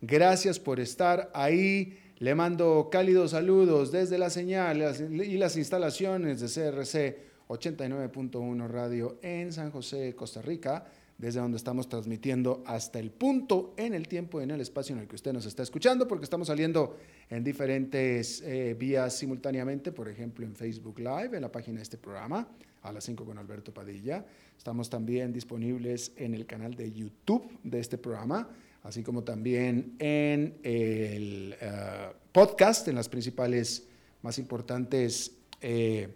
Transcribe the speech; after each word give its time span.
Gracias 0.00 0.58
por 0.58 0.80
estar 0.80 1.30
ahí. 1.34 1.98
Le 2.18 2.34
mando 2.34 2.88
cálidos 2.90 3.32
saludos 3.32 3.90
desde 3.90 4.18
la 4.18 4.30
señal 4.30 4.82
y 5.10 5.36
las 5.36 5.56
instalaciones 5.56 6.40
de 6.40 6.46
CRC 6.46 7.34
89.1 7.48 8.68
Radio 8.68 9.18
en 9.22 9.52
San 9.52 9.70
José, 9.70 10.14
Costa 10.14 10.40
Rica, 10.40 10.86
desde 11.18 11.40
donde 11.40 11.56
estamos 11.56 11.88
transmitiendo 11.88 12.62
hasta 12.66 12.98
el 12.98 13.10
punto 13.10 13.74
en 13.76 13.94
el 13.94 14.08
tiempo 14.08 14.40
y 14.40 14.44
en 14.44 14.52
el 14.52 14.60
espacio 14.60 14.94
en 14.94 15.02
el 15.02 15.08
que 15.08 15.16
usted 15.16 15.32
nos 15.32 15.46
está 15.46 15.62
escuchando, 15.62 16.08
porque 16.08 16.24
estamos 16.24 16.48
saliendo 16.48 16.96
en 17.30 17.44
diferentes 17.44 18.42
eh, 18.42 18.74
vías 18.78 19.16
simultáneamente, 19.16 19.92
por 19.92 20.08
ejemplo 20.08 20.44
en 20.44 20.54
Facebook 20.54 20.98
Live, 20.98 21.30
en 21.36 21.42
la 21.42 21.52
página 21.52 21.78
de 21.78 21.82
este 21.82 21.98
programa, 21.98 22.48
a 22.82 22.92
las 22.92 23.04
5 23.04 23.24
con 23.24 23.38
Alberto 23.38 23.72
Padilla. 23.72 24.24
Estamos 24.56 24.88
también 24.90 25.32
disponibles 25.32 26.12
en 26.16 26.34
el 26.34 26.46
canal 26.46 26.74
de 26.74 26.92
YouTube 26.92 27.58
de 27.62 27.80
este 27.80 27.98
programa 27.98 28.48
así 28.84 29.02
como 29.02 29.24
también 29.24 29.96
en 29.98 30.58
el 30.62 31.56
eh, 31.60 32.12
podcast, 32.32 32.86
en 32.86 32.94
las 32.94 33.08
principales 33.08 33.88
más 34.22 34.38
importantes 34.38 35.38
eh, 35.60 36.08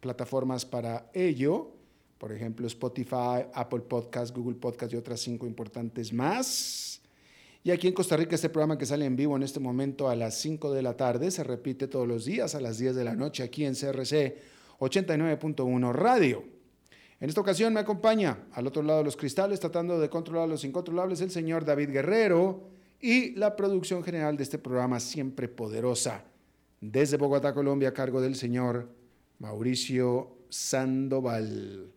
plataformas 0.00 0.64
para 0.64 1.10
ello, 1.12 1.70
por 2.18 2.32
ejemplo 2.32 2.66
Spotify, 2.66 3.46
Apple 3.52 3.80
Podcast, 3.80 4.34
Google 4.34 4.56
Podcast 4.56 4.92
y 4.94 4.96
otras 4.96 5.20
cinco 5.20 5.46
importantes 5.46 6.12
más. 6.12 7.02
Y 7.62 7.70
aquí 7.70 7.88
en 7.88 7.94
Costa 7.94 8.16
Rica 8.16 8.34
este 8.34 8.48
programa 8.48 8.78
que 8.78 8.86
sale 8.86 9.04
en 9.04 9.16
vivo 9.16 9.36
en 9.36 9.42
este 9.42 9.60
momento 9.60 10.08
a 10.08 10.16
las 10.16 10.36
5 10.38 10.72
de 10.74 10.82
la 10.82 10.98
tarde 10.98 11.30
se 11.30 11.42
repite 11.44 11.88
todos 11.88 12.06
los 12.06 12.26
días 12.26 12.54
a 12.54 12.60
las 12.60 12.76
10 12.76 12.94
de 12.94 13.04
la 13.04 13.16
noche 13.16 13.42
aquí 13.42 13.64
en 13.64 13.74
CRC 13.74 14.36
89.1 14.80 15.92
Radio. 15.92 16.53
En 17.24 17.30
esta 17.30 17.40
ocasión 17.40 17.72
me 17.72 17.80
acompaña 17.80 18.36
al 18.52 18.66
otro 18.66 18.82
lado 18.82 18.98
de 18.98 19.06
los 19.06 19.16
cristales, 19.16 19.58
tratando 19.58 19.98
de 19.98 20.10
controlar 20.10 20.46
los 20.46 20.62
incontrolables, 20.62 21.22
el 21.22 21.30
señor 21.30 21.64
David 21.64 21.88
Guerrero 21.88 22.68
y 23.00 23.30
la 23.30 23.56
producción 23.56 24.04
general 24.04 24.36
de 24.36 24.42
este 24.42 24.58
programa 24.58 25.00
siempre 25.00 25.48
poderosa. 25.48 26.22
Desde 26.82 27.16
Bogotá, 27.16 27.54
Colombia, 27.54 27.88
a 27.88 27.94
cargo 27.94 28.20
del 28.20 28.34
señor 28.34 28.90
Mauricio 29.38 30.36
Sandoval. 30.50 31.94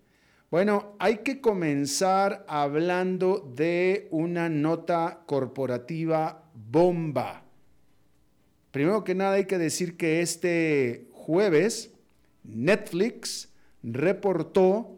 Bueno, 0.49 0.95
hay 0.97 1.17
que 1.17 1.41
comenzar 1.41 2.45
hablando 2.47 3.51
de 3.53 4.07
una 4.11 4.47
nota 4.47 5.23
corporativa 5.25 6.49
bomba. 6.53 7.43
Primero 8.71 9.03
que 9.03 9.13
nada 9.13 9.33
hay 9.33 9.45
que 9.45 9.57
decir 9.57 9.97
que 9.97 10.21
este 10.21 11.09
jueves 11.11 11.91
Netflix 12.45 13.49
reportó 13.83 14.96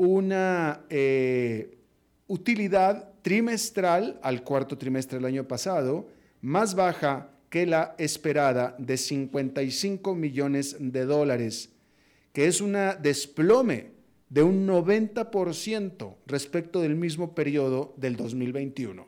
una 0.00 0.86
eh, 0.88 1.76
utilidad 2.26 3.10
trimestral 3.20 4.18
al 4.22 4.42
cuarto 4.42 4.78
trimestre 4.78 5.18
del 5.18 5.26
año 5.26 5.46
pasado 5.46 6.08
más 6.40 6.74
baja 6.74 7.28
que 7.50 7.66
la 7.66 7.94
esperada 7.98 8.74
de 8.78 8.96
55 8.96 10.14
millones 10.14 10.76
de 10.78 11.04
dólares, 11.04 11.68
que 12.32 12.46
es 12.46 12.62
una 12.62 12.94
desplome 12.94 13.90
de 14.30 14.42
un 14.42 14.66
90% 14.66 16.14
respecto 16.26 16.80
del 16.80 16.96
mismo 16.96 17.34
periodo 17.34 17.92
del 17.98 18.16
2021. 18.16 19.06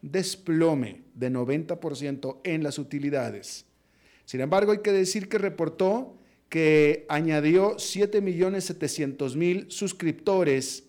Desplome 0.00 1.02
de 1.14 1.30
90% 1.30 2.38
en 2.42 2.64
las 2.64 2.80
utilidades. 2.80 3.64
Sin 4.24 4.40
embargo, 4.40 4.72
hay 4.72 4.78
que 4.78 4.90
decir 4.90 5.28
que 5.28 5.38
reportó 5.38 6.16
que 6.52 7.06
añadió 7.08 7.76
7.700.000 7.76 9.70
suscriptores, 9.70 10.84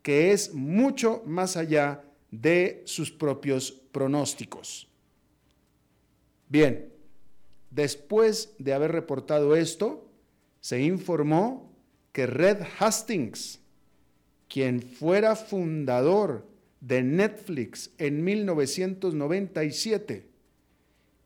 que 0.00 0.30
es 0.30 0.54
mucho 0.54 1.24
más 1.26 1.56
allá 1.56 2.04
de 2.30 2.82
sus 2.84 3.10
propios 3.10 3.72
pronósticos. 3.90 4.86
Bien, 6.48 6.92
después 7.68 8.54
de 8.60 8.72
haber 8.72 8.92
reportado 8.92 9.56
esto, 9.56 10.08
se 10.60 10.82
informó 10.82 11.68
que 12.12 12.28
Red 12.28 12.58
Hastings, 12.78 13.58
quien 14.46 14.80
fuera 14.80 15.34
fundador 15.34 16.46
de 16.80 17.02
Netflix 17.02 17.90
en 17.98 18.22
1997, 18.22 20.28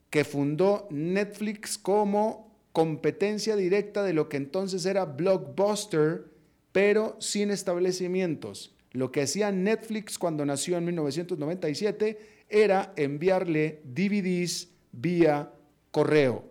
que 0.08 0.24
fundó 0.24 0.88
Netflix 0.90 1.76
como 1.76 2.51
competencia 2.72 3.56
directa 3.56 4.02
de 4.02 4.12
lo 4.12 4.28
que 4.28 4.38
entonces 4.38 4.86
era 4.86 5.04
Blockbuster, 5.04 6.24
pero 6.72 7.16
sin 7.20 7.50
establecimientos. 7.50 8.74
Lo 8.92 9.12
que 9.12 9.22
hacía 9.22 9.52
Netflix 9.52 10.18
cuando 10.18 10.44
nació 10.44 10.76
en 10.76 10.84
1997 10.86 12.18
era 12.48 12.92
enviarle 12.96 13.80
DVDs 13.84 14.68
vía 14.92 15.52
correo. 15.90 16.44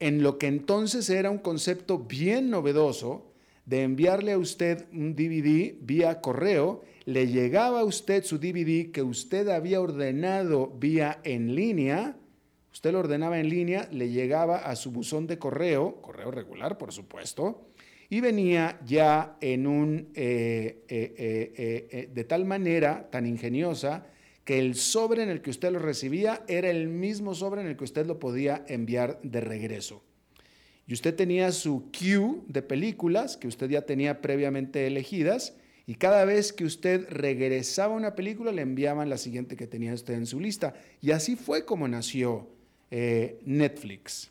En 0.00 0.22
lo 0.22 0.36
que 0.38 0.48
entonces 0.48 1.08
era 1.08 1.30
un 1.30 1.38
concepto 1.38 1.98
bien 1.98 2.50
novedoso 2.50 3.32
de 3.66 3.82
enviarle 3.82 4.32
a 4.32 4.38
usted 4.38 4.86
un 4.92 5.14
DVD 5.14 5.74
vía 5.80 6.20
correo, 6.20 6.82
le 7.04 7.28
llegaba 7.28 7.80
a 7.80 7.84
usted 7.84 8.24
su 8.24 8.38
DVD 8.38 8.90
que 8.90 9.02
usted 9.02 9.48
había 9.48 9.80
ordenado 9.80 10.72
vía 10.78 11.20
en 11.24 11.54
línea, 11.54 12.16
Usted 12.72 12.92
lo 12.92 13.00
ordenaba 13.00 13.38
en 13.38 13.48
línea, 13.48 13.88
le 13.92 14.08
llegaba 14.08 14.58
a 14.58 14.76
su 14.76 14.90
buzón 14.90 15.26
de 15.26 15.38
correo, 15.38 16.00
correo 16.00 16.30
regular 16.30 16.78
por 16.78 16.92
supuesto, 16.92 17.68
y 18.08 18.20
venía 18.20 18.78
ya 18.86 19.36
en 19.40 19.66
un, 19.66 20.08
eh, 20.14 20.84
eh, 20.88 21.14
eh, 21.18 22.08
de 22.12 22.24
tal 22.24 22.44
manera 22.44 23.08
tan 23.10 23.26
ingeniosa 23.26 24.06
que 24.44 24.58
el 24.58 24.74
sobre 24.74 25.22
en 25.22 25.28
el 25.28 25.40
que 25.40 25.50
usted 25.50 25.70
lo 25.70 25.78
recibía 25.78 26.44
era 26.48 26.70
el 26.70 26.88
mismo 26.88 27.34
sobre 27.34 27.60
en 27.60 27.68
el 27.68 27.76
que 27.76 27.84
usted 27.84 28.06
lo 28.06 28.18
podía 28.18 28.64
enviar 28.68 29.20
de 29.22 29.40
regreso. 29.40 30.02
Y 30.86 30.94
usted 30.94 31.14
tenía 31.14 31.52
su 31.52 31.90
queue 31.90 32.40
de 32.48 32.62
películas 32.62 33.36
que 33.36 33.48
usted 33.48 33.70
ya 33.70 33.82
tenía 33.82 34.20
previamente 34.20 34.86
elegidas 34.86 35.56
y 35.86 35.94
cada 35.94 36.24
vez 36.24 36.52
que 36.52 36.64
usted 36.64 37.06
regresaba 37.08 37.94
una 37.94 38.14
película 38.14 38.52
le 38.52 38.62
enviaban 38.62 39.08
la 39.08 39.18
siguiente 39.18 39.56
que 39.56 39.66
tenía 39.66 39.94
usted 39.94 40.14
en 40.14 40.26
su 40.26 40.40
lista. 40.40 40.74
Y 41.00 41.12
así 41.12 41.36
fue 41.36 41.64
como 41.64 41.86
nació 41.86 42.48
eh, 42.94 43.40
Netflix, 43.46 44.30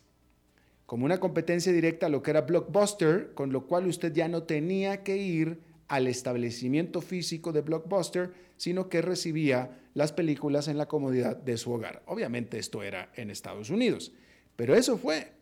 como 0.86 1.04
una 1.04 1.18
competencia 1.18 1.72
directa 1.72 2.06
a 2.06 2.08
lo 2.08 2.22
que 2.22 2.30
era 2.30 2.42
Blockbuster, 2.42 3.34
con 3.34 3.50
lo 3.50 3.66
cual 3.66 3.88
usted 3.88 4.12
ya 4.12 4.28
no 4.28 4.44
tenía 4.44 5.02
que 5.02 5.16
ir 5.16 5.58
al 5.88 6.06
establecimiento 6.06 7.00
físico 7.00 7.50
de 7.50 7.62
Blockbuster, 7.62 8.30
sino 8.56 8.88
que 8.88 9.02
recibía 9.02 9.80
las 9.94 10.12
películas 10.12 10.68
en 10.68 10.78
la 10.78 10.86
comodidad 10.86 11.36
de 11.36 11.56
su 11.56 11.72
hogar. 11.72 12.04
Obviamente 12.06 12.60
esto 12.60 12.84
era 12.84 13.10
en 13.16 13.30
Estados 13.30 13.68
Unidos, 13.68 14.12
pero 14.54 14.76
eso 14.76 14.96
fue, 14.96 15.32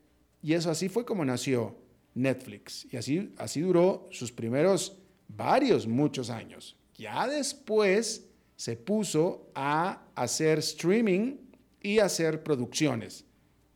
y 0.43 0.55
eso 0.55 0.71
así 0.71 0.89
fue 0.89 1.05
como 1.05 1.23
nació 1.23 1.77
Netflix, 2.15 2.89
y 2.91 2.97
así, 2.97 3.35
así 3.37 3.61
duró 3.61 4.09
sus 4.11 4.33
primeros 4.33 4.97
varios, 5.29 5.87
muchos 5.87 6.31
años. 6.31 6.75
Ya 6.97 7.29
después 7.29 8.25
se 8.57 8.77
puso 8.79 9.51
a 9.55 10.07
hacer 10.15 10.61
streaming 10.61 11.50
y 11.83 11.99
hacer 11.99 12.43
producciones. 12.43 13.25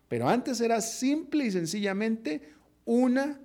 Pero 0.08 0.28
antes 0.28 0.60
era 0.60 0.80
simple 0.80 1.46
y 1.46 1.50
sencillamente 1.50 2.42
una 2.84 3.40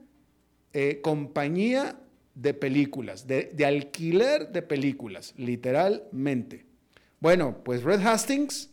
eh, 0.73 0.99
compañía 1.01 1.99
de 2.35 2.53
películas, 2.53 3.27
de, 3.27 3.65
alquiler 3.65 4.49
de 4.51 4.61
películas, 4.61 5.33
literalmente. 5.37 6.65
Bueno, 7.19 7.63
pues 7.63 7.83
Red 7.83 8.05
Hastings 8.05 8.69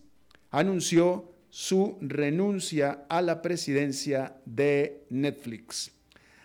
anunció 0.51 1.33
su 1.49 1.97
renuncia 2.01 3.07
a 3.09 3.23
la 3.23 3.43
presidencia 3.43 4.37
de 4.45 5.05
Netflix. 5.11 5.91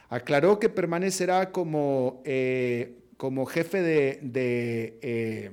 Aclaró 0.09 0.59
que 0.59 0.69
permanecerá 0.69 1.51
como, 1.51 2.21
eh, 2.25 2.97
como 3.17 3.45
jefe 3.45 3.81
de, 3.81 4.19
eh, 5.01 5.51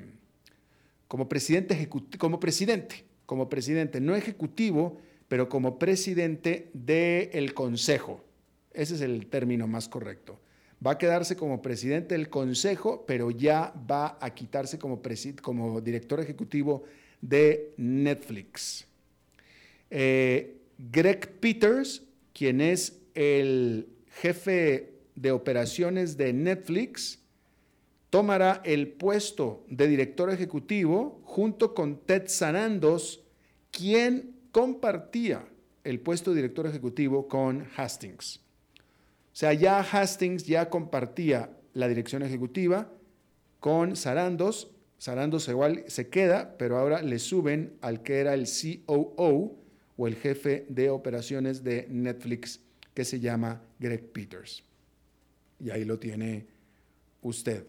como 1.07 1.29
presidente 1.29 1.89
como 2.19 2.41
presidente, 2.41 3.05
como 3.29 3.51
presidente, 3.51 4.01
no 4.01 4.17
ejecutivo, 4.17 4.97
pero 5.29 5.51
como 5.51 5.79
presidente 5.79 6.71
del 6.73 7.53
Consejo. 7.53 8.25
Ese 8.73 8.95
es 8.95 9.03
el 9.03 9.27
término 9.27 9.67
más 9.67 9.87
correcto. 9.87 10.41
Va 10.85 10.93
a 10.93 10.99
quedarse 10.99 11.37
como 11.37 11.61
presidente 11.61 12.15
del 12.15 12.31
Consejo, 12.31 13.05
pero 13.07 13.31
ya 13.31 13.75
va 13.89 14.17
a 14.19 14.31
quitarse 14.31 14.79
como, 14.79 15.03
como 15.43 15.83
director 15.83 16.21
ejecutivo 16.21 16.85
de 17.21 17.75
Netflix. 17.77 18.87
Eh, 19.91 20.63
Greg 20.79 21.29
Peters, 21.39 22.05
quien 22.33 22.63
es 22.63 22.99
el 23.15 23.89
jefe 24.23 24.95
de 25.17 25.33
operaciones 25.33 26.17
de 26.17 26.33
Netflix, 26.33 27.19
tomará 28.11 28.63
el 28.65 28.89
puesto 28.89 29.65
de 29.69 29.87
director 29.87 30.31
ejecutivo 30.31 31.21
junto 31.25 31.75
con 31.75 31.99
Ted 31.99 32.25
Sarandos, 32.27 33.23
quien 33.71 34.35
compartía 34.51 35.47
el 35.85 36.01
puesto 36.01 36.31
de 36.31 36.37
director 36.37 36.67
ejecutivo 36.67 37.29
con 37.29 37.67
Hastings. 37.77 38.41
O 38.79 39.37
sea, 39.39 39.53
ya 39.53 39.81
Hastings 39.81 40.45
ya 40.47 40.69
compartía 40.69 41.51
la 41.75 41.89
dirección 41.89 42.23
ejecutiva 42.23 42.91
con 43.61 43.95
Sarandos. 43.95 44.71
Sarandos 44.99 45.49
igual 45.49 45.85
se 45.87 46.09
queda, 46.09 46.57
pero 46.59 46.79
ahora 46.79 47.03
le 47.03 47.19
suben 47.19 47.75
al 47.81 48.03
que 48.03 48.19
era 48.19 48.35
el 48.35 48.47
COO 48.47 49.57
o 49.97 50.07
el 50.07 50.17
jefe 50.17 50.67
de 50.69 50.91
operaciones 50.91 51.63
de 51.63 51.87
Netflix, 51.89 52.61
que 52.95 53.05
se 53.05 53.21
llama 53.21 53.63
Greg 53.79 54.11
Peters. 54.13 54.65
Y 55.61 55.71
ahí 55.71 55.85
lo 55.85 55.99
tiene 55.99 56.47
usted. 57.23 57.65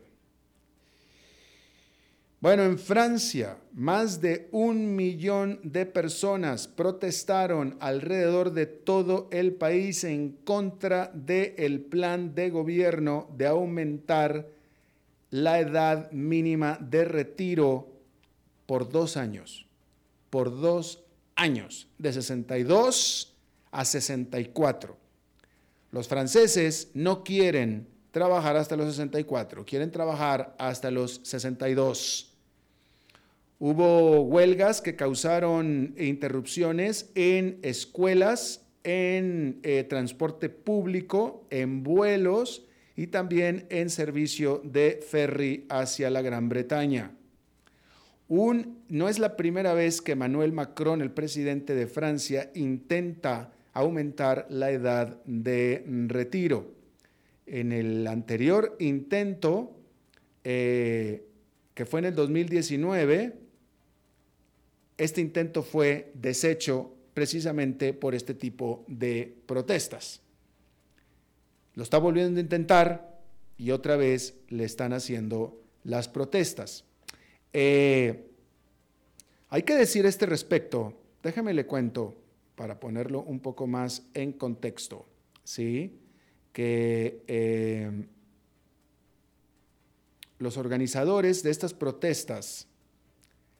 Bueno, 2.41 2.63
en 2.63 2.80
Francia, 2.80 3.57
más 3.74 4.21
de 4.21 4.47
un 4.53 4.95
millón 4.95 5.59
de 5.62 5.86
personas 5.86 6.69
protestaron 6.69 7.75
alrededor 7.81 8.53
de 8.53 8.65
todo 8.65 9.27
el 9.31 9.51
país 9.51 10.06
en 10.06 10.38
contra 10.45 11.12
del 11.13 11.81
plan 11.81 12.33
de 12.36 12.50
gobierno 12.50 13.27
de 13.36 13.47
aumentar 13.47 14.47
la 15.31 15.59
edad 15.59 16.09
mínima 16.12 16.77
de 16.80 17.03
retiro 17.03 17.89
por 18.65 18.89
dos 18.89 19.18
años. 19.18 19.65
Por 20.30 20.62
dos 20.62 21.03
años, 21.36 21.89
de 21.97 22.13
62 22.13 23.36
a 23.71 23.83
64. 23.83 24.95
Los 25.91 26.07
franceses 26.07 26.89
no 26.94 27.21
quieren 27.21 27.86
trabajar 28.12 28.56
hasta 28.56 28.77
los 28.77 28.88
64, 28.91 29.65
quieren 29.65 29.91
trabajar 29.91 30.56
hasta 30.57 30.89
los 30.89 31.19
62. 31.24 32.28
Hubo 33.61 34.21
huelgas 34.21 34.79
que 34.79 34.95
causaron 34.95 35.94
interrupciones 35.97 37.11
en 37.15 37.59
escuelas, 37.61 38.65
en 38.85 39.59
eh, 39.63 39.83
transporte 39.83 40.47
público, 40.47 41.45
en 41.50 41.83
vuelos 41.83 42.65
y 42.95 43.07
también 43.07 43.65
en 43.69 43.89
servicio 43.89 44.61
de 44.63 45.01
ferry 45.06 45.65
hacia 45.67 46.09
la 46.09 46.21
Gran 46.21 46.47
Bretaña. 46.47 47.11
no 48.29 49.09
es 49.09 49.19
la 49.19 49.35
primera 49.35 49.73
vez 49.73 50.01
que 50.01 50.13
Emmanuel 50.13 50.53
Macron, 50.53 51.01
el 51.01 51.12
presidente 51.12 51.75
de 51.75 51.88
Francia, 51.88 52.51
intenta 52.55 53.51
aumentar 53.73 54.47
la 54.50 54.71
edad 54.71 55.21
de 55.25 55.83
retiro. 56.07 56.75
En 57.45 57.73
el 57.73 58.07
anterior 58.07 58.77
intento, 58.79 59.75
eh, 60.45 61.25
que 61.73 61.85
fue 61.85 62.00
en 62.00 62.05
el 62.05 62.15
2019, 62.15 63.38
este 65.00 65.22
intento 65.22 65.63
fue 65.63 66.12
deshecho 66.13 66.94
precisamente 67.13 67.94
por 67.94 68.13
este 68.13 68.34
tipo 68.34 68.84
de 68.88 69.34
protestas. 69.46 70.22
Lo 71.74 71.84
está 71.84 71.98
volviendo 71.98 72.40
a 72.40 72.44
intentar 72.44 73.19
y 73.57 73.72
otra 73.72 73.96
vez 73.96 74.36
le 74.50 74.66
están 74.66 74.94
haciendo 74.94 75.62
las 75.84 76.10
protestas. 76.10 76.84
Eh, 77.54 78.30
hay 79.50 79.63
que 79.63 79.75
decir 79.75 80.06
este 80.06 80.25
respecto, 80.25 80.94
déjeme 81.24 81.54
le 81.54 81.66
cuento 81.66 82.16
para 82.56 82.80
ponerlo 82.80 83.22
un 83.22 83.40
poco 83.40 83.68
más 83.68 84.04
en 84.13 84.34
contexto, 84.34 85.06
¿sí? 85.46 85.98
que 86.51 87.24
eh, 87.28 88.06
los 90.40 90.57
organizadores 90.57 91.42
de 91.42 91.51
estas 91.51 91.74
protestas 91.74 92.68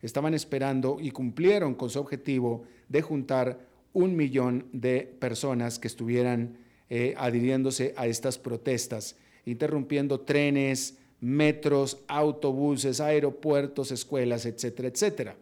estaban 0.02 0.34
esperando 0.34 0.98
y 1.00 1.12
cumplieron 1.12 1.76
con 1.76 1.90
su 1.90 2.00
objetivo 2.00 2.64
de 2.88 3.02
juntar 3.02 3.60
un 3.94 4.16
millón 4.16 4.68
de 4.72 5.02
personas 5.20 5.80
que 5.80 5.88
estuvieran 5.88 6.58
eh, 6.90 7.14
adhiriéndose 7.18 7.94
a 7.98 8.08
estas 8.08 8.38
protestas, 8.38 9.16
interrumpiendo 9.46 10.22
trenes, 10.22 10.98
metros, 11.20 12.02
autobuses, 12.08 13.02
aeropuertos, 13.02 13.92
escuelas, 13.92 14.46
etcétera, 14.46 14.88
etcétera. 14.88 15.36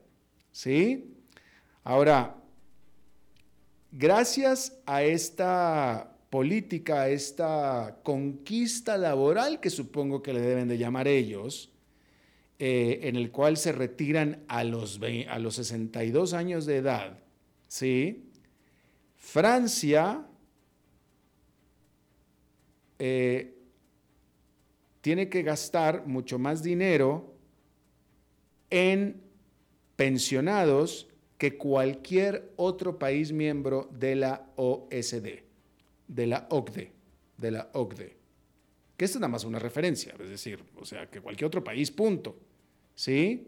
¿Sí? 0.52 1.14
Ahora, 1.84 2.36
gracias 3.92 4.78
a 4.86 5.04
esta 5.04 6.18
política, 6.30 7.02
a 7.02 7.10
esta 7.10 8.00
conquista 8.04 8.98
laboral 8.98 9.60
que 9.60 9.70
supongo 9.70 10.22
que 10.22 10.34
le 10.34 10.42
deben 10.42 10.68
de 10.68 10.78
llamar 10.78 11.08
ellos, 11.08 11.72
eh, 12.60 13.02
en 13.04 13.16
el 13.16 13.32
cual 13.32 13.58
se 13.58 13.72
retiran 13.72 14.44
a 14.48 14.64
los, 14.64 15.00
a 15.30 15.40
los 15.40 15.56
62 15.56 16.34
años 16.34 16.66
de 16.66 16.78
edad, 16.78 17.20
¿sí? 17.68 18.32
Francia 19.16 20.26
eh, 23.00 23.54
tiene 25.02 25.30
que 25.30 25.44
gastar 25.44 26.08
mucho 26.08 26.40
más 26.40 26.64
dinero 26.64 27.36
en 28.70 29.22
pensionados 29.96 31.08
que 31.38 31.58
cualquier 31.58 32.52
otro 32.56 32.98
país 32.98 33.32
miembro 33.32 33.90
de 33.92 34.16
la 34.16 34.50
OSD, 34.56 35.44
de 36.08 36.28
la 36.28 36.48
OCDE, 36.50 36.92
de 37.38 37.52
la 37.52 37.70
OCDE. 37.74 38.18
Que 38.98 39.06
esto 39.06 39.18
es 39.18 39.22
nada 39.22 39.32
más 39.32 39.44
una 39.44 39.60
referencia, 39.60 40.16
es 40.20 40.30
decir, 40.30 40.64
o 40.76 40.86
sea, 40.86 41.08
que 41.08 41.22
cualquier 41.22 41.48
otro 41.48 41.64
país, 41.64 41.92
punto. 41.92 42.36
¿Sí? 42.98 43.48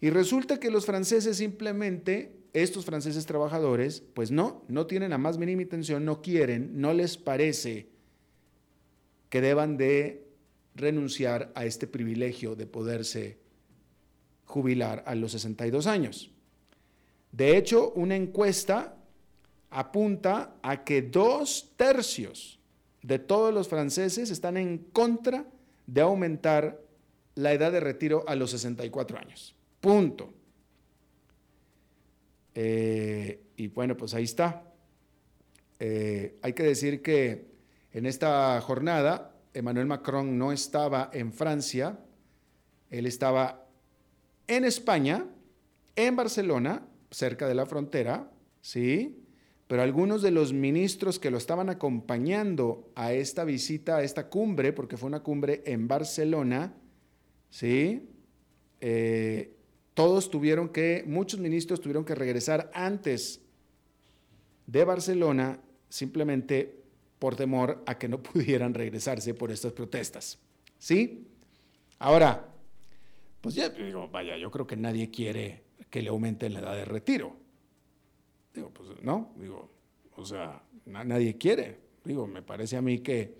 Y 0.00 0.10
resulta 0.10 0.60
que 0.60 0.70
los 0.70 0.84
franceses 0.86 1.38
simplemente, 1.38 2.36
estos 2.52 2.84
franceses 2.84 3.26
trabajadores, 3.26 4.04
pues 4.12 4.30
no, 4.30 4.62
no 4.68 4.86
tienen 4.86 5.10
la 5.10 5.18
más 5.18 5.38
mínima 5.38 5.62
intención, 5.62 6.04
no 6.04 6.20
quieren, 6.22 6.80
no 6.80 6.92
les 6.92 7.16
parece 7.16 7.88
que 9.30 9.40
deban 9.40 9.76
de 9.76 10.28
renunciar 10.76 11.50
a 11.54 11.64
este 11.64 11.86
privilegio 11.86 12.54
de 12.54 12.66
poderse 12.66 13.38
jubilar 14.44 15.02
a 15.06 15.14
los 15.14 15.32
62 15.32 15.86
años. 15.86 16.30
De 17.32 17.56
hecho, 17.56 17.90
una 17.92 18.14
encuesta 18.14 18.96
apunta 19.70 20.54
a 20.62 20.84
que 20.84 21.00
dos 21.00 21.72
tercios 21.76 22.60
de 23.02 23.18
todos 23.18 23.54
los 23.54 23.68
franceses 23.68 24.30
están 24.30 24.58
en 24.58 24.78
contra 24.78 25.46
de 25.86 26.00
aumentar 26.02 26.83
la 27.34 27.52
edad 27.52 27.72
de 27.72 27.80
retiro 27.80 28.24
a 28.26 28.34
los 28.34 28.50
64 28.50 29.18
años. 29.18 29.54
Punto. 29.80 30.32
Eh, 32.54 33.42
y 33.56 33.68
bueno, 33.68 33.96
pues 33.96 34.14
ahí 34.14 34.24
está. 34.24 34.62
Eh, 35.78 36.38
hay 36.42 36.52
que 36.52 36.62
decir 36.62 37.02
que 37.02 37.46
en 37.92 38.06
esta 38.06 38.60
jornada 38.60 39.34
Emmanuel 39.52 39.86
Macron 39.86 40.38
no 40.38 40.52
estaba 40.52 41.10
en 41.12 41.32
Francia, 41.32 41.98
él 42.90 43.06
estaba 43.06 43.66
en 44.46 44.64
España, 44.64 45.26
en 45.96 46.16
Barcelona, 46.16 46.86
cerca 47.10 47.46
de 47.46 47.54
la 47.54 47.66
frontera, 47.66 48.30
¿sí? 48.60 49.20
Pero 49.66 49.82
algunos 49.82 50.22
de 50.22 50.30
los 50.30 50.52
ministros 50.52 51.18
que 51.18 51.30
lo 51.30 51.38
estaban 51.38 51.70
acompañando 51.70 52.90
a 52.94 53.12
esta 53.12 53.44
visita, 53.44 53.96
a 53.96 54.02
esta 54.02 54.28
cumbre, 54.28 54.72
porque 54.72 54.96
fue 54.96 55.06
una 55.06 55.22
cumbre 55.22 55.62
en 55.64 55.88
Barcelona, 55.88 56.74
¿sí? 57.54 58.08
Eh, 58.80 59.54
todos 59.94 60.28
tuvieron 60.28 60.70
que, 60.70 61.04
muchos 61.06 61.38
ministros 61.38 61.80
tuvieron 61.80 62.04
que 62.04 62.16
regresar 62.16 62.68
antes 62.74 63.40
de 64.66 64.84
Barcelona 64.84 65.60
simplemente 65.88 66.82
por 67.20 67.36
temor 67.36 67.84
a 67.86 67.96
que 67.96 68.08
no 68.08 68.20
pudieran 68.22 68.74
regresarse 68.74 69.34
por 69.34 69.52
estas 69.52 69.72
protestas. 69.72 70.36
¿Sí? 70.78 71.28
Ahora, 72.00 72.44
pues 73.40 73.54
ya 73.54 73.68
digo, 73.68 74.08
vaya, 74.08 74.36
yo 74.36 74.50
creo 74.50 74.66
que 74.66 74.76
nadie 74.76 75.12
quiere 75.12 75.62
que 75.90 76.02
le 76.02 76.08
aumenten 76.08 76.54
la 76.54 76.58
edad 76.58 76.74
de 76.74 76.84
retiro. 76.84 77.36
Digo, 78.52 78.70
pues 78.70 78.88
no, 79.02 79.32
digo, 79.36 79.70
o 80.16 80.24
sea, 80.24 80.60
nadie 80.86 81.38
quiere. 81.38 81.78
Digo, 82.02 82.26
me 82.26 82.42
parece 82.42 82.76
a 82.76 82.82
mí 82.82 82.98
que 82.98 83.36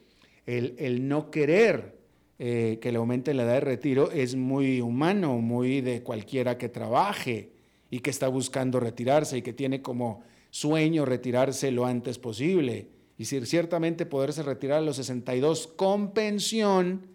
el, 0.46 1.08
no 1.08 1.32
querer 1.32 2.03
eh, 2.38 2.78
que 2.80 2.90
le 2.90 2.98
aumente 2.98 3.32
la 3.32 3.44
edad 3.44 3.54
de 3.54 3.60
retiro 3.60 4.10
es 4.10 4.34
muy 4.34 4.80
humano, 4.80 5.38
muy 5.38 5.80
de 5.80 6.02
cualquiera 6.02 6.58
que 6.58 6.68
trabaje 6.68 7.52
y 7.90 8.00
que 8.00 8.10
está 8.10 8.28
buscando 8.28 8.80
retirarse 8.80 9.38
y 9.38 9.42
que 9.42 9.52
tiene 9.52 9.82
como 9.82 10.22
sueño 10.50 11.04
retirarse 11.04 11.70
lo 11.70 11.86
antes 11.86 12.18
posible. 12.18 12.88
Y 13.16 13.26
si 13.26 13.40
ciertamente 13.46 14.06
poderse 14.06 14.42
retirar 14.42 14.78
a 14.78 14.82
los 14.82 14.96
62 14.96 15.68
con 15.68 16.12
pensión, 16.12 17.06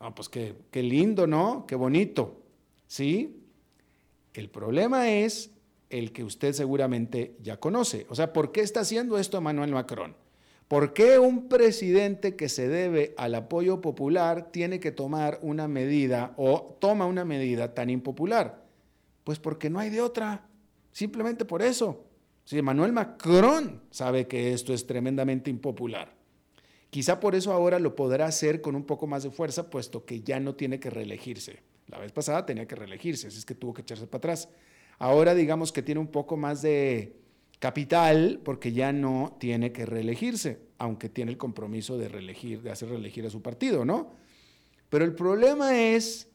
ah, 0.00 0.14
pues 0.14 0.28
qué, 0.28 0.54
qué 0.70 0.82
lindo, 0.82 1.26
¿no? 1.26 1.64
Qué 1.66 1.76
bonito. 1.76 2.42
¿Sí? 2.88 3.44
El 4.34 4.48
problema 4.48 5.10
es 5.10 5.50
el 5.90 6.12
que 6.12 6.24
usted 6.24 6.52
seguramente 6.52 7.36
ya 7.40 7.58
conoce. 7.58 8.06
O 8.08 8.14
sea, 8.14 8.32
¿por 8.32 8.52
qué 8.52 8.62
está 8.62 8.80
haciendo 8.80 9.18
esto 9.18 9.38
Emmanuel 9.38 9.70
Macron? 9.70 10.16
¿Por 10.70 10.92
qué 10.92 11.18
un 11.18 11.48
presidente 11.48 12.36
que 12.36 12.48
se 12.48 12.68
debe 12.68 13.12
al 13.16 13.34
apoyo 13.34 13.80
popular 13.80 14.52
tiene 14.52 14.78
que 14.78 14.92
tomar 14.92 15.40
una 15.42 15.66
medida 15.66 16.32
o 16.36 16.76
toma 16.78 17.06
una 17.06 17.24
medida 17.24 17.74
tan 17.74 17.90
impopular? 17.90 18.62
Pues 19.24 19.40
porque 19.40 19.68
no 19.68 19.80
hay 19.80 19.90
de 19.90 20.00
otra. 20.00 20.46
Simplemente 20.92 21.44
por 21.44 21.62
eso. 21.62 22.04
Si 22.44 22.56
Emmanuel 22.56 22.92
Macron 22.92 23.82
sabe 23.90 24.28
que 24.28 24.52
esto 24.52 24.72
es 24.72 24.86
tremendamente 24.86 25.50
impopular. 25.50 26.14
Quizá 26.90 27.18
por 27.18 27.34
eso 27.34 27.52
ahora 27.52 27.80
lo 27.80 27.96
podrá 27.96 28.26
hacer 28.26 28.60
con 28.60 28.76
un 28.76 28.84
poco 28.84 29.08
más 29.08 29.24
de 29.24 29.32
fuerza, 29.32 29.70
puesto 29.70 30.04
que 30.04 30.20
ya 30.20 30.38
no 30.38 30.54
tiene 30.54 30.78
que 30.78 30.88
reelegirse. 30.88 31.64
La 31.88 31.98
vez 31.98 32.12
pasada 32.12 32.46
tenía 32.46 32.68
que 32.68 32.76
reelegirse, 32.76 33.26
así 33.26 33.38
es 33.38 33.44
que 33.44 33.56
tuvo 33.56 33.74
que 33.74 33.82
echarse 33.82 34.06
para 34.06 34.18
atrás. 34.18 34.48
Ahora 35.00 35.34
digamos 35.34 35.72
que 35.72 35.82
tiene 35.82 36.00
un 36.00 36.12
poco 36.12 36.36
más 36.36 36.62
de 36.62 37.19
capital 37.60 38.40
porque 38.42 38.72
ya 38.72 38.92
no 38.92 39.36
tiene 39.38 39.70
que 39.70 39.86
reelegirse, 39.86 40.58
aunque 40.78 41.08
tiene 41.08 41.30
el 41.30 41.38
compromiso 41.38 41.96
de 41.96 42.08
reelegir, 42.08 42.62
de 42.62 42.72
hacer 42.72 42.88
reelegir 42.88 43.24
a 43.26 43.30
su 43.30 43.40
partido, 43.40 43.84
¿no? 43.84 44.10
Pero 44.88 45.04
el 45.04 45.14
problema 45.14 45.78
es 45.78 46.28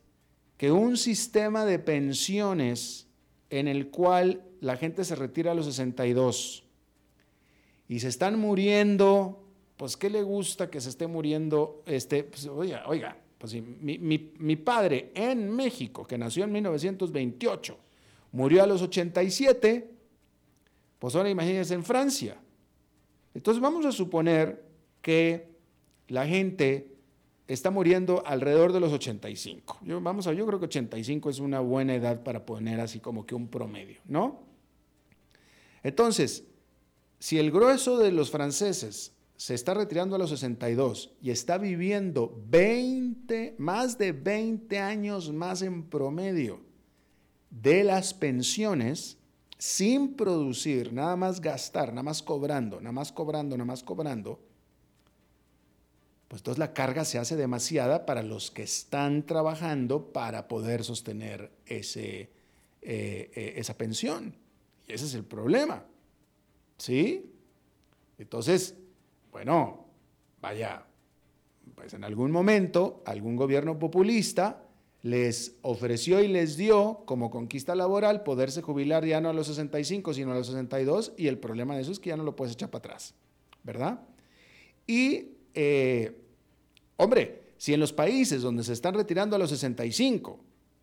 que 0.55 0.71
un 0.71 0.95
sistema 0.95 1.65
de 1.65 1.79
pensiones 1.79 3.07
en 3.49 3.67
el 3.67 3.89
cual 3.89 4.43
la 4.61 4.77
gente 4.77 5.03
se 5.03 5.15
retira 5.15 5.51
a 5.51 5.55
los 5.55 5.65
62 5.65 6.63
y 7.89 7.99
se 7.99 8.07
están 8.07 8.39
muriendo, 8.39 9.43
pues 9.75 9.97
¿qué 9.97 10.09
le 10.09 10.23
gusta 10.23 10.69
que 10.69 10.79
se 10.79 10.89
esté 10.89 11.07
muriendo? 11.07 11.83
Este, 11.85 12.23
pues, 12.23 12.45
oiga, 12.45 12.83
oiga, 12.87 13.17
pues 13.37 13.53
mi, 13.53 13.97
mi 13.99 14.55
padre 14.55 15.11
en 15.13 15.49
México, 15.49 16.05
que 16.05 16.17
nació 16.17 16.45
en 16.45 16.53
1928, 16.53 17.77
Murió 18.35 18.63
a 18.63 18.67
los 18.67 18.81
87, 18.81 19.94
pues 21.05 21.13
ahora 21.13 21.29
imagínense 21.29 21.75
en 21.75 21.83
Francia. 21.83 22.35
Entonces 23.35 23.61
vamos 23.61 23.85
a 23.85 23.91
suponer 23.91 24.65
que 25.03 25.51
la 26.07 26.25
gente 26.25 26.95
está 27.47 27.69
muriendo 27.69 28.25
alrededor 28.25 28.73
de 28.73 28.79
los 28.79 28.91
85. 28.91 29.81
Yo, 29.83 30.01
vamos 30.01 30.25
a, 30.25 30.33
yo 30.33 30.47
creo 30.47 30.57
que 30.57 30.65
85 30.65 31.29
es 31.29 31.37
una 31.37 31.59
buena 31.59 31.93
edad 31.93 32.23
para 32.23 32.43
poner 32.43 32.79
así 32.79 33.01
como 33.01 33.23
que 33.23 33.35
un 33.35 33.49
promedio, 33.49 33.99
¿no? 34.05 34.47
Entonces, 35.83 36.45
si 37.19 37.37
el 37.37 37.51
grueso 37.51 37.99
de 37.99 38.11
los 38.11 38.31
franceses 38.31 39.13
se 39.35 39.53
está 39.53 39.75
retirando 39.75 40.15
a 40.15 40.17
los 40.17 40.31
62 40.31 41.13
y 41.21 41.29
está 41.29 41.59
viviendo 41.59 42.35
20, 42.47 43.53
más 43.59 43.99
de 43.99 44.11
20 44.11 44.79
años 44.79 45.31
más 45.31 45.61
en 45.61 45.83
promedio, 45.83 46.61
de 47.51 47.83
las 47.83 48.15
pensiones 48.15 49.19
sin 49.65 50.13
producir, 50.13 50.93
nada 50.93 51.15
más 51.15 51.41
gastar, 51.41 51.89
nada 51.89 52.03
más 52.03 52.21
cobrando, 52.21 52.79
nada 52.79 52.91
más 52.91 53.11
cobrando, 53.11 53.57
nada 53.57 53.65
más 53.65 53.81
cobrando, 53.81 54.39
pues 56.27 56.41
entonces 56.41 56.59
la 56.59 56.71
carga 56.71 57.03
se 57.03 57.17
hace 57.17 57.35
demasiada 57.35 58.05
para 58.05 58.21
los 58.21 58.51
que 58.51 58.61
están 58.61 59.25
trabajando 59.25 60.13
para 60.13 60.47
poder 60.47 60.83
sostener 60.83 61.51
ese, 61.65 62.29
eh, 62.83 63.31
eh, 63.33 63.53
esa 63.55 63.75
pensión. 63.75 64.35
Y 64.87 64.93
ese 64.93 65.05
es 65.05 65.15
el 65.15 65.23
problema. 65.23 65.83
¿Sí? 66.77 67.33
Entonces, 68.19 68.75
bueno, 69.31 69.87
vaya, 70.41 70.85
pues 71.73 71.91
en 71.95 72.03
algún 72.03 72.29
momento 72.29 73.01
algún 73.03 73.35
gobierno 73.35 73.79
populista 73.79 74.64
les 75.05 75.55
ofreció 75.61 76.23
y 76.23 76.27
les 76.27 76.57
dio 76.57 77.03
como 77.05 77.29
conquista 77.29 77.75
laboral 77.75 78.23
poderse 78.23 78.63
jubilar 78.63 79.05
ya 79.05 79.21
no 79.21 79.29
a 79.29 79.33
los 79.33 79.45
65, 79.45 80.15
sino 80.15 80.31
a 80.31 80.33
los 80.33 80.47
62, 80.47 81.13
y 81.15 81.27
el 81.27 81.37
problema 81.37 81.75
de 81.75 81.83
eso 81.83 81.91
es 81.91 81.99
que 81.99 82.09
ya 82.09 82.17
no 82.17 82.23
lo 82.23 82.35
puedes 82.35 82.55
echar 82.55 82.71
para 82.71 82.79
atrás, 82.79 83.13
¿verdad? 83.61 83.99
Y, 84.87 85.35
eh, 85.53 86.19
hombre, 86.97 87.51
si 87.55 87.71
en 87.75 87.81
los 87.81 87.93
países 87.93 88.41
donde 88.41 88.63
se 88.63 88.73
están 88.73 88.95
retirando 88.95 89.35
a 89.35 89.39
los 89.39 89.51
65, 89.51 90.39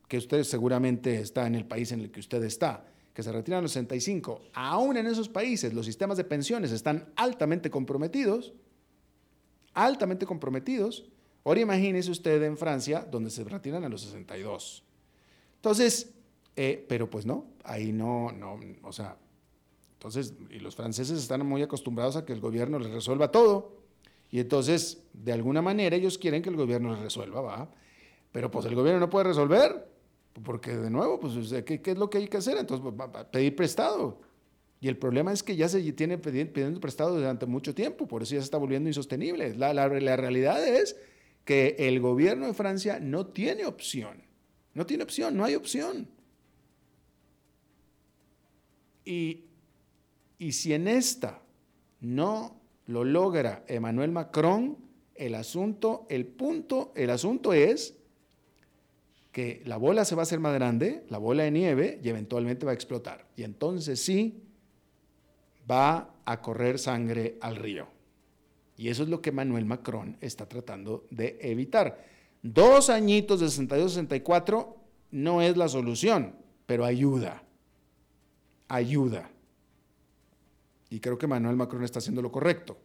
que 0.07 0.19
usted 0.19 0.45
seguramente 0.45 1.19
está 1.19 1.49
en 1.49 1.57
el 1.57 1.67
país 1.67 1.91
en 1.91 1.99
el 1.99 2.13
que 2.13 2.21
usted 2.21 2.45
está, 2.45 2.87
que 3.13 3.25
se 3.25 3.33
retiran 3.33 3.59
a 3.59 3.63
los 3.63 3.73
65, 3.73 4.41
aún 4.53 4.99
en 4.99 5.09
esos 5.09 5.29
países 5.29 5.75
los 5.75 5.85
sistemas 5.85 6.17
de 6.17 6.23
pensiones 6.23 6.71
están 6.71 7.13
altamente 7.17 7.71
comprometidos, 7.71 8.53
altamente 9.75 10.27
comprometidos, 10.27 11.07
Ahora 11.45 11.61
imagínese 11.61 12.11
usted 12.11 12.43
en 12.43 12.57
Francia, 12.57 13.07
donde 13.11 13.31
se 13.31 13.45
retiran 13.45 13.85
a 13.85 13.89
los 13.89 14.03
62. 14.03 14.85
Entonces, 15.57 16.15
eh, 16.57 16.85
pero 16.89 17.09
pues 17.11 17.27
no, 17.27 17.47
ahí 17.65 17.93
no, 17.93 18.31
no, 18.33 18.61
o 18.83 18.93
sea, 18.93 19.17
entonces, 19.95 20.35
y 20.51 20.59
los 20.59 20.75
franceses 20.75 21.19
están 21.19 21.47
muy 21.47 21.63
acostumbrados 21.63 22.17
a 22.17 22.25
que 22.25 22.33
el 22.33 22.41
gobierno 22.41 22.79
les 22.79 22.91
resuelva 22.91 23.31
todo. 23.31 23.77
Y 24.31 24.41
entonces, 24.41 25.05
de 25.13 25.33
alguna 25.33 25.63
manera, 25.63 25.95
ellos 25.95 26.19
quieren 26.19 26.43
que 26.43 26.49
el 26.49 26.57
gobierno 26.57 26.91
les 26.93 27.01
resuelva, 27.01 27.41
¿va? 27.41 27.71
Pero 28.33 28.51
pues 28.51 28.67
el 28.67 28.75
gobierno 28.75 28.99
no 28.99 29.11
puede 29.11 29.27
resolver, 29.27 29.87
porque 30.43 30.77
de 30.77 30.91
nuevo, 30.91 31.21
pues, 31.21 31.35
¿qué, 31.65 31.81
es 31.85 31.99
lo 31.99 32.11
que 32.11 32.19
hay 32.19 32.29
que 32.29 32.39
hacer? 32.39 32.57
Entonces, 32.57 32.93
pedir 33.31 33.55
prestado. 33.55 34.21
Y 34.81 34.89
el 34.89 34.97
problema 34.97 35.33
es 35.33 35.45
que 35.45 35.55
ya 35.55 35.69
se 35.69 35.81
tiene 35.93 36.19
pidiendo 36.19 36.81
prestado 36.81 37.15
durante 37.15 37.47
mucho 37.47 37.73
tiempo, 37.73 38.09
por 38.09 38.23
eso 38.23 38.35
ya 38.35 38.41
se 38.41 38.47
está 38.47 38.59
volviendo 38.59 38.89
insostenible. 38.89 39.55
La, 39.55 39.73
la, 39.73 39.87
la 39.87 40.17
realidad 40.17 40.67
es 40.67 40.97
que 41.45 41.77
el 41.79 42.01
gobierno 42.01 42.47
de 42.47 42.55
Francia 42.55 43.01
no 43.01 43.27
tiene 43.27 43.67
opción. 43.67 44.23
No 44.75 44.87
tiene 44.87 45.05
opción, 45.05 45.37
no 45.37 45.45
hay 45.45 45.55
opción. 45.55 46.09
Y, 49.05 49.45
y 50.39 50.53
si 50.53 50.73
en 50.73 50.89
esta 50.89 51.43
no 52.01 52.61
lo 52.87 53.05
logra 53.05 53.65
Emmanuel 53.67 54.13
Macron, 54.13 54.79
el 55.15 55.35
asunto, 55.35 56.07
el 56.09 56.27
punto, 56.27 56.93
el 56.97 57.11
asunto 57.11 57.53
es 57.53 57.97
que 59.31 59.63
la 59.65 59.77
bola 59.77 60.05
se 60.05 60.15
va 60.15 60.23
a 60.23 60.25
hacer 60.25 60.41
más 60.41 60.55
grande, 60.55 61.05
la 61.09 61.19
bola 61.19 61.45
de 61.45 61.51
nieve, 61.51 62.01
y 62.03 62.09
eventualmente 62.09 62.67
va 62.67 62.73
a 62.73 62.75
explotar. 62.75 63.27
Y 63.35 63.45
entonces 63.45 64.03
sí 64.03 64.43
va 65.71 66.15
a 66.25 66.43
correr 66.43 66.79
sangre 66.79 67.39
al 67.41 67.57
río. 67.57 67.89
Y 68.77 68.89
eso 68.89 69.03
es 69.03 69.09
lo 69.09 69.21
que 69.21 69.33
Manuel 69.33 69.65
Macron 69.65 70.17
está 70.21 70.49
tratando 70.49 71.07
de 71.11 71.39
evitar. 71.43 72.05
Dos 72.43 72.91
añitos 72.91 73.41
de 73.41 73.47
62-64 73.47 74.75
no 75.13 75.43
es 75.43 75.57
la 75.57 75.69
solución, 75.69 76.35
pero 76.67 76.85
ayuda. 76.85 77.43
Ayuda. 78.69 79.31
Y 80.91 81.01
creo 81.01 81.19
que 81.19 81.27
Manuel 81.27 81.57
Macron 81.57 81.85
está 81.85 82.01
haciendo 82.01 82.23
lo 82.23 82.33
correcto. 82.33 82.79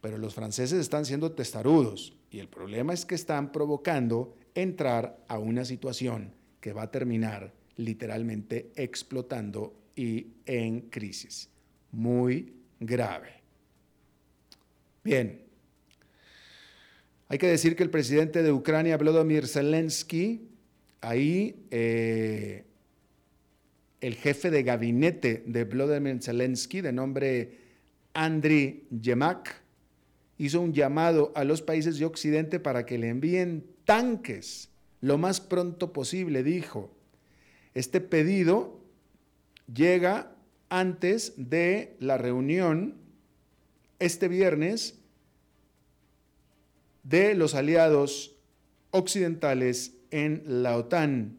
Pero 0.00 0.18
los 0.18 0.34
franceses 0.34 0.78
están 0.78 1.04
siendo 1.04 1.32
testarudos 1.32 2.16
y 2.30 2.38
el 2.38 2.48
problema 2.48 2.92
es 2.92 3.04
que 3.04 3.14
están 3.14 3.50
provocando 3.50 4.36
entrar 4.54 5.24
a 5.28 5.38
una 5.38 5.64
situación 5.64 6.32
que 6.60 6.72
va 6.72 6.82
a 6.82 6.90
terminar 6.90 7.52
literalmente 7.76 8.72
explotando 8.76 9.74
y 9.96 10.34
en 10.46 10.82
crisis. 10.82 11.50
Muy 11.90 12.54
grave. 12.78 13.37
Bien. 15.08 15.40
Hay 17.28 17.38
que 17.38 17.46
decir 17.46 17.76
que 17.76 17.82
el 17.82 17.88
presidente 17.88 18.42
de 18.42 18.52
Ucrania, 18.52 18.98
Volodymyr 18.98 19.48
Zelensky, 19.48 20.50
ahí 21.00 21.64
eh, 21.70 22.66
el 24.02 24.16
jefe 24.16 24.50
de 24.50 24.62
gabinete 24.64 25.44
de 25.46 25.64
Volodymyr 25.64 26.22
Zelensky, 26.22 26.82
de 26.82 26.92
nombre 26.92 27.52
Andriy 28.12 28.84
Yemak, 28.90 29.62
hizo 30.36 30.60
un 30.60 30.74
llamado 30.74 31.32
a 31.34 31.42
los 31.44 31.62
países 31.62 31.98
de 31.98 32.04
Occidente 32.04 32.60
para 32.60 32.84
que 32.84 32.98
le 32.98 33.08
envíen 33.08 33.64
tanques 33.86 34.68
lo 35.00 35.16
más 35.16 35.40
pronto 35.40 35.90
posible, 35.94 36.42
dijo. 36.42 36.94
Este 37.72 38.02
pedido 38.02 38.78
llega 39.72 40.36
antes 40.68 41.32
de 41.38 41.96
la 41.98 42.18
reunión 42.18 43.08
este 43.98 44.28
viernes 44.28 44.97
de 47.08 47.34
los 47.34 47.54
aliados 47.54 48.36
occidentales 48.90 49.94
en 50.10 50.42
la 50.62 50.76
OTAN, 50.76 51.38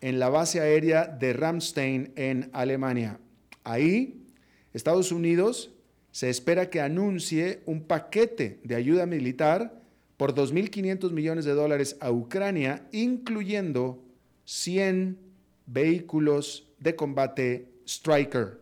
en 0.00 0.18
la 0.18 0.30
base 0.30 0.60
aérea 0.60 1.06
de 1.06 1.32
Ramstein 1.34 2.12
en 2.16 2.48
Alemania. 2.52 3.18
Ahí, 3.64 4.24
Estados 4.72 5.12
Unidos 5.12 5.72
se 6.10 6.30
espera 6.30 6.70
que 6.70 6.80
anuncie 6.80 7.60
un 7.66 7.82
paquete 7.82 8.60
de 8.64 8.74
ayuda 8.74 9.04
militar 9.06 9.82
por 10.16 10.34
2.500 10.34 11.10
millones 11.12 11.44
de 11.44 11.52
dólares 11.52 11.96
a 12.00 12.10
Ucrania, 12.10 12.86
incluyendo 12.92 14.02
100 14.44 15.18
vehículos 15.66 16.68
de 16.78 16.96
combate 16.96 17.68
Striker. 17.86 18.59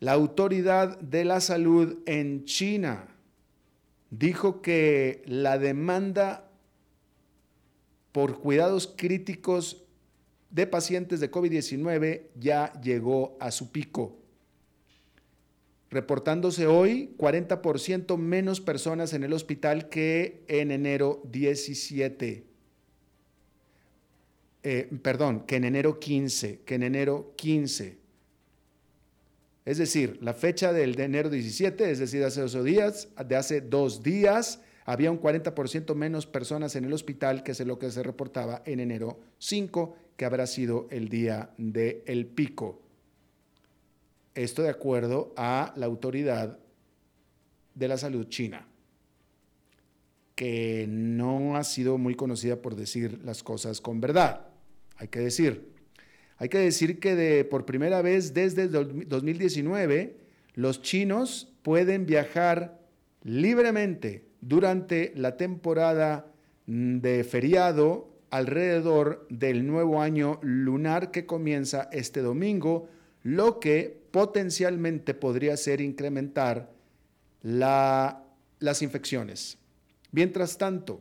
La 0.00 0.12
Autoridad 0.12 0.98
de 1.00 1.24
la 1.24 1.40
Salud 1.40 1.98
en 2.06 2.44
China 2.44 3.08
dijo 4.10 4.62
que 4.62 5.22
la 5.26 5.58
demanda 5.58 6.50
por 8.12 8.38
cuidados 8.40 8.92
críticos 8.96 9.84
de 10.50 10.66
pacientes 10.66 11.20
de 11.20 11.30
COVID-19 11.30 12.28
ya 12.38 12.72
llegó 12.80 13.36
a 13.40 13.50
su 13.50 13.70
pico, 13.72 14.16
reportándose 15.90 16.66
hoy 16.66 17.14
40% 17.18 18.16
menos 18.16 18.60
personas 18.60 19.12
en 19.12 19.24
el 19.24 19.32
hospital 19.32 19.88
que 19.88 20.44
en 20.48 20.70
enero 20.70 21.22
17. 21.24 22.44
Eh, 24.62 24.90
perdón, 25.02 25.44
que 25.46 25.56
en 25.56 25.64
enero 25.64 25.98
15, 25.98 26.60
que 26.60 26.74
en 26.76 26.82
enero 26.84 27.34
15. 27.36 27.97
Es 29.68 29.76
decir, 29.76 30.16
la 30.22 30.32
fecha 30.32 30.72
del 30.72 30.94
de 30.94 31.04
enero 31.04 31.28
17, 31.28 31.90
es 31.90 31.98
decir, 31.98 32.24
hace 32.24 32.40
dos 32.40 32.64
días, 32.64 33.08
de 33.26 33.36
hace 33.36 33.60
dos 33.60 34.02
días, 34.02 34.62
había 34.86 35.10
un 35.10 35.20
40% 35.20 35.94
menos 35.94 36.24
personas 36.24 36.74
en 36.74 36.86
el 36.86 36.92
hospital 36.94 37.42
que 37.42 37.52
es 37.52 37.60
lo 37.60 37.78
que 37.78 37.90
se 37.90 38.02
reportaba 38.02 38.62
en 38.64 38.80
enero 38.80 39.20
5, 39.36 39.94
que 40.16 40.24
habrá 40.24 40.46
sido 40.46 40.86
el 40.90 41.10
día 41.10 41.50
del 41.58 42.02
el 42.06 42.24
pico. 42.24 42.80
Esto 44.34 44.62
de 44.62 44.70
acuerdo 44.70 45.34
a 45.36 45.74
la 45.76 45.84
autoridad 45.84 46.58
de 47.74 47.88
la 47.88 47.98
salud 47.98 48.26
china, 48.30 48.66
que 50.34 50.86
no 50.88 51.56
ha 51.56 51.64
sido 51.64 51.98
muy 51.98 52.14
conocida 52.14 52.62
por 52.62 52.74
decir 52.74 53.20
las 53.22 53.42
cosas 53.42 53.82
con 53.82 54.00
verdad, 54.00 54.46
hay 54.96 55.08
que 55.08 55.20
decir. 55.20 55.77
Hay 56.38 56.48
que 56.48 56.58
decir 56.58 57.00
que 57.00 57.16
de, 57.16 57.44
por 57.44 57.64
primera 57.66 58.00
vez 58.00 58.32
desde 58.32 58.68
2019 58.68 60.16
los 60.54 60.82
chinos 60.82 61.52
pueden 61.62 62.06
viajar 62.06 62.78
libremente 63.22 64.24
durante 64.40 65.12
la 65.16 65.36
temporada 65.36 66.32
mm, 66.66 66.98
de 66.98 67.24
feriado 67.24 68.08
alrededor 68.30 69.26
del 69.30 69.66
nuevo 69.66 70.00
año 70.00 70.38
lunar 70.42 71.10
que 71.10 71.26
comienza 71.26 71.88
este 71.92 72.20
domingo, 72.20 72.88
lo 73.22 73.58
que 73.58 74.00
potencialmente 74.10 75.14
podría 75.14 75.56
ser 75.56 75.80
incrementar 75.80 76.70
las 77.42 78.82
infecciones. 78.82 79.58
Mientras 80.12 80.58
tanto, 80.58 81.00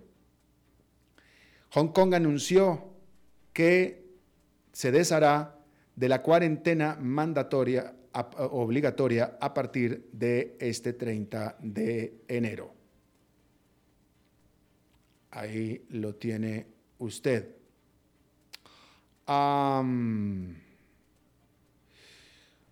Hong 1.71 1.89
Kong 1.89 2.13
anunció 2.13 2.85
que 3.53 4.06
se 4.77 4.91
deshará 4.91 5.57
de 5.95 6.07
la 6.07 6.21
cuarentena 6.21 6.99
mandatoria 7.01 7.95
obligatoria 8.51 9.35
a 9.41 9.51
partir 9.51 10.07
de 10.11 10.55
este 10.59 10.93
30 10.93 11.57
de 11.59 12.21
enero. 12.27 12.75
Ahí 15.31 15.83
lo 15.89 16.13
tiene 16.13 16.67
usted. 16.99 17.55
bueno, 19.25 20.53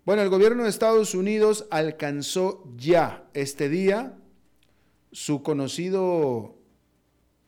el 0.06 0.28
gobierno 0.28 0.62
de 0.62 0.68
Estados 0.68 1.12
Unidos 1.12 1.66
alcanzó 1.72 2.72
ya 2.76 3.28
este 3.34 3.68
día 3.68 4.16
su 5.10 5.42
conocido 5.42 6.54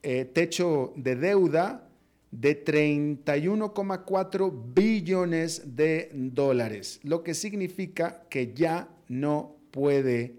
eh, 0.03 0.25
techo 0.25 0.95
de 0.97 1.15
deuda 1.15 1.88
de 2.31 2.65
31,4 2.65 4.75
billones 4.75 5.77
de 5.77 6.11
dólares, 6.13 7.01
lo 7.03 7.23
que 7.23 7.35
significa 7.35 8.25
que 8.29 8.53
ya 8.55 8.89
no 9.09 9.57
puede 9.71 10.35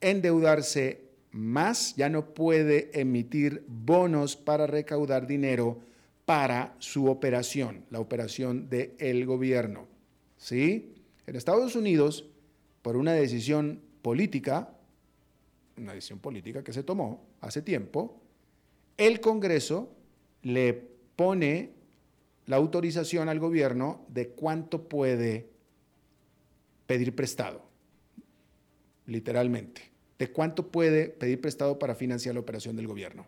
endeudarse 0.00 1.02
más, 1.32 1.96
ya 1.96 2.08
no 2.08 2.32
puede 2.32 2.98
emitir 2.98 3.64
bonos 3.66 4.36
para 4.36 4.66
recaudar 4.66 5.26
dinero 5.26 5.80
para 6.24 6.74
su 6.78 7.06
operación, 7.06 7.84
la 7.90 8.00
operación 8.00 8.68
del 8.68 9.26
gobierno. 9.26 9.86
¿Sí? 10.36 10.94
En 11.26 11.36
Estados 11.36 11.74
Unidos, 11.74 12.26
por 12.82 12.96
una 12.96 13.12
decisión 13.12 13.80
política, 14.02 14.74
una 15.76 15.94
decisión 15.94 16.18
política 16.18 16.62
que 16.62 16.72
se 16.72 16.82
tomó 16.82 17.24
hace 17.40 17.62
tiempo, 17.62 18.20
el 18.96 19.20
Congreso 19.20 19.93
le 20.44 20.88
pone 21.16 21.70
la 22.46 22.56
autorización 22.56 23.28
al 23.28 23.40
gobierno 23.40 24.04
de 24.08 24.28
cuánto 24.28 24.88
puede 24.88 25.48
pedir 26.86 27.16
prestado, 27.16 27.62
literalmente, 29.06 29.90
de 30.18 30.30
cuánto 30.30 30.70
puede 30.70 31.08
pedir 31.08 31.40
prestado 31.40 31.78
para 31.78 31.94
financiar 31.94 32.34
la 32.34 32.42
operación 32.42 32.76
del 32.76 32.86
gobierno. 32.86 33.26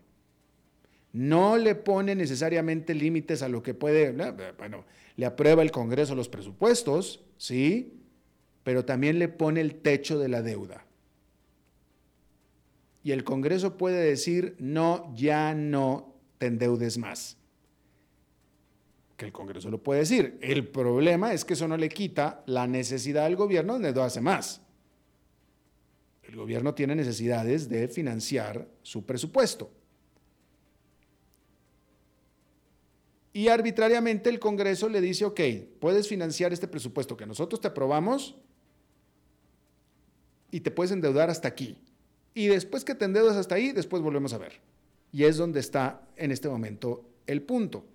No 1.11 1.57
le 1.57 1.73
pone 1.73 2.13
necesariamente 2.13 2.93
límites 2.93 3.41
a 3.41 3.49
lo 3.49 3.63
que 3.63 3.73
puede, 3.73 4.11
bueno, 4.57 4.85
le 5.15 5.25
aprueba 5.25 5.63
el 5.63 5.71
Congreso 5.71 6.13
los 6.13 6.29
presupuestos, 6.29 7.23
sí, 7.37 7.99
pero 8.63 8.85
también 8.85 9.17
le 9.17 9.27
pone 9.27 9.61
el 9.61 9.75
techo 9.75 10.19
de 10.19 10.29
la 10.29 10.43
deuda. 10.43 10.85
Y 13.03 13.11
el 13.13 13.23
Congreso 13.23 13.77
puede 13.77 14.03
decir, 14.03 14.55
no, 14.59 15.11
ya 15.15 15.55
no 15.55 16.16
te 16.37 16.47
endeudes 16.47 16.97
más. 16.97 17.37
Que 19.15 19.25
el 19.25 19.31
Congreso 19.31 19.69
lo 19.69 19.81
puede 19.81 20.01
decir. 20.01 20.37
El 20.41 20.67
problema 20.67 21.33
es 21.33 21.43
que 21.43 21.53
eso 21.53 21.67
no 21.67 21.77
le 21.77 21.89
quita 21.89 22.43
la 22.45 22.67
necesidad 22.67 23.23
del 23.23 23.35
gobierno 23.35 23.79
de 23.79 24.01
hace 24.01 24.21
más. 24.21 24.61
El 26.23 26.35
gobierno 26.35 26.75
tiene 26.75 26.95
necesidades 26.95 27.69
de 27.69 27.87
financiar 27.87 28.67
su 28.83 29.05
presupuesto. 29.05 29.71
Y 33.33 33.47
arbitrariamente 33.49 34.29
el 34.29 34.39
Congreso 34.39 34.89
le 34.89 34.99
dice, 34.99 35.23
ok, 35.23 35.39
puedes 35.79 36.07
financiar 36.07 36.53
este 36.53 36.67
presupuesto 36.67 37.15
que 37.15 37.25
nosotros 37.25 37.61
te 37.61 37.67
aprobamos 37.67 38.35
y 40.51 40.61
te 40.61 40.71
puedes 40.71 40.91
endeudar 40.91 41.29
hasta 41.29 41.47
aquí. 41.47 41.77
Y 42.33 42.47
después 42.47 42.83
que 42.83 42.95
te 42.95 43.05
endeudas 43.05 43.37
hasta 43.37 43.55
ahí, 43.55 43.71
después 43.71 44.01
volvemos 44.01 44.33
a 44.33 44.37
ver. 44.37 44.59
Y 45.11 45.23
es 45.23 45.37
donde 45.37 45.59
está 45.59 46.07
en 46.15 46.31
este 46.31 46.49
momento 46.49 47.09
el 47.25 47.41
punto. 47.41 47.85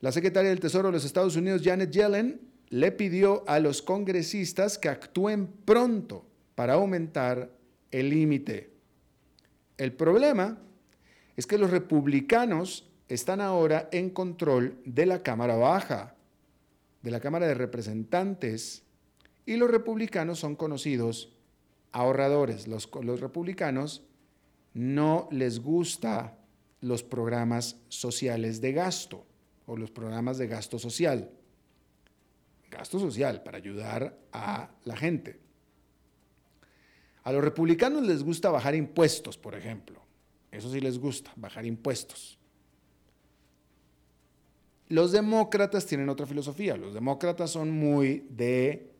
La 0.00 0.12
secretaria 0.12 0.50
del 0.50 0.60
Tesoro 0.60 0.88
de 0.88 0.92
los 0.92 1.04
Estados 1.04 1.36
Unidos, 1.36 1.62
Janet 1.62 1.90
Yellen, 1.90 2.40
le 2.70 2.92
pidió 2.92 3.44
a 3.48 3.58
los 3.58 3.82
congresistas 3.82 4.78
que 4.78 4.88
actúen 4.88 5.48
pronto 5.64 6.24
para 6.54 6.74
aumentar 6.74 7.50
el 7.90 8.10
límite. 8.10 8.70
El 9.76 9.92
problema 9.92 10.58
es 11.36 11.46
que 11.46 11.58
los 11.58 11.70
republicanos 11.70 12.88
están 13.08 13.40
ahora 13.40 13.88
en 13.92 14.10
control 14.10 14.78
de 14.84 15.06
la 15.06 15.22
Cámara 15.22 15.56
Baja, 15.56 16.14
de 17.02 17.10
la 17.10 17.20
Cámara 17.20 17.46
de 17.46 17.54
Representantes, 17.54 18.84
y 19.46 19.56
los 19.56 19.70
republicanos 19.70 20.38
son 20.38 20.54
conocidos 20.54 21.36
ahorradores. 21.92 22.68
Los, 22.68 22.88
los 23.02 23.20
republicanos 23.20 24.04
no 24.74 25.28
les 25.30 25.60
gusta 25.60 26.38
los 26.80 27.02
programas 27.02 27.76
sociales 27.88 28.60
de 28.60 28.72
gasto 28.72 29.26
o 29.66 29.76
los 29.76 29.90
programas 29.90 30.38
de 30.38 30.46
gasto 30.46 30.78
social. 30.78 31.30
Gasto 32.70 32.98
social 32.98 33.42
para 33.42 33.58
ayudar 33.58 34.18
a 34.32 34.70
la 34.84 34.96
gente. 34.96 35.40
A 37.22 37.32
los 37.32 37.42
republicanos 37.44 38.06
les 38.06 38.22
gusta 38.22 38.50
bajar 38.50 38.74
impuestos, 38.74 39.36
por 39.36 39.54
ejemplo. 39.54 40.00
Eso 40.50 40.70
sí 40.70 40.80
les 40.80 40.98
gusta, 40.98 41.32
bajar 41.36 41.66
impuestos. 41.66 42.38
Los 44.88 45.12
demócratas 45.12 45.86
tienen 45.86 46.08
otra 46.08 46.26
filosofía. 46.26 46.76
Los 46.76 46.94
demócratas 46.94 47.50
son 47.50 47.70
muy 47.70 48.26
de 48.30 48.90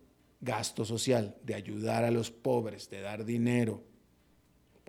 gasto 0.41 0.85
social, 0.85 1.37
de 1.43 1.55
ayudar 1.55 2.05
a 2.05 2.11
los 2.11 2.31
pobres, 2.31 2.89
de 2.91 3.01
dar 3.01 3.25
dinero. 3.25 3.83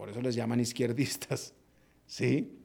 Por 0.01 0.09
eso 0.09 0.19
les 0.19 0.33
llaman 0.33 0.59
izquierdistas. 0.59 1.53
¿Sí? 2.07 2.57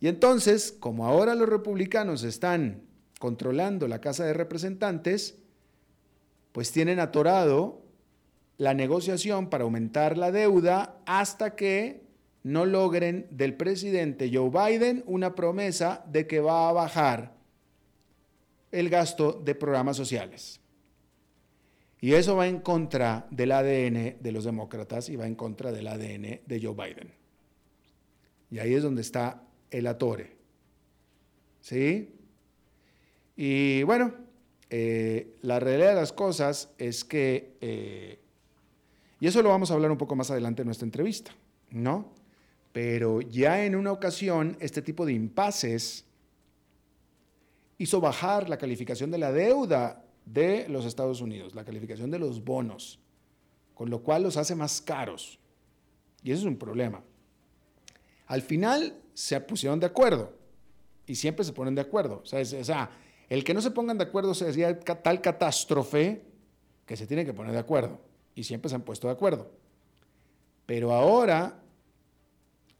Y 0.00 0.08
entonces, 0.08 0.70
como 0.70 1.06
ahora 1.06 1.34
los 1.34 1.48
republicanos 1.48 2.24
están 2.24 2.82
controlando 3.18 3.88
la 3.88 4.02
Casa 4.02 4.26
de 4.26 4.34
Representantes, 4.34 5.38
pues 6.52 6.72
tienen 6.72 7.00
atorado 7.00 7.80
la 8.58 8.74
negociación 8.74 9.48
para 9.48 9.64
aumentar 9.64 10.18
la 10.18 10.30
deuda 10.30 11.00
hasta 11.06 11.56
que 11.56 12.02
no 12.42 12.66
logren 12.66 13.28
del 13.30 13.54
presidente 13.54 14.30
Joe 14.30 14.50
Biden 14.50 15.04
una 15.06 15.34
promesa 15.34 16.04
de 16.12 16.26
que 16.26 16.40
va 16.40 16.68
a 16.68 16.72
bajar 16.74 17.34
el 18.72 18.90
gasto 18.90 19.32
de 19.32 19.54
programas 19.54 19.96
sociales. 19.96 20.60
Y 22.04 22.12
eso 22.12 22.36
va 22.36 22.46
en 22.46 22.60
contra 22.60 23.26
del 23.30 23.50
ADN 23.50 24.18
de 24.20 24.30
los 24.30 24.44
demócratas 24.44 25.08
y 25.08 25.16
va 25.16 25.26
en 25.26 25.34
contra 25.34 25.72
del 25.72 25.88
ADN 25.88 26.40
de 26.44 26.60
Joe 26.62 26.74
Biden. 26.74 27.10
Y 28.50 28.58
ahí 28.58 28.74
es 28.74 28.82
donde 28.82 29.00
está 29.00 29.42
el 29.70 29.86
atore. 29.86 30.36
¿Sí? 31.62 32.14
Y 33.36 33.84
bueno, 33.84 34.12
eh, 34.68 35.38
la 35.40 35.58
realidad 35.60 35.88
de 35.88 35.94
las 35.94 36.12
cosas 36.12 36.74
es 36.76 37.04
que, 37.04 37.56
eh, 37.62 38.18
y 39.18 39.26
eso 39.26 39.40
lo 39.40 39.48
vamos 39.48 39.70
a 39.70 39.74
hablar 39.74 39.90
un 39.90 39.96
poco 39.96 40.14
más 40.14 40.30
adelante 40.30 40.60
en 40.60 40.66
nuestra 40.66 40.84
entrevista, 40.84 41.34
¿no? 41.70 42.12
Pero 42.74 43.22
ya 43.22 43.64
en 43.64 43.74
una 43.74 43.92
ocasión, 43.92 44.58
este 44.60 44.82
tipo 44.82 45.06
de 45.06 45.14
impases 45.14 46.04
hizo 47.78 47.98
bajar 47.98 48.50
la 48.50 48.58
calificación 48.58 49.10
de 49.10 49.16
la 49.16 49.32
deuda 49.32 50.03
de 50.24 50.68
los 50.68 50.84
Estados 50.84 51.20
Unidos, 51.20 51.54
la 51.54 51.64
calificación 51.64 52.10
de 52.10 52.18
los 52.18 52.44
bonos, 52.44 52.98
con 53.74 53.90
lo 53.90 54.02
cual 54.02 54.22
los 54.22 54.36
hace 54.36 54.54
más 54.54 54.80
caros. 54.80 55.38
Y 56.22 56.32
eso 56.32 56.42
es 56.42 56.46
un 56.46 56.56
problema. 56.56 57.02
Al 58.26 58.42
final 58.42 58.96
se 59.12 59.40
pusieron 59.40 59.80
de 59.80 59.86
acuerdo 59.86 60.32
y 61.06 61.14
siempre 61.14 61.44
se 61.44 61.52
ponen 61.52 61.74
de 61.74 61.82
acuerdo. 61.82 62.22
O 62.22 62.26
sea, 62.26 62.90
el 63.28 63.44
que 63.44 63.54
no 63.54 63.60
se 63.60 63.70
pongan 63.70 63.98
de 63.98 64.04
acuerdo 64.04 64.34
sería 64.34 64.78
tal 64.78 65.20
catástrofe 65.20 66.22
que 66.86 66.96
se 66.96 67.06
tiene 67.06 67.24
que 67.24 67.34
poner 67.34 67.52
de 67.52 67.58
acuerdo 67.58 68.00
y 68.34 68.44
siempre 68.44 68.68
se 68.68 68.76
han 68.76 68.82
puesto 68.82 69.08
de 69.08 69.12
acuerdo. 69.12 69.50
Pero 70.66 70.92
ahora 70.92 71.60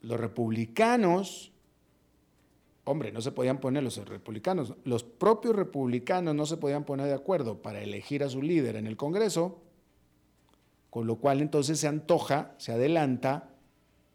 los 0.00 0.18
republicanos 0.18 1.52
hombre, 2.84 3.12
no 3.12 3.20
se 3.20 3.32
podían 3.32 3.58
poner 3.58 3.82
los 3.82 3.96
republicanos, 3.96 4.74
los 4.84 5.02
propios 5.02 5.56
republicanos 5.56 6.34
no 6.34 6.46
se 6.46 6.58
podían 6.58 6.84
poner 6.84 7.06
de 7.06 7.14
acuerdo 7.14 7.62
para 7.62 7.82
elegir 7.82 8.22
a 8.22 8.28
su 8.28 8.42
líder 8.42 8.76
en 8.76 8.86
el 8.86 8.96
Congreso, 8.96 9.62
con 10.90 11.06
lo 11.06 11.16
cual 11.16 11.40
entonces 11.40 11.80
se 11.80 11.88
antoja, 11.88 12.54
se 12.58 12.72
adelanta, 12.72 13.50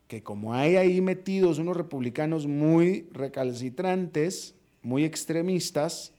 que 0.07 0.23
como 0.23 0.53
hay 0.53 0.75
ahí 0.75 1.01
metidos 1.01 1.59
unos 1.59 1.77
republicanos 1.77 2.47
muy 2.47 3.09
recalcitrantes, 3.11 4.55
muy 4.81 5.03
extremistas, 5.03 6.13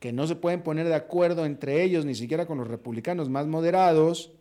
que 0.00 0.12
no 0.12 0.26
se 0.26 0.36
pueden 0.36 0.62
poner 0.62 0.88
de 0.88 0.94
acuerdo 0.94 1.46
entre 1.46 1.82
ellos, 1.82 2.04
ni 2.04 2.14
siquiera 2.14 2.46
con 2.46 2.58
los 2.58 2.68
republicanos 2.68 3.28
más 3.28 3.46
moderados, 3.46 4.32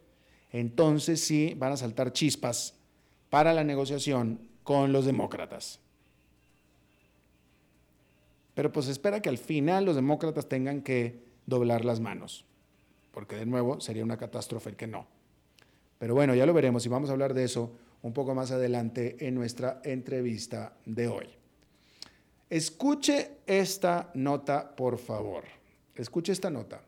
entonces 0.51 1.21
sí 1.21 1.53
van 1.57 1.73
a 1.73 1.77
saltar 1.77 2.13
chispas 2.13 2.75
para 3.29 3.53
la 3.53 3.63
negociación 3.63 4.39
con 4.63 4.91
los 4.91 5.05
demócratas. 5.05 5.84
Pero 8.55 8.71
pues 8.71 8.87
espera 8.87 9.21
que 9.21 9.29
al 9.29 9.37
final 9.37 9.85
los 9.85 9.95
demócratas 9.95 10.49
tengan 10.49 10.81
que 10.81 11.19
doblar 11.45 11.85
las 11.85 11.99
manos, 11.99 12.45
porque 13.11 13.35
de 13.35 13.45
nuevo 13.45 13.79
sería 13.81 14.03
una 14.03 14.17
catástrofe 14.17 14.71
el 14.71 14.75
que 14.75 14.87
no. 14.87 15.05
Pero 15.99 16.15
bueno, 16.15 16.33
ya 16.33 16.45
lo 16.45 16.53
veremos 16.53 16.85
y 16.85 16.89
vamos 16.89 17.09
a 17.09 17.13
hablar 17.13 17.33
de 17.33 17.43
eso 17.43 17.71
un 18.01 18.13
poco 18.13 18.33
más 18.33 18.51
adelante 18.51 19.17
en 19.19 19.35
nuestra 19.35 19.81
entrevista 19.83 20.77
de 20.85 21.07
hoy. 21.07 21.27
Escuche 22.49 23.37
esta 23.45 24.11
nota, 24.13 24.75
por 24.75 24.97
favor. 24.97 25.43
Escuche 25.95 26.31
esta 26.31 26.49
nota. 26.49 26.81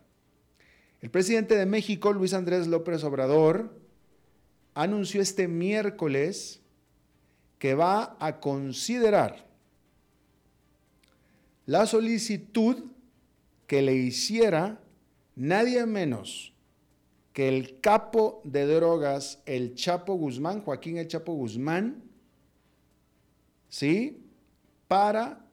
El 1.02 1.10
presidente 1.10 1.56
de 1.56 1.66
México, 1.66 2.14
Luis 2.14 2.34
Andrés 2.34 2.68
López 2.68 3.04
Obrador, 3.04 3.74
anunció 4.74 5.22
este 5.22 5.48
miércoles 5.48 6.62
que 7.60 7.74
va 7.74 8.16
a 8.20 8.40
considerar 8.40 9.47
la 11.68 11.86
solicitud 11.86 12.86
que 13.68 13.82
le 13.82 13.94
hiciera 13.94 14.82
nadie 15.36 15.86
menos 15.86 16.54
que 17.34 17.50
el 17.50 17.82
capo 17.82 18.42
de 18.46 18.66
drogas, 18.66 19.44
el 19.46 19.76
Chapo 19.76 20.16
Guzmán, 20.16 20.62
Joaquín 20.62 20.98
el 20.98 21.08
Chapo 21.08 21.34
Guzmán, 21.34 22.02
¿sí? 23.70 24.24
Para 24.88 25.46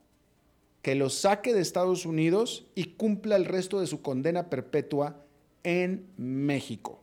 que 0.81 0.95
lo 0.95 1.11
saque 1.11 1.53
de 1.53 1.61
Estados 1.61 2.07
Unidos 2.07 2.65
y 2.77 2.95
cumpla 2.95 3.35
el 3.35 3.45
resto 3.45 3.81
de 3.81 3.89
su 3.89 4.01
condena 4.01 4.49
perpetua 4.49 5.27
en 5.65 6.07
México. 6.17 7.03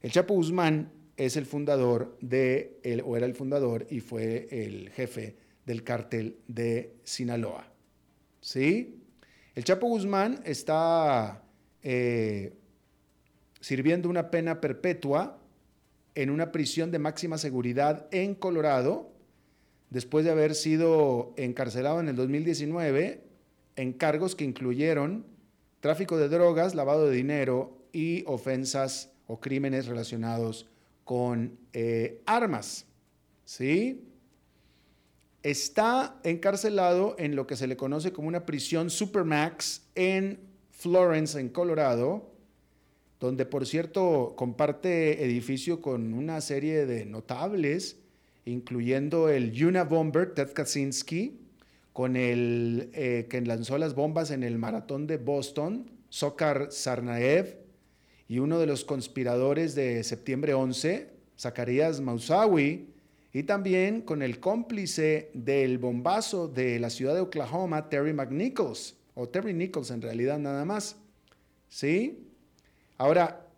El 0.00 0.10
Chapo 0.10 0.34
Guzmán 0.34 0.90
es 1.18 1.36
el 1.36 1.44
fundador 1.44 2.16
de, 2.22 3.02
o 3.04 3.16
era 3.16 3.26
el 3.26 3.34
fundador 3.34 3.86
y 3.90 4.00
fue 4.00 4.48
el 4.50 4.88
jefe 4.90 5.36
del 5.66 5.84
cártel 5.84 6.38
de 6.48 6.94
Sinaloa. 7.04 7.73
¿Sí? 8.44 9.00
El 9.54 9.64
Chapo 9.64 9.86
Guzmán 9.86 10.42
está 10.44 11.42
eh, 11.82 12.52
sirviendo 13.60 14.10
una 14.10 14.30
pena 14.30 14.60
perpetua 14.60 15.38
en 16.14 16.28
una 16.28 16.52
prisión 16.52 16.90
de 16.90 16.98
máxima 16.98 17.38
seguridad 17.38 18.06
en 18.10 18.34
Colorado, 18.34 19.10
después 19.88 20.26
de 20.26 20.30
haber 20.30 20.54
sido 20.54 21.32
encarcelado 21.36 22.00
en 22.00 22.08
el 22.08 22.16
2019 22.16 23.24
en 23.76 23.92
cargos 23.94 24.36
que 24.36 24.44
incluyeron 24.44 25.24
tráfico 25.80 26.18
de 26.18 26.28
drogas, 26.28 26.74
lavado 26.74 27.08
de 27.08 27.16
dinero 27.16 27.78
y 27.92 28.24
ofensas 28.26 29.10
o 29.26 29.40
crímenes 29.40 29.86
relacionados 29.86 30.68
con 31.04 31.58
eh, 31.72 32.20
armas. 32.26 32.86
¿Sí? 33.46 34.04
Está 35.44 36.18
encarcelado 36.24 37.14
en 37.18 37.36
lo 37.36 37.46
que 37.46 37.54
se 37.54 37.66
le 37.66 37.76
conoce 37.76 38.12
como 38.12 38.28
una 38.28 38.46
prisión 38.46 38.90
Supermax 38.90 39.82
en 39.94 40.40
Florence, 40.70 41.38
en 41.38 41.50
Colorado, 41.50 42.32
donde 43.20 43.44
por 43.44 43.66
cierto 43.66 44.34
comparte 44.36 45.22
edificio 45.22 45.80
con 45.82 46.14
una 46.14 46.40
serie 46.40 46.86
de 46.86 47.04
notables, 47.04 47.98
incluyendo 48.46 49.28
el 49.28 49.52
Yuna 49.52 49.84
Bomber, 49.84 50.34
Ted 50.34 50.52
Kaczynski, 50.52 51.38
con 51.92 52.16
el 52.16 52.90
eh, 52.94 53.26
que 53.28 53.40
lanzó 53.42 53.76
las 53.76 53.94
bombas 53.94 54.30
en 54.30 54.42
el 54.42 54.58
maratón 54.58 55.06
de 55.06 55.18
Boston, 55.18 55.90
Sokar 56.08 56.72
Sarnaev, 56.72 57.58
y 58.28 58.38
uno 58.38 58.58
de 58.58 58.66
los 58.66 58.84
conspiradores 58.84 59.74
de 59.74 60.02
septiembre 60.04 60.54
11, 60.54 61.10
Zacarías 61.38 62.00
Mausawi, 62.00 62.93
y 63.34 63.42
también 63.42 64.00
con 64.02 64.22
el 64.22 64.38
cómplice 64.38 65.32
del 65.34 65.78
bombazo 65.78 66.46
de 66.46 66.78
la 66.78 66.88
ciudad 66.88 67.14
de 67.14 67.20
Oklahoma, 67.20 67.88
Terry 67.88 68.12
McNichols, 68.12 68.94
o 69.16 69.28
Terry 69.28 69.52
Nichols 69.52 69.90
en 69.90 70.00
realidad 70.00 70.38
nada 70.38 70.64
más. 70.64 70.96
¿Sí? 71.68 72.28
Ahora, 72.96 73.48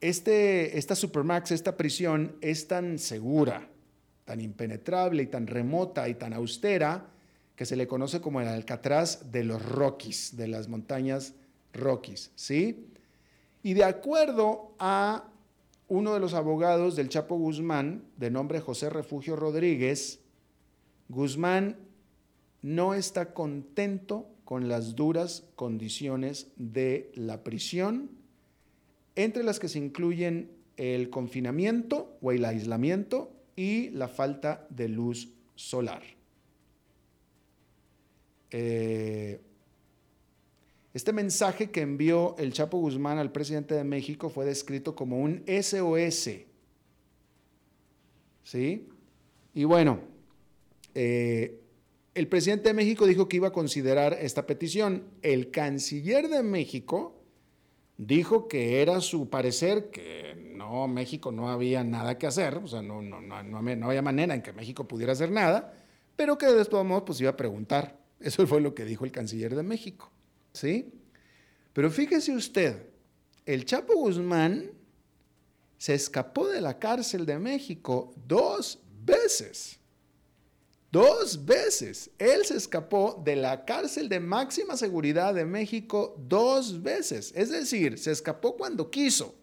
este, 0.00 0.76
esta 0.76 0.96
Supermax, 0.96 1.52
esta 1.52 1.76
prisión 1.76 2.36
es 2.40 2.66
tan 2.66 2.98
segura, 2.98 3.68
tan 4.24 4.40
impenetrable 4.40 5.22
y 5.22 5.26
tan 5.26 5.46
remota 5.46 6.08
y 6.08 6.16
tan 6.16 6.32
austera 6.32 7.06
que 7.54 7.66
se 7.66 7.76
le 7.76 7.86
conoce 7.86 8.20
como 8.20 8.40
el 8.40 8.48
Alcatraz 8.48 9.30
de 9.30 9.44
los 9.44 9.64
Rockies, 9.64 10.36
de 10.36 10.48
las 10.48 10.66
montañas 10.66 11.34
Rockies, 11.72 12.32
¿sí? 12.34 12.88
Y 13.62 13.74
de 13.74 13.84
acuerdo 13.84 14.74
a 14.80 15.31
uno 15.92 16.14
de 16.14 16.20
los 16.20 16.32
abogados 16.32 16.96
del 16.96 17.10
Chapo 17.10 17.36
Guzmán, 17.36 18.02
de 18.16 18.30
nombre 18.30 18.60
José 18.60 18.88
Refugio 18.88 19.36
Rodríguez, 19.36 20.20
Guzmán 21.10 21.76
no 22.62 22.94
está 22.94 23.34
contento 23.34 24.26
con 24.46 24.68
las 24.68 24.96
duras 24.96 25.44
condiciones 25.54 26.50
de 26.56 27.12
la 27.14 27.44
prisión, 27.44 28.10
entre 29.16 29.42
las 29.42 29.60
que 29.60 29.68
se 29.68 29.80
incluyen 29.80 30.50
el 30.78 31.10
confinamiento 31.10 32.16
o 32.22 32.32
el 32.32 32.46
aislamiento 32.46 33.30
y 33.54 33.90
la 33.90 34.08
falta 34.08 34.66
de 34.70 34.88
luz 34.88 35.28
solar. 35.56 36.04
Eh, 38.50 39.42
este 40.94 41.12
mensaje 41.12 41.70
que 41.70 41.80
envió 41.80 42.36
el 42.38 42.52
Chapo 42.52 42.78
Guzmán 42.78 43.18
al 43.18 43.32
presidente 43.32 43.74
de 43.74 43.84
México 43.84 44.28
fue 44.28 44.44
descrito 44.44 44.94
como 44.94 45.20
un 45.20 45.42
SOS. 45.46 46.30
¿Sí? 48.44 48.88
Y 49.54 49.64
bueno, 49.64 50.00
eh, 50.94 51.60
el 52.14 52.28
presidente 52.28 52.68
de 52.68 52.74
México 52.74 53.06
dijo 53.06 53.28
que 53.28 53.36
iba 53.36 53.48
a 53.48 53.52
considerar 53.52 54.18
esta 54.20 54.46
petición. 54.46 55.04
El 55.22 55.50
canciller 55.50 56.28
de 56.28 56.42
México 56.42 57.22
dijo 57.96 58.48
que 58.48 58.82
era 58.82 59.00
su 59.00 59.30
parecer, 59.30 59.90
que 59.90 60.52
no, 60.54 60.88
México 60.88 61.32
no 61.32 61.50
había 61.50 61.84
nada 61.84 62.18
que 62.18 62.26
hacer, 62.26 62.56
o 62.58 62.66
sea, 62.66 62.82
no, 62.82 63.00
no, 63.00 63.20
no, 63.20 63.42
no, 63.42 63.86
había 63.86 64.02
manera 64.02 64.34
en 64.34 64.42
que 64.42 64.52
México 64.52 64.86
pudiera 64.86 65.12
hacer 65.12 65.30
nada, 65.30 65.74
pero 66.16 66.36
que 66.36 66.46
de 66.46 66.64
todos 66.66 66.84
modos 66.84 67.04
pues 67.06 67.20
iba 67.20 67.30
a 67.30 67.36
preguntar. 67.36 67.98
Eso 68.20 68.46
fue 68.46 68.60
lo 68.60 68.74
que 68.74 68.84
dijo 68.84 69.04
el 69.04 69.12
canciller 69.12 69.56
de 69.56 69.62
México. 69.62 70.11
¿Sí? 70.52 70.92
Pero 71.72 71.90
fíjese 71.90 72.34
usted, 72.34 72.86
el 73.46 73.64
Chapo 73.64 73.94
Guzmán 73.94 74.70
se 75.78 75.94
escapó 75.94 76.48
de 76.48 76.60
la 76.60 76.78
cárcel 76.78 77.26
de 77.26 77.38
México 77.38 78.14
dos 78.26 78.78
veces. 79.04 79.78
Dos 80.92 81.44
veces. 81.44 82.10
Él 82.18 82.44
se 82.44 82.56
escapó 82.56 83.20
de 83.24 83.34
la 83.34 83.64
cárcel 83.64 84.08
de 84.08 84.20
máxima 84.20 84.76
seguridad 84.76 85.34
de 85.34 85.46
México 85.46 86.14
dos 86.28 86.82
veces. 86.82 87.32
Es 87.34 87.50
decir, 87.50 87.98
se 87.98 88.12
escapó 88.12 88.56
cuando 88.56 88.90
quiso. 88.90 89.34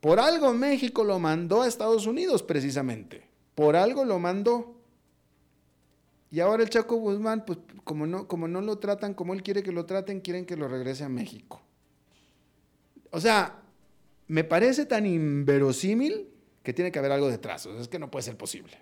Por 0.00 0.20
algo 0.20 0.52
México 0.52 1.02
lo 1.02 1.18
mandó 1.18 1.62
a 1.62 1.66
Estados 1.66 2.06
Unidos 2.06 2.42
precisamente. 2.42 3.28
Por 3.54 3.74
algo 3.74 4.04
lo 4.04 4.18
mandó. 4.18 4.83
Y 6.34 6.40
ahora 6.40 6.64
el 6.64 6.68
Chaco 6.68 6.96
Guzmán, 6.96 7.44
pues 7.44 7.60
como 7.84 8.08
no, 8.08 8.26
como 8.26 8.48
no 8.48 8.60
lo 8.60 8.80
tratan 8.80 9.14
como 9.14 9.34
él 9.34 9.44
quiere 9.44 9.62
que 9.62 9.70
lo 9.70 9.86
traten, 9.86 10.18
quieren 10.18 10.44
que 10.44 10.56
lo 10.56 10.66
regrese 10.66 11.04
a 11.04 11.08
México. 11.08 11.62
O 13.12 13.20
sea, 13.20 13.62
me 14.26 14.42
parece 14.42 14.84
tan 14.84 15.06
inverosímil 15.06 16.28
que 16.64 16.72
tiene 16.72 16.90
que 16.90 16.98
haber 16.98 17.12
algo 17.12 17.28
detrás. 17.28 17.64
O 17.66 17.72
sea, 17.72 17.80
es 17.80 17.86
que 17.86 18.00
no 18.00 18.10
puede 18.10 18.24
ser 18.24 18.36
posible. 18.36 18.72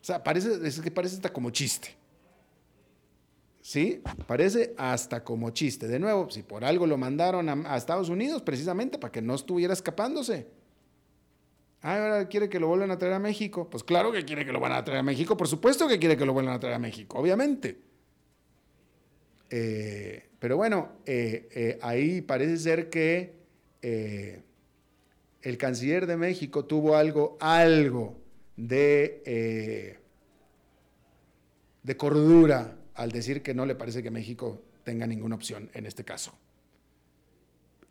O 0.00 0.04
sea, 0.04 0.24
parece, 0.24 0.58
es 0.66 0.80
que 0.80 0.90
parece 0.90 1.14
hasta 1.14 1.32
como 1.32 1.50
chiste. 1.50 1.90
¿Sí? 3.60 4.02
Parece 4.26 4.74
hasta 4.76 5.22
como 5.22 5.50
chiste. 5.50 5.86
De 5.86 6.00
nuevo, 6.00 6.30
si 6.30 6.42
por 6.42 6.64
algo 6.64 6.88
lo 6.88 6.98
mandaron 6.98 7.64
a, 7.64 7.76
Estados 7.76 8.08
Unidos, 8.08 8.42
precisamente 8.42 8.98
para 8.98 9.12
que 9.12 9.22
no 9.22 9.36
estuviera 9.36 9.72
escapándose. 9.72 10.48
Ah, 11.82 11.96
ahora 11.96 12.28
quiere 12.28 12.48
que 12.48 12.60
lo 12.60 12.68
vuelvan 12.68 12.92
a 12.92 12.98
traer 12.98 13.14
a 13.14 13.18
México. 13.18 13.68
Pues 13.68 13.82
claro 13.82 14.12
que 14.12 14.24
quiere 14.24 14.46
que 14.46 14.52
lo 14.52 14.60
van 14.60 14.72
a 14.72 14.84
traer 14.84 15.00
a 15.00 15.02
México. 15.02 15.36
Por 15.36 15.48
supuesto 15.48 15.88
que 15.88 15.98
quiere 15.98 16.16
que 16.16 16.24
lo 16.24 16.32
vuelvan 16.32 16.54
a 16.54 16.60
traer 16.60 16.76
a 16.76 16.78
México, 16.78 17.18
obviamente. 17.18 17.76
Eh, 19.50 20.30
pero 20.38 20.56
bueno, 20.56 20.92
eh, 21.04 21.48
eh, 21.54 21.78
ahí 21.82 22.22
parece 22.22 22.56
ser 22.56 22.88
que 22.88 23.42
el 25.42 25.58
canciller 25.58 26.06
de 26.06 26.16
México 26.16 26.64
tuvo 26.64 26.96
algo, 26.96 27.36
algo 27.40 28.16
de, 28.56 29.98
de 31.82 31.96
cordura 31.96 32.78
al 32.94 33.10
decir 33.10 33.42
que 33.42 33.54
no 33.54 33.66
le 33.66 33.74
parece 33.74 34.04
que 34.04 34.12
México 34.12 34.62
tenga 34.84 35.06
ninguna 35.06 35.34
opción 35.34 35.68
en 35.74 35.86
este 35.86 36.04
caso. 36.04 36.32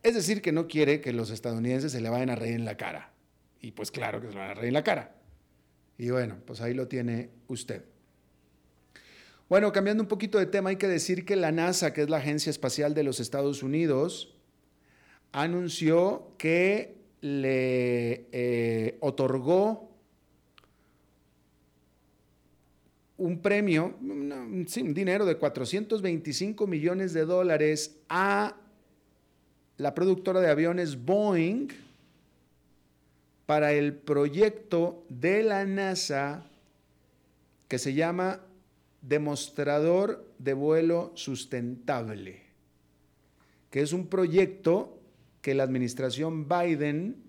Es 0.02 0.16
decir, 0.16 0.42
que 0.42 0.54
no 0.54 0.68
quiere 0.68 1.02
que 1.02 1.12
los 1.12 1.30
estadounidenses 1.30 1.92
se 1.92 2.00
le 2.00 2.10
vayan 2.10 2.30
a 2.30 2.36
reír 2.36 2.56
en 2.56 2.66
la 2.66 2.78
cara. 2.78 3.11
Y 3.62 3.72
pues 3.72 3.92
claro 3.92 4.20
que 4.20 4.28
se 4.28 4.34
le 4.34 4.40
van 4.40 4.50
a 4.50 4.54
reír 4.54 4.70
en 4.70 4.74
la 4.74 4.84
cara. 4.84 5.16
Y 5.98 6.10
bueno, 6.10 6.38
pues 6.46 6.62
ahí 6.62 6.74
lo 6.74 6.88
tiene 6.88 7.30
usted. 7.48 7.84
Bueno, 9.48 9.72
cambiando 9.72 10.02
un 10.02 10.08
poquito 10.10 10.40
de 10.40 10.46
tema, 10.46 10.70
hay 10.70 10.78
que 10.78 10.88
decir 10.88 11.26
que 11.26 11.36
la 11.36 11.52
NASA, 11.52 11.94
que 11.94 12.02
es 12.02 12.10
la 12.10 12.18
Agencia 12.18 12.50
Espacial 12.50 12.94
de 12.94 13.04
los 13.04 13.20
Estados 13.20 13.64
Unidos, 13.64 14.34
anunció 15.32 16.34
que 16.38 16.96
le 17.22 18.28
eh, 18.32 18.98
otorgó 19.02 19.92
un 23.18 23.40
premio, 23.42 23.96
un 24.02 24.66
dinero 24.94 25.26
de 25.26 25.38
425 25.38 26.66
millones 26.66 27.14
de 27.14 27.26
dólares 27.26 28.00
a 28.10 28.56
la 29.78 29.94
productora 29.94 30.42
de 30.42 30.50
aviones 30.50 31.06
Boeing 31.06 31.68
para 33.52 33.74
el 33.74 33.92
proyecto 33.92 35.04
de 35.10 35.44
la 35.44 35.66
NASA 35.66 36.46
que 37.68 37.80
se 37.80 37.94
llama 37.94 38.40
Demostrador 39.02 40.26
de 40.40 40.54
Vuelo 40.54 41.12
Sustentable, 41.16 42.44
que 43.70 43.82
es 43.82 43.92
un 43.92 44.08
proyecto 44.08 45.02
que 45.42 45.54
la 45.54 45.64
administración 45.64 46.48
Biden 46.48 47.22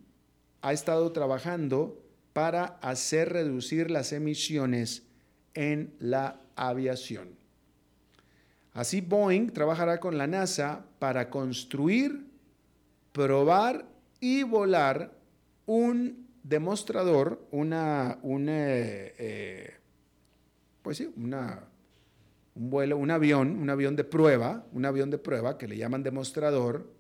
ha 0.61 0.73
estado 0.73 1.11
trabajando 1.11 2.01
para 2.33 2.67
hacer 2.67 3.33
reducir 3.33 3.91
las 3.91 4.13
emisiones 4.13 5.03
en 5.55 5.93
la 5.99 6.41
aviación. 6.55 7.31
Así 8.75 9.01
Boeing 9.01 9.49
trabajará 9.49 9.99
con 9.99 10.17
la 10.19 10.29
NASA 10.29 10.85
para 11.01 11.31
construir, 11.31 12.27
probar 13.13 13.87
y 14.21 14.45
volar 14.45 15.21
un 15.67 16.29
demostrador, 16.43 17.47
una, 17.51 18.19
eh, 18.25 19.75
pues 20.83 20.99
sí, 20.99 21.13
una, 21.17 21.65
un 22.55 22.71
vuelo, 22.71 22.97
un 22.97 23.11
avión, 23.11 23.57
un 23.59 23.71
avión 23.71 23.97
de 23.97 24.05
prueba, 24.05 24.67
un 24.73 24.85
avión 24.85 25.11
de 25.11 25.19
prueba 25.19 25.59
que 25.59 25.69
le 25.69 25.77
llaman 25.77 26.03
demostrador, 26.03 26.91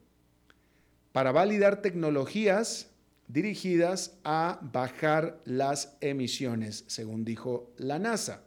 para 1.13 1.33
validar 1.33 1.83
tecnologías 1.83 2.91
dirigidas 3.29 4.19
a 4.25 4.59
bajar 4.73 5.41
las 5.45 5.97
emisiones, 6.01 6.85
según 6.87 7.25
dijo 7.25 7.73
la 7.77 7.99
NASA. 7.99 8.43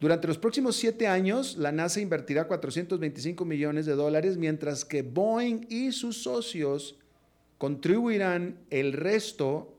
Durante 0.00 0.28
los 0.28 0.38
próximos 0.38 0.76
siete 0.76 1.08
años, 1.08 1.56
la 1.56 1.72
NASA 1.72 2.00
invertirá 2.00 2.46
425 2.46 3.44
millones 3.44 3.84
de 3.84 3.94
dólares, 3.94 4.36
mientras 4.36 4.84
que 4.84 5.02
Boeing 5.02 5.66
y 5.68 5.90
sus 5.90 6.22
socios 6.22 6.98
contribuirán 7.58 8.58
el 8.70 8.92
resto 8.92 9.74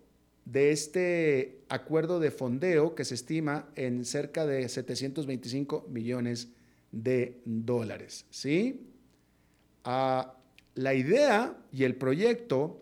de 0.46 0.72
este 0.72 1.62
acuerdo 1.70 2.20
de 2.20 2.32
fondeo 2.32 2.96
que 2.96 3.06
se 3.06 3.16
estima 3.16 3.70
en 3.76 4.04
cerca 4.04 4.46
de 4.46 4.68
725 4.68 5.88
millones 5.90 6.50
de 6.92 7.40
dólares. 7.46 8.26
¿sí? 8.30 8.88
Ah, 9.84 10.36
la 10.76 10.94
idea 10.94 11.58
y 11.72 11.84
el 11.84 11.96
proyecto 11.96 12.82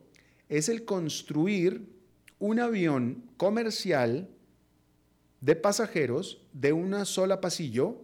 es 0.50 0.70
el 0.70 0.86
construir 0.86 1.86
un 2.40 2.60
avión 2.60 3.24
comercial 3.38 4.30
de 5.42 5.56
pasajeros 5.56 6.42
de 6.54 6.74
una 6.74 7.06
sola 7.06 7.42
pasillo, 7.42 8.02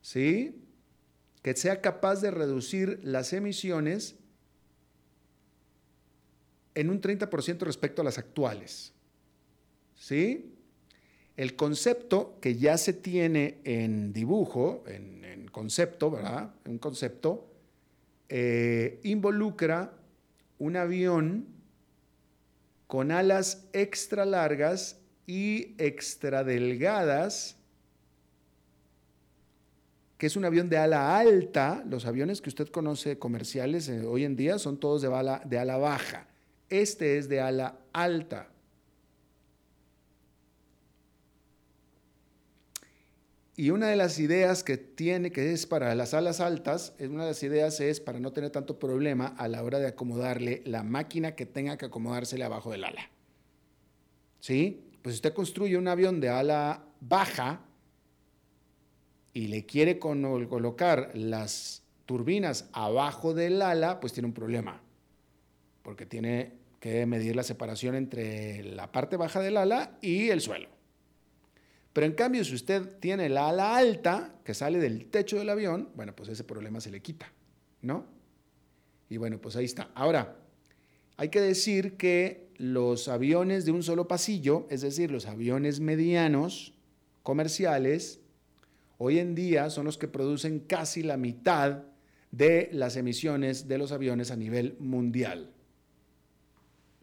¿sí? 0.00 0.62
Que 1.42 1.56
sea 1.56 1.80
capaz 1.80 2.20
de 2.20 2.30
reducir 2.30 3.00
las 3.02 3.32
emisiones 3.32 4.16
en 6.74 6.90
un 6.90 7.00
30% 7.00 7.60
respecto 7.60 8.02
a 8.02 8.04
las 8.04 8.18
actuales. 8.18 8.92
¿Sí? 9.94 10.54
El 11.36 11.56
concepto 11.56 12.38
que 12.40 12.56
ya 12.56 12.76
se 12.76 12.92
tiene 12.92 13.60
en 13.64 14.12
dibujo, 14.12 14.84
en, 14.86 15.48
concepto, 15.52 16.10
¿verdad? 16.12 16.54
Un 16.64 16.78
concepto, 16.78 17.50
eh, 18.28 19.00
involucra 19.02 19.92
un 20.58 20.76
avión 20.76 21.46
con 22.86 23.10
alas 23.10 23.66
extra 23.72 24.24
largas 24.24 25.00
y 25.26 25.74
extra 25.78 26.44
delgadas, 26.44 27.56
que 30.18 30.26
es 30.26 30.36
un 30.36 30.44
avión 30.44 30.68
de 30.68 30.76
ala 30.76 31.16
alta. 31.16 31.84
Los 31.88 32.04
aviones 32.04 32.40
que 32.40 32.48
usted 32.48 32.68
conoce 32.68 33.18
comerciales 33.18 33.88
eh, 33.88 34.04
hoy 34.04 34.24
en 34.24 34.36
día 34.36 34.58
son 34.58 34.78
todos 34.78 35.02
de 35.02 35.08
ala, 35.08 35.40
de 35.46 35.58
ala 35.58 35.78
baja. 35.78 36.29
Este 36.70 37.18
es 37.18 37.28
de 37.28 37.40
ala 37.40 37.78
alta. 37.92 38.48
Y 43.60 43.68
una 43.68 43.88
de 43.88 43.96
las 43.96 44.18
ideas 44.18 44.64
que 44.64 44.78
tiene, 44.78 45.32
que 45.32 45.52
es 45.52 45.66
para 45.66 45.94
las 45.94 46.14
alas 46.14 46.40
altas, 46.40 46.94
una 46.98 47.24
de 47.24 47.30
las 47.32 47.42
ideas 47.42 47.78
es 47.80 48.00
para 48.00 48.18
no 48.18 48.32
tener 48.32 48.48
tanto 48.48 48.78
problema 48.78 49.34
a 49.36 49.48
la 49.48 49.62
hora 49.62 49.78
de 49.78 49.86
acomodarle 49.86 50.62
la 50.64 50.82
máquina 50.82 51.34
que 51.34 51.44
tenga 51.44 51.76
que 51.76 51.84
acomodársele 51.84 52.42
abajo 52.42 52.70
del 52.70 52.84
ala. 52.84 53.10
¿Sí? 54.38 54.86
Pues 55.02 55.16
usted 55.16 55.34
construye 55.34 55.76
un 55.76 55.88
avión 55.88 56.22
de 56.22 56.30
ala 56.30 56.86
baja 57.00 57.60
y 59.34 59.48
le 59.48 59.66
quiere 59.66 59.98
colocar 59.98 61.10
las 61.14 61.82
turbinas 62.06 62.70
abajo 62.72 63.34
del 63.34 63.60
ala, 63.60 64.00
pues 64.00 64.14
tiene 64.14 64.28
un 64.28 64.34
problema. 64.34 64.80
Porque 65.82 66.06
tiene 66.06 66.59
que 66.80 67.04
medir 67.06 67.36
la 67.36 67.42
separación 67.42 67.94
entre 67.94 68.64
la 68.64 68.90
parte 68.90 69.16
baja 69.16 69.40
del 69.40 69.58
ala 69.58 69.98
y 70.00 70.30
el 70.30 70.40
suelo. 70.40 70.68
Pero 71.92 72.06
en 72.06 72.12
cambio, 72.12 72.44
si 72.44 72.54
usted 72.54 72.98
tiene 72.98 73.28
la 73.28 73.48
ala 73.50 73.76
alta 73.76 74.34
que 74.44 74.54
sale 74.54 74.78
del 74.78 75.06
techo 75.06 75.38
del 75.38 75.50
avión, 75.50 75.90
bueno, 75.94 76.16
pues 76.16 76.30
ese 76.30 76.44
problema 76.44 76.80
se 76.80 76.90
le 76.90 77.02
quita, 77.02 77.32
¿no? 77.82 78.06
Y 79.08 79.18
bueno, 79.18 79.40
pues 79.40 79.56
ahí 79.56 79.64
está. 79.64 79.90
Ahora, 79.94 80.36
hay 81.16 81.28
que 81.28 81.40
decir 81.40 81.96
que 81.96 82.48
los 82.56 83.08
aviones 83.08 83.64
de 83.64 83.72
un 83.72 83.82
solo 83.82 84.08
pasillo, 84.08 84.66
es 84.70 84.80
decir, 84.80 85.10
los 85.10 85.26
aviones 85.26 85.80
medianos 85.80 86.74
comerciales, 87.22 88.20
hoy 88.98 89.18
en 89.18 89.34
día 89.34 89.68
son 89.68 89.84
los 89.84 89.98
que 89.98 90.08
producen 90.08 90.60
casi 90.60 91.02
la 91.02 91.16
mitad 91.16 91.82
de 92.30 92.70
las 92.72 92.96
emisiones 92.96 93.66
de 93.66 93.78
los 93.78 93.92
aviones 93.92 94.30
a 94.30 94.36
nivel 94.36 94.76
mundial. 94.78 95.52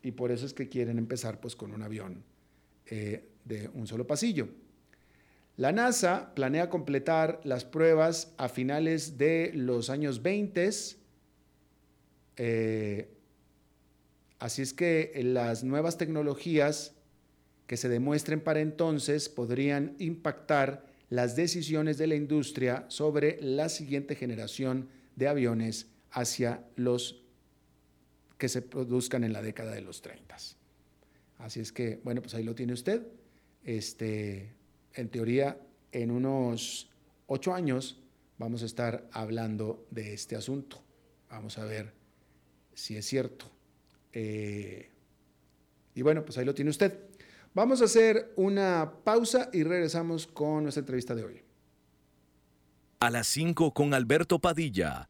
Y 0.08 0.14
por 0.14 0.32
eso 0.32 0.46
es 0.46 0.54
que 0.54 0.70
quieren 0.70 1.00
empezar 1.00 1.42
pues 1.42 1.54
con 1.58 1.74
un 1.74 1.84
avión 1.84 2.24
eh, 2.86 3.28
de 3.44 3.70
un 3.74 3.88
solo 3.88 4.08
pasillo. 4.08 4.48
La 5.58 5.74
NASA 5.74 6.34
planea 6.34 6.70
completar 6.70 7.42
las 7.44 7.66
pruebas 7.66 8.34
a 8.38 8.48
finales 8.48 9.18
de 9.18 9.52
los 9.54 9.90
años 9.90 10.24
20. 10.24 10.70
Eh, 12.38 13.10
así 14.40 14.62
es 14.62 14.74
que 14.74 15.12
las 15.26 15.66
nuevas 15.66 15.98
tecnologías 15.98 16.94
que 17.66 17.76
se 17.76 17.90
demuestren 17.90 18.40
para 18.40 18.62
entonces 18.62 19.28
podrían 19.28 19.98
impactar 20.00 20.86
las 21.10 21.36
decisiones 21.36 21.98
de 21.98 22.08
la 22.08 22.16
industria 22.16 22.86
sobre 22.88 23.42
la 23.42 23.68
siguiente 23.68 24.16
generación 24.16 24.88
de 25.18 25.28
aviones 25.28 25.88
hacia 26.12 26.64
los 26.78 27.27
que 28.38 28.50
se 28.50 28.62
produzcan 28.62 29.24
en 29.24 29.34
la 29.34 29.42
década 29.42 29.74
de 29.74 29.82
los 29.82 30.02
30. 30.02 30.36
Así 31.40 31.60
es 31.60 31.72
que, 31.72 32.00
bueno, 32.04 32.22
pues 32.22 32.34
ahí 32.36 32.44
lo 32.44 32.56
tiene 32.56 32.74
usted. 32.74 33.08
Este, 33.64 34.54
en 34.94 35.10
teoría, 35.10 35.60
en 35.92 36.12
unos 36.12 36.90
ocho 37.28 37.54
años 37.54 38.00
vamos 38.38 38.64
a 38.64 38.66
estar 38.66 39.08
hablando 39.12 39.86
de 39.92 40.14
este 40.14 40.36
asunto. 40.36 40.82
Vamos 41.30 41.58
a 41.58 41.66
ver 41.66 41.94
si 42.74 42.96
es 42.96 43.06
cierto. 43.06 43.46
Eh, 44.14 44.90
y 45.96 46.02
bueno, 46.02 46.24
pues 46.24 46.38
ahí 46.38 46.46
lo 46.46 46.54
tiene 46.54 46.72
usted. 46.72 46.98
Vamos 47.54 47.82
a 47.82 47.86
hacer 47.86 48.34
una 48.36 48.94
pausa 49.04 49.50
y 49.52 49.64
regresamos 49.64 50.28
con 50.28 50.64
nuestra 50.64 50.82
entrevista 50.82 51.16
de 51.16 51.24
hoy. 51.24 51.42
A 53.00 53.10
las 53.10 53.28
5 53.28 53.74
con 53.74 53.94
Alberto 53.94 54.40
Padilla, 54.40 55.10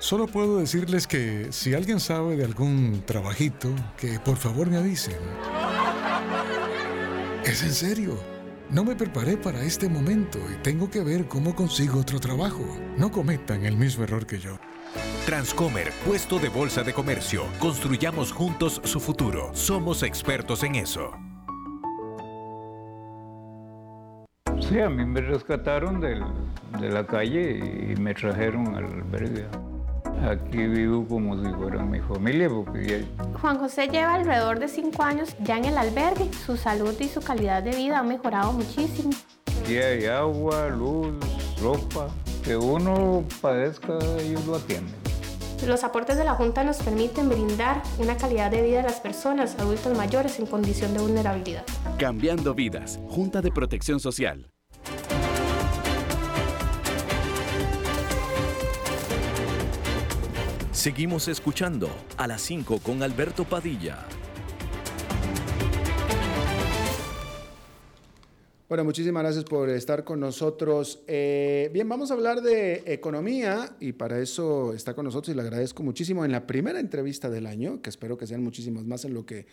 Solo 0.00 0.26
puedo 0.26 0.58
decirles 0.58 1.06
que 1.06 1.48
si 1.50 1.74
alguien 1.74 2.00
sabe 2.00 2.34
de 2.34 2.46
algún 2.46 3.02
trabajito, 3.04 3.68
que 3.98 4.18
por 4.18 4.38
favor 4.38 4.66
me 4.70 4.78
avisen. 4.78 5.18
Es 7.44 7.62
en 7.62 7.72
serio. 7.72 8.18
No 8.70 8.82
me 8.82 8.96
preparé 8.96 9.36
para 9.36 9.62
este 9.62 9.90
momento 9.90 10.38
y 10.50 10.62
tengo 10.62 10.90
que 10.90 11.02
ver 11.02 11.28
cómo 11.28 11.54
consigo 11.54 12.00
otro 12.00 12.18
trabajo. 12.18 12.64
No 12.96 13.12
cometan 13.12 13.66
el 13.66 13.76
mismo 13.76 14.04
error 14.04 14.26
que 14.26 14.38
yo. 14.38 14.58
Transcomer, 15.26 15.92
puesto 16.06 16.38
de 16.38 16.48
bolsa 16.48 16.82
de 16.82 16.94
comercio. 16.94 17.44
Construyamos 17.58 18.32
juntos 18.32 18.80
su 18.84 19.00
futuro. 19.00 19.50
Somos 19.52 20.02
expertos 20.02 20.62
en 20.64 20.76
eso. 20.76 21.12
Sí, 24.60 24.80
a 24.80 24.88
mí 24.88 25.04
me 25.04 25.20
rescataron 25.20 26.00
de 26.00 26.88
la 26.88 27.06
calle 27.06 27.92
y 27.92 28.00
me 28.00 28.14
trajeron 28.14 28.74
al 28.74 28.84
albergue. 28.84 29.44
Aquí 30.22 30.66
vivo 30.66 31.06
como 31.08 31.42
si 31.42 31.50
fuera 31.54 31.82
mi 31.82 32.00
familia. 32.00 32.48
Porque 32.48 33.06
Juan 33.40 33.58
José 33.58 33.88
lleva 33.88 34.14
alrededor 34.14 34.58
de 34.58 34.68
cinco 34.68 35.02
años 35.02 35.34
ya 35.40 35.56
en 35.56 35.64
el 35.64 35.78
albergue. 35.78 36.30
Su 36.44 36.56
salud 36.56 36.94
y 37.00 37.08
su 37.08 37.20
calidad 37.22 37.62
de 37.62 37.74
vida 37.74 38.00
han 38.00 38.08
mejorado 38.08 38.52
muchísimo. 38.52 39.10
Aquí 39.62 39.78
hay 39.78 40.06
agua, 40.06 40.68
luz, 40.68 41.14
ropa. 41.60 42.08
Que 42.44 42.56
uno 42.56 43.24
padezca, 43.40 43.98
ellos 44.20 44.46
lo 44.46 44.56
atienden. 44.56 44.94
Los 45.66 45.84
aportes 45.84 46.16
de 46.16 46.24
la 46.24 46.34
Junta 46.34 46.64
nos 46.64 46.78
permiten 46.78 47.28
brindar 47.28 47.82
una 47.98 48.16
calidad 48.16 48.50
de 48.50 48.62
vida 48.62 48.80
a 48.80 48.82
las 48.82 49.00
personas 49.00 49.58
adultas 49.58 49.96
mayores 49.96 50.38
en 50.38 50.46
condición 50.46 50.94
de 50.94 51.00
vulnerabilidad. 51.00 51.64
Cambiando 51.98 52.54
vidas, 52.54 52.98
Junta 53.08 53.42
de 53.42 53.50
Protección 53.52 54.00
Social. 54.00 54.50
Seguimos 60.80 61.28
escuchando 61.28 61.90
a 62.16 62.26
las 62.26 62.40
5 62.40 62.78
con 62.78 63.02
Alberto 63.02 63.44
Padilla. 63.44 63.98
Bueno, 68.66 68.84
muchísimas 68.84 69.22
gracias 69.22 69.44
por 69.44 69.68
estar 69.68 70.04
con 70.04 70.20
nosotros. 70.20 71.02
Eh, 71.06 71.68
bien, 71.74 71.86
vamos 71.86 72.10
a 72.10 72.14
hablar 72.14 72.40
de 72.40 72.82
economía 72.86 73.76
y 73.78 73.92
para 73.92 74.20
eso 74.20 74.72
está 74.72 74.94
con 74.94 75.04
nosotros 75.04 75.34
y 75.34 75.36
le 75.36 75.42
agradezco 75.42 75.82
muchísimo 75.82 76.24
en 76.24 76.32
la 76.32 76.46
primera 76.46 76.80
entrevista 76.80 77.28
del 77.28 77.46
año, 77.46 77.82
que 77.82 77.90
espero 77.90 78.16
que 78.16 78.26
sean 78.26 78.42
muchísimas 78.42 78.86
más 78.86 79.04
en 79.04 79.12
lo 79.12 79.26
que 79.26 79.40
eh, 79.40 79.44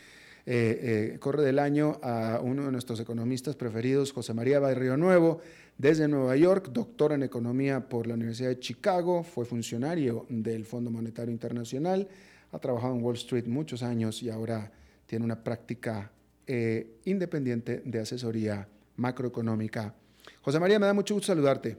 eh, 1.16 1.18
corre 1.20 1.44
del 1.44 1.60
año, 1.60 2.00
a 2.02 2.40
uno 2.42 2.64
de 2.64 2.72
nuestros 2.72 3.02
economistas 3.02 3.58
preferidos, 3.58 4.14
José 4.14 4.34
María 4.34 4.62
Barrio 4.62 4.96
Nuevo, 4.96 5.42
desde 5.78 6.08
Nueva 6.08 6.36
York, 6.36 6.70
doctor 6.72 7.12
en 7.12 7.22
economía 7.22 7.88
por 7.88 8.08
la 8.08 8.16
Universidad 8.16 8.50
de 8.50 8.60
Chicago, 8.60 9.24
fue 9.24 9.46
funcionario 9.46 10.26
del 10.28 10.66
Fondo 10.66 10.90
Monetario 10.90 11.32
Internacional, 11.32 12.08
ha 12.52 12.60
trabajado 12.60 12.96
en 12.96 13.04
Wall 13.04 13.16
Street 13.16 13.46
muchos 13.46 13.84
años 13.84 14.24
y 14.24 14.30
ahora 14.30 14.72
tiene 15.06 15.24
una 15.24 15.44
práctica 15.44 16.12
eh, 16.48 17.00
independiente 17.06 17.84
de 17.86 18.00
asesoría 18.00 18.68
macroeconómica. 18.96 19.94
José 20.42 20.60
María, 20.60 20.80
me 20.80 20.88
da 20.88 20.94
mucho 20.94 21.14
gusto 21.14 21.28
saludarte. 21.28 21.78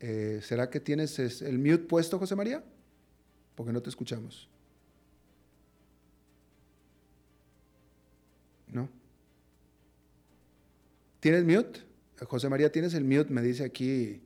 Eh, 0.00 0.40
¿Será 0.42 0.68
que 0.68 0.80
tienes 0.80 1.18
el 1.40 1.58
mute 1.58 1.78
puesto, 1.78 2.18
José 2.18 2.36
María? 2.36 2.62
Porque 3.54 3.72
no 3.72 3.80
te 3.80 3.88
escuchamos. 3.88 4.48
¿Tienes 11.28 11.44
mute? 11.44 11.80
José 12.24 12.48
María, 12.48 12.72
¿tienes 12.72 12.94
el 12.94 13.04
mute? 13.04 13.30
Me 13.30 13.42
dice 13.42 13.62
aquí 13.62 14.18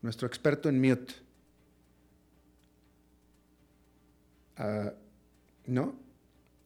nuestro 0.00 0.28
experto 0.28 0.68
en 0.68 0.80
mute. 0.80 1.12
Ah, 4.56 4.92
¿No? 5.66 5.96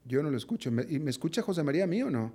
Yo 0.04 0.22
no 0.22 0.30
lo 0.30 0.36
escucho. 0.36 0.68
¿Y 0.68 0.98
me 0.98 1.10
escucha 1.10 1.40
José 1.40 1.62
María 1.62 1.84
a 1.84 1.86
mí 1.86 2.02
o 2.02 2.10
no? 2.10 2.34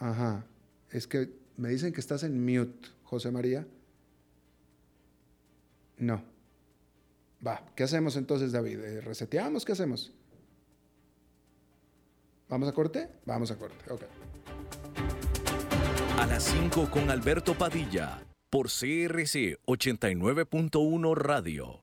Ajá. 0.00 0.44
Es 0.90 1.06
que 1.06 1.30
me 1.56 1.68
dicen 1.68 1.92
que 1.92 2.00
estás 2.00 2.24
en 2.24 2.44
mute, 2.44 2.88
José 3.04 3.30
María. 3.30 3.64
No. 5.98 6.20
Va, 7.46 7.64
¿qué 7.76 7.84
hacemos 7.84 8.16
entonces, 8.16 8.50
David? 8.50 8.80
Eh, 8.80 9.00
¿Reseteamos? 9.02 9.64
¿Qué 9.64 9.70
hacemos? 9.70 10.12
¿Vamos 12.52 12.68
a 12.68 12.72
corte? 12.72 13.08
Vamos 13.24 13.50
a 13.50 13.56
corte, 13.56 13.90
ok. 13.90 14.02
A 16.18 16.26
las 16.26 16.42
5 16.42 16.90
con 16.90 17.08
Alberto 17.08 17.54
Padilla, 17.54 18.26
por 18.50 18.66
CRC 18.66 19.56
89.1 19.64 21.14
Radio. 21.16 21.82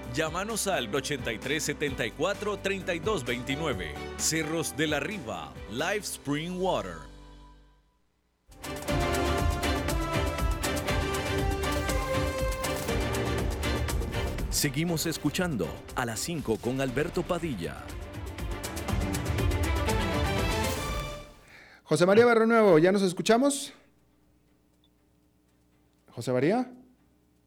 Llámanos 0.13 0.67
al 0.67 0.93
8374 0.93 2.57
3229. 2.57 3.93
Cerros 4.17 4.75
de 4.75 4.87
la 4.87 4.99
Riva, 4.99 5.53
Live 5.71 5.99
Spring 5.99 6.59
Water. 6.59 6.95
Seguimos 14.49 15.05
escuchando 15.05 15.65
a 15.95 16.05
las 16.05 16.19
5 16.19 16.57
con 16.57 16.81
Alberto 16.81 17.23
Padilla. 17.23 17.77
José 21.83 22.05
María 22.05 22.25
Barro 22.25 22.45
Nuevo, 22.45 22.77
¿ya 22.79 22.91
nos 22.91 23.01
escuchamos? 23.01 23.73
José 26.11 26.33
María. 26.33 26.69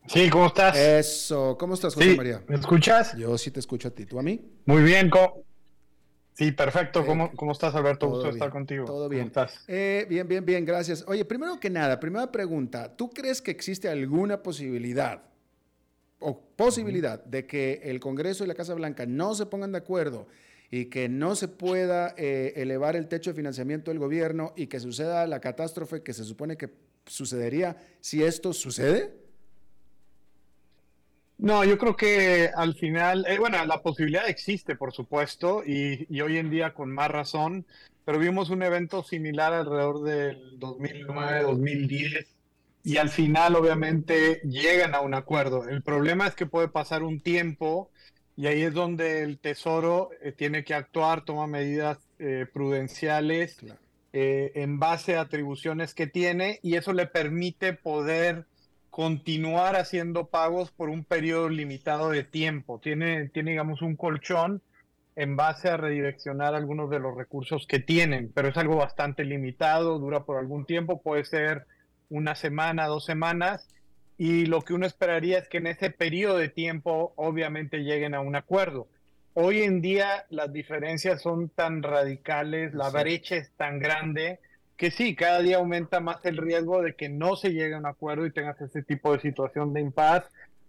Sí, 0.06 0.28
¿cómo 0.28 0.46
estás? 0.46 0.76
Eso, 0.76 1.56
¿cómo 1.58 1.74
estás, 1.74 1.94
José 1.94 2.14
María? 2.14 2.42
¿Me 2.46 2.56
escuchas? 2.56 3.16
Yo 3.16 3.38
sí 3.38 3.50
te 3.50 3.60
escucho 3.60 3.88
a 3.88 3.90
ti, 3.90 4.04
¿tú 4.04 4.18
a 4.18 4.22
mí? 4.22 4.40
Muy 4.66 4.82
bien, 4.82 5.10
Sí, 6.34 6.50
perfecto. 6.50 7.06
¿Cómo, 7.06 7.30
¿Cómo, 7.36 7.52
estás, 7.52 7.76
Alberto? 7.76 8.08
Gusto 8.08 8.28
estar 8.28 8.50
contigo. 8.50 8.84
Todo 8.84 9.08
bien. 9.08 9.30
¿Cómo 9.30 9.44
estás? 9.44 9.64
Eh, 9.68 10.04
bien, 10.08 10.26
bien, 10.26 10.44
bien, 10.44 10.64
gracias. 10.64 11.04
Oye, 11.06 11.24
primero 11.24 11.60
que 11.60 11.70
nada, 11.70 12.00
primera 12.00 12.30
pregunta. 12.32 12.96
¿Tú 12.96 13.10
crees 13.10 13.40
que 13.40 13.52
existe 13.52 13.88
alguna 13.88 14.42
posibilidad 14.42 15.22
o 16.18 16.40
posibilidad 16.56 17.22
de 17.24 17.46
que 17.46 17.80
el 17.84 18.00
Congreso 18.00 18.44
y 18.44 18.48
la 18.48 18.54
Casa 18.54 18.74
Blanca 18.74 19.06
no 19.06 19.34
se 19.34 19.46
pongan 19.46 19.70
de 19.70 19.78
acuerdo 19.78 20.26
y 20.70 20.86
que 20.86 21.08
no 21.08 21.36
se 21.36 21.46
pueda 21.46 22.14
eh, 22.16 22.52
elevar 22.56 22.96
el 22.96 23.06
techo 23.06 23.30
de 23.30 23.36
financiamiento 23.36 23.92
del 23.92 24.00
gobierno 24.00 24.54
y 24.56 24.66
que 24.66 24.80
suceda 24.80 25.26
la 25.28 25.40
catástrofe 25.40 26.02
que 26.02 26.12
se 26.12 26.24
supone 26.24 26.56
que 26.56 26.70
sucedería 27.06 27.76
si 28.00 28.24
esto 28.24 28.52
sucede? 28.52 29.23
No, 31.38 31.64
yo 31.64 31.78
creo 31.78 31.96
que 31.96 32.50
al 32.54 32.74
final, 32.74 33.26
eh, 33.28 33.38
bueno, 33.38 33.64
la 33.66 33.82
posibilidad 33.82 34.28
existe, 34.28 34.76
por 34.76 34.92
supuesto, 34.92 35.62
y, 35.66 36.20
hoy 36.20 36.38
en 36.38 36.50
día 36.50 36.74
con 36.74 36.92
más 36.92 37.10
razón, 37.10 37.66
pero 38.04 38.18
vimos 38.18 38.50
un 38.50 38.62
evento 38.62 39.02
similar 39.02 39.52
alrededor 39.52 40.02
del 40.02 40.58
2009, 40.58 41.42
2010, 41.42 42.26
y 42.84 42.98
al 42.98 43.08
final 43.08 43.56
obviamente 43.56 44.40
llegan 44.44 44.94
a 44.94 45.00
un 45.00 45.14
acuerdo. 45.14 45.68
El 45.68 45.82
problema 45.82 46.26
es 46.26 46.34
que 46.34 46.46
puede 46.46 46.68
pasar 46.68 47.02
un 47.02 47.20
tiempo 47.20 47.90
y 48.36 48.46
ahí 48.46 48.62
es 48.62 48.74
donde 48.74 49.22
el 49.22 49.38
Tesoro 49.38 50.10
eh, 50.22 50.32
tiene 50.32 50.64
que 50.64 50.74
actuar, 50.74 51.24
toma 51.24 51.46
medidas 51.46 51.98
eh, 52.18 52.46
prudenciales 52.52 53.58
en 54.16 54.78
base 54.78 55.16
a 55.16 55.22
atribuciones 55.22 55.92
que 55.92 56.06
tiene 56.06 56.60
y 56.62 56.76
eso 56.76 56.92
le 56.92 57.06
permite 57.06 57.72
poder 57.72 58.46
continuar 58.94 59.74
haciendo 59.74 60.26
pagos 60.26 60.70
por 60.70 60.88
un 60.88 61.02
periodo 61.02 61.48
limitado 61.48 62.10
de 62.10 62.22
tiempo. 62.22 62.78
Tiene, 62.78 63.28
tiene, 63.30 63.50
digamos, 63.50 63.82
un 63.82 63.96
colchón 63.96 64.62
en 65.16 65.34
base 65.34 65.68
a 65.68 65.76
redireccionar 65.76 66.54
algunos 66.54 66.88
de 66.90 67.00
los 67.00 67.16
recursos 67.16 67.66
que 67.66 67.80
tienen, 67.80 68.30
pero 68.32 68.46
es 68.46 68.56
algo 68.56 68.76
bastante 68.76 69.24
limitado, 69.24 69.98
dura 69.98 70.22
por 70.22 70.36
algún 70.36 70.64
tiempo, 70.64 71.02
puede 71.02 71.24
ser 71.24 71.66
una 72.08 72.36
semana, 72.36 72.86
dos 72.86 73.04
semanas, 73.04 73.68
y 74.16 74.46
lo 74.46 74.62
que 74.62 74.74
uno 74.74 74.86
esperaría 74.86 75.38
es 75.38 75.48
que 75.48 75.58
en 75.58 75.66
ese 75.66 75.90
periodo 75.90 76.36
de 76.36 76.48
tiempo 76.48 77.14
obviamente 77.16 77.78
lleguen 77.78 78.14
a 78.14 78.20
un 78.20 78.36
acuerdo. 78.36 78.86
Hoy 79.32 79.62
en 79.62 79.80
día 79.80 80.24
las 80.30 80.52
diferencias 80.52 81.20
son 81.20 81.48
tan 81.48 81.82
radicales, 81.82 82.74
la 82.74 82.90
brecha 82.90 83.34
es 83.34 83.50
tan 83.56 83.80
grande, 83.80 84.38
que 84.76 84.90
sí, 84.90 85.14
cada 85.14 85.40
día 85.40 85.56
aumenta 85.56 86.00
más 86.00 86.24
el 86.24 86.36
riesgo 86.36 86.82
de 86.82 86.94
que 86.94 87.08
no 87.08 87.36
se 87.36 87.50
llegue 87.52 87.74
a 87.74 87.78
un 87.78 87.86
acuerdo 87.86 88.26
y 88.26 88.32
tengas 88.32 88.60
ese 88.60 88.82
tipo 88.82 89.12
de 89.12 89.20
situación 89.20 89.72
de 89.72 89.80
impas, 89.80 90.24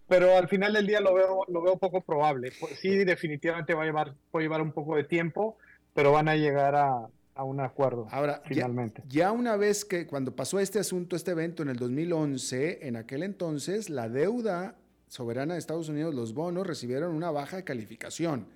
pero 0.08 0.36
al 0.36 0.48
final 0.48 0.72
del 0.72 0.86
día 0.86 1.00
lo 1.00 1.14
veo, 1.14 1.44
lo 1.48 1.62
veo 1.62 1.76
poco 1.76 2.00
probable. 2.00 2.52
Pues 2.60 2.78
sí, 2.78 3.04
definitivamente 3.04 3.74
va 3.74 3.82
a 3.82 3.86
llevar, 3.86 4.14
puede 4.30 4.44
llevar 4.44 4.62
un 4.62 4.72
poco 4.72 4.96
de 4.96 5.04
tiempo, 5.04 5.56
pero 5.94 6.12
van 6.12 6.28
a 6.28 6.36
llegar 6.36 6.76
a, 6.76 7.08
a 7.34 7.44
un 7.44 7.60
acuerdo 7.60 8.06
Ahora, 8.10 8.42
finalmente. 8.44 9.02
Ya, 9.08 9.24
ya, 9.24 9.32
una 9.32 9.56
vez 9.56 9.84
que 9.84 10.06
cuando 10.06 10.36
pasó 10.36 10.60
este 10.60 10.78
asunto, 10.78 11.16
este 11.16 11.32
evento 11.32 11.62
en 11.62 11.70
el 11.70 11.76
2011, 11.76 12.86
en 12.86 12.96
aquel 12.96 13.24
entonces 13.24 13.90
la 13.90 14.08
deuda 14.08 14.76
soberana 15.08 15.54
de 15.54 15.60
Estados 15.60 15.88
Unidos, 15.88 16.14
los 16.14 16.32
bonos, 16.32 16.66
recibieron 16.66 17.14
una 17.14 17.30
baja 17.30 17.56
de 17.56 17.64
calificación. 17.64 18.46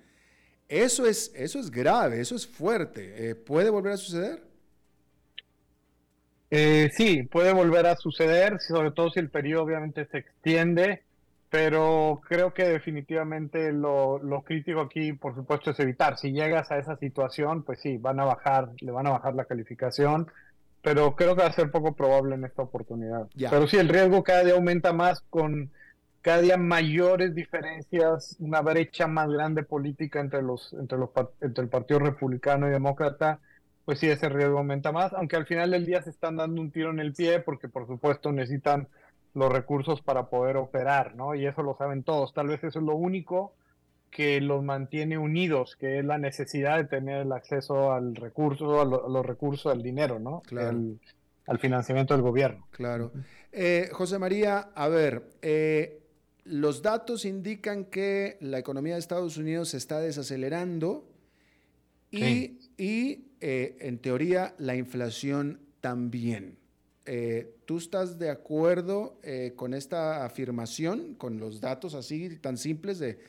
Eso 0.69 1.05
es, 1.05 1.33
eso 1.35 1.59
es 1.59 1.69
grave, 1.69 2.21
eso 2.21 2.35
es 2.35 2.47
fuerte. 2.47 3.29
Eh, 3.29 3.35
¿Puede 3.35 3.69
volver 3.69 3.93
a 3.93 3.97
suceder? 3.97 4.50
Eh, 6.53 6.89
sí, 6.93 7.23
puede 7.23 7.53
volver 7.53 7.87
a 7.87 7.95
suceder, 7.95 8.59
sobre 8.59 8.91
todo 8.91 9.09
si 9.09 9.19
el 9.19 9.29
periodo 9.29 9.63
obviamente 9.63 10.05
se 10.07 10.17
extiende, 10.17 11.01
pero 11.49 12.19
creo 12.27 12.53
que 12.53 12.65
definitivamente 12.65 13.71
lo, 13.71 14.19
crítico 14.45 14.81
aquí, 14.81 15.13
por 15.13 15.33
supuesto, 15.33 15.71
es 15.71 15.79
evitar. 15.79 16.17
Si 16.17 16.33
llegas 16.33 16.69
a 16.69 16.77
esa 16.77 16.97
situación, 16.97 17.63
pues 17.63 17.79
sí, 17.79 17.97
van 17.97 18.19
a 18.19 18.25
bajar, 18.25 18.69
le 18.81 18.91
van 18.91 19.07
a 19.07 19.11
bajar 19.11 19.33
la 19.33 19.45
calificación, 19.45 20.27
pero 20.81 21.15
creo 21.15 21.37
que 21.37 21.43
va 21.43 21.47
a 21.47 21.53
ser 21.53 21.71
poco 21.71 21.95
probable 21.95 22.35
en 22.35 22.43
esta 22.43 22.63
oportunidad. 22.63 23.29
Pero 23.37 23.65
sí, 23.67 23.77
el 23.77 23.87
riesgo 23.87 24.21
cada 24.21 24.43
día 24.43 24.55
aumenta 24.55 24.91
más 24.91 25.21
con 25.29 25.71
cada 26.21 26.41
día 26.41 26.57
mayores 26.57 27.33
diferencias, 27.33 28.35
una 28.39 28.59
brecha 28.61 29.07
más 29.07 29.29
grande 29.29 29.63
política 29.63 30.19
entre 30.19 30.41
los 30.41 30.73
entre 30.73 30.97
los 30.97 31.09
entre 31.39 31.63
el 31.63 31.69
Partido 31.69 31.99
Republicano 31.99 32.67
y 32.67 32.71
Demócrata 32.71 33.39
pues 33.91 33.99
sí, 33.99 34.07
ese 34.07 34.29
riesgo 34.29 34.59
aumenta 34.59 34.93
más, 34.93 35.11
aunque 35.11 35.35
al 35.35 35.45
final 35.45 35.71
del 35.71 35.85
día 35.85 36.01
se 36.01 36.11
están 36.11 36.37
dando 36.37 36.61
un 36.61 36.71
tiro 36.71 36.91
en 36.91 37.01
el 37.01 37.11
pie 37.11 37.41
porque 37.41 37.67
por 37.67 37.87
supuesto 37.87 38.31
necesitan 38.31 38.87
los 39.33 39.51
recursos 39.51 40.01
para 40.01 40.29
poder 40.29 40.55
operar, 40.55 41.13
¿no? 41.13 41.35
Y 41.35 41.45
eso 41.45 41.61
lo 41.61 41.75
saben 41.75 42.03
todos. 42.03 42.33
Tal 42.33 42.47
vez 42.47 42.63
eso 42.63 42.79
es 42.79 42.85
lo 42.85 42.95
único 42.95 43.53
que 44.09 44.39
los 44.39 44.63
mantiene 44.63 45.17
unidos, 45.17 45.75
que 45.75 45.99
es 45.99 46.05
la 46.05 46.17
necesidad 46.17 46.77
de 46.77 46.85
tener 46.85 47.23
el 47.23 47.33
acceso 47.33 47.91
al 47.91 48.15
recurso, 48.15 48.79
a, 48.79 48.85
los 48.85 49.25
recursos, 49.25 49.69
al 49.69 49.83
dinero, 49.83 50.19
¿no? 50.19 50.41
Claro. 50.47 50.79
al 51.47 51.59
financiamiento 51.59 52.13
del 52.13 52.23
gobierno. 52.23 52.69
Claro. 52.71 53.11
Eh, 53.51 53.89
José 53.91 54.19
María, 54.19 54.69
a 54.73 54.87
ver, 54.87 55.33
eh, 55.41 56.01
los 56.45 56.81
datos 56.81 57.25
indican 57.25 57.83
que 57.83 58.37
la 58.39 58.57
economía 58.57 58.93
de 58.93 59.01
Estados 59.01 59.35
Unidos 59.35 59.67
se 59.71 59.77
está 59.77 59.99
desacelerando 59.99 61.09
y, 62.09 62.57
y 62.77 63.30
eh, 63.41 63.75
en 63.79 63.97
teoría, 63.97 64.53
la 64.59 64.75
inflación 64.75 65.59
también. 65.81 66.57
Eh, 67.05 67.55
¿Tú 67.65 67.77
estás 67.77 68.19
de 68.19 68.29
acuerdo 68.29 69.17
eh, 69.23 69.53
con 69.55 69.73
esta 69.73 70.23
afirmación, 70.23 71.15
con 71.15 71.39
los 71.39 71.59
datos 71.59 71.95
así 71.95 72.37
tan 72.37 72.57
simples 72.57 72.99
de 72.99 73.19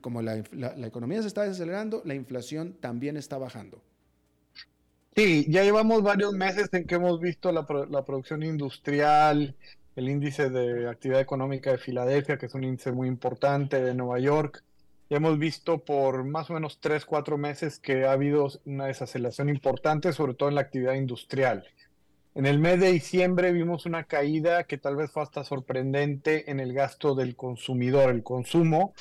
como 0.00 0.22
la, 0.22 0.38
economía 0.38 1.20
se 1.20 1.28
está 1.28 1.42
desacelerando, 1.42 2.02
la 2.04 2.14
inflación 2.14 2.74
también 2.80 3.16
está 3.16 3.38
bajando? 3.38 3.80
Sí, 5.16 5.46
ya 5.48 5.62
llevamos 5.62 6.02
varios 6.02 6.32
meses 6.32 6.68
en 6.72 6.86
que 6.86 6.96
hemos 6.96 7.20
visto 7.20 7.52
la, 7.52 7.66
la 7.88 8.04
producción 8.04 8.42
industrial, 8.42 9.54
el 9.94 10.08
índice 10.08 10.50
de 10.50 10.88
actividad 10.88 11.20
económica 11.20 11.70
de 11.70 11.78
Filadelfia, 11.78 12.36
que 12.36 12.46
es 12.46 12.54
un 12.54 12.64
índice 12.64 12.90
muy 12.90 13.06
importante 13.06 13.80
de 13.80 13.94
Nueva 13.94 14.18
York, 14.18 14.64
hemos 15.10 15.38
visto 15.38 15.78
por 15.84 16.24
más 16.24 16.50
o 16.50 16.54
menos 16.54 16.78
tres, 16.80 17.04
cuatro 17.04 17.38
meses 17.38 17.78
que 17.78 18.04
ha 18.04 18.12
habido 18.12 18.48
una 18.64 18.86
desaceleración 18.86 19.48
importante, 19.48 20.12
sobre 20.12 20.34
todo 20.34 20.48
en 20.48 20.54
la 20.54 20.62
actividad 20.62 20.94
industrial. 20.94 21.64
En 22.34 22.46
el 22.46 22.58
mes 22.58 22.80
de 22.80 22.90
diciembre 22.90 23.52
vimos 23.52 23.86
una 23.86 24.04
caída 24.04 24.64
que 24.64 24.76
tal 24.76 24.96
vez 24.96 25.10
fue 25.12 25.22
hasta 25.22 25.44
sorprendente 25.44 26.50
en 26.50 26.58
el 26.58 26.72
gasto 26.72 27.14
del 27.14 27.36
consumidor, 27.36 28.10
el 28.10 28.24
consumo, 28.24 28.92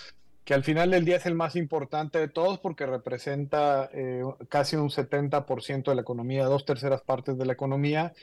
que 0.46 0.54
al 0.54 0.64
final 0.64 0.92
del 0.92 1.06
día 1.06 1.16
es 1.16 1.26
el 1.26 1.36
más 1.36 1.56
importante 1.56 2.20
de 2.20 2.28
todos 2.28 2.60
porque 2.60 2.86
representa 2.86 3.90
eh, 3.94 4.24
casi 4.50 4.76
un 4.76 4.90
70% 4.90 5.84
de 5.86 5.96
la 5.96 6.02
economía, 6.02 6.46
dos 6.46 6.66
terceras 6.66 7.02
partes 7.02 7.38
de 7.38 7.46
la 7.46 7.54
economía, 7.54 8.14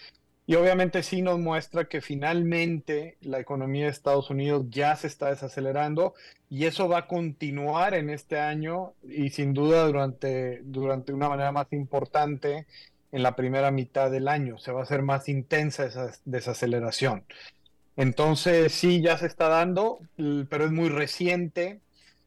y 0.50 0.56
obviamente 0.56 1.04
sí 1.04 1.22
nos 1.22 1.38
muestra 1.38 1.84
que 1.84 2.00
finalmente 2.00 3.16
la 3.20 3.38
economía 3.38 3.84
de 3.84 3.92
Estados 3.92 4.30
Unidos 4.30 4.66
ya 4.68 4.96
se 4.96 5.06
está 5.06 5.28
desacelerando 5.28 6.14
y 6.48 6.64
eso 6.64 6.88
va 6.88 6.98
a 6.98 7.06
continuar 7.06 7.94
en 7.94 8.10
este 8.10 8.40
año 8.40 8.94
y 9.08 9.30
sin 9.30 9.54
duda 9.54 9.86
durante, 9.86 10.60
durante 10.64 11.12
una 11.12 11.28
manera 11.28 11.52
más 11.52 11.68
importante 11.70 12.66
en 13.12 13.22
la 13.22 13.36
primera 13.36 13.70
mitad 13.70 14.10
del 14.10 14.26
año. 14.26 14.58
Se 14.58 14.72
va 14.72 14.80
a 14.80 14.82
hacer 14.82 15.02
más 15.02 15.28
intensa 15.28 15.84
esa 15.84 16.10
desaceleración. 16.24 17.22
Entonces 17.94 18.72
sí, 18.72 19.00
ya 19.00 19.16
se 19.18 19.26
está 19.26 19.46
dando, 19.46 20.00
pero 20.16 20.64
es 20.64 20.72
muy 20.72 20.88
reciente. 20.88 21.78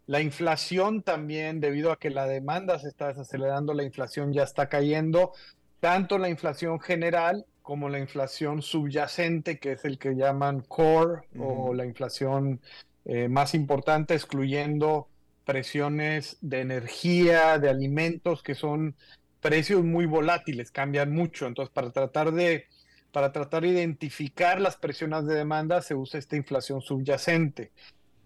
La 0.08 0.22
inflación 0.22 1.04
también, 1.04 1.60
debido 1.60 1.92
a 1.92 2.00
que 2.00 2.10
la 2.10 2.26
demanda 2.26 2.80
se 2.80 2.88
está 2.88 3.10
desacelerando, 3.10 3.74
la 3.74 3.84
inflación 3.84 4.32
ya 4.32 4.44
está 4.44 4.70
cayendo, 4.70 5.34
tanto 5.82 6.18
la 6.18 6.30
inflación 6.30 6.80
general 6.80 7.46
como 7.64 7.90
la 7.90 7.98
inflación 7.98 8.62
subyacente, 8.62 9.58
que 9.58 9.72
es 9.72 9.86
el 9.86 9.98
que 9.98 10.16
llaman 10.16 10.62
core, 10.62 11.22
o 11.40 11.74
la 11.74 11.86
inflación 11.86 12.62
eh, 13.06 13.30
más 13.30 13.56
importante, 13.56 14.14
excluyendo 14.14 15.08
presiones 15.46 16.38
de 16.42 16.60
energía, 16.60 17.58
de 17.60 17.70
alimentos, 17.70 18.44
que 18.44 18.54
son 18.54 18.96
precios 19.40 19.84
muy 19.84 20.06
volátiles, 20.06 20.72
cambian 20.72 21.12
mucho. 21.12 21.48
Entonces, 21.48 21.74
para 21.74 21.92
tratar 21.92 22.34
de, 22.34 22.68
para 23.12 23.32
tratar 23.32 23.64
de 23.64 23.70
identificar 23.70 24.60
las 24.60 24.76
presiones 24.78 25.26
de 25.26 25.36
demanda, 25.36 25.82
se 25.82 25.96
usa 25.96 26.20
esta 26.20 26.36
inflación 26.36 26.82
subyacente. 26.82 27.72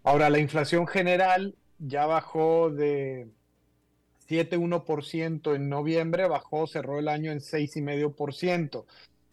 Ahora, 0.02 0.30
la 0.30 0.40
inflación 0.40 0.86
general 0.86 1.54
ya 1.78 2.06
bajó 2.06 2.70
de 2.70 3.28
7,1% 4.28 5.54
en 5.54 5.68
noviembre, 5.68 6.26
bajó, 6.26 6.66
cerró 6.66 6.98
el 6.98 7.08
año 7.08 7.30
en 7.30 7.40
6,5%. 7.40 8.84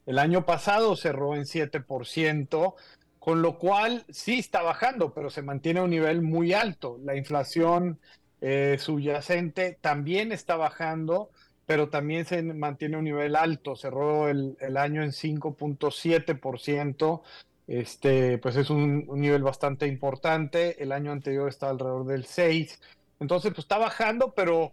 El 0.06 0.20
año 0.20 0.46
pasado 0.46 0.96
cerró 0.96 1.36
en 1.36 1.46
7%, 1.46 2.76
con 3.20 3.42
lo 3.42 3.58
cual 3.58 4.06
sí 4.10 4.38
está 4.40 4.62
bajando, 4.62 5.14
pero 5.14 5.32
se 5.32 5.42
mantiene 5.42 5.80
a 5.80 5.84
un 5.84 5.90
nivel 5.90 6.22
muy 6.22 6.54
alto. 6.54 7.00
La 7.04 7.16
inflación 7.16 8.00
eh, 8.42 8.78
subyacente 8.80 9.78
también 9.82 10.32
está 10.32 10.56
bajando, 10.58 11.32
pero 11.66 11.90
también 11.90 12.26
se 12.26 12.44
mantiene 12.44 12.96
a 12.96 13.00
un 13.00 13.06
nivel 13.06 13.36
alto. 13.36 13.76
Cerró 13.76 14.30
el, 14.30 14.56
año 14.78 15.02
en 15.02 15.12
5.7%, 15.12 17.22
este, 17.68 18.38
pues 18.38 18.56
es 18.58 18.70
un, 18.70 19.08
nivel 19.16 19.42
bastante 19.42 19.88
importante. 19.88 20.84
El 20.84 20.92
año 20.92 21.12
anterior 21.12 21.50
estaba 21.50 21.72
alrededor 21.72 22.06
del 22.06 22.26
6. 22.26 22.80
Entonces, 23.20 23.52
pues 23.54 23.66
está 23.66 23.80
bajando, 23.80 24.36
pero 24.36 24.72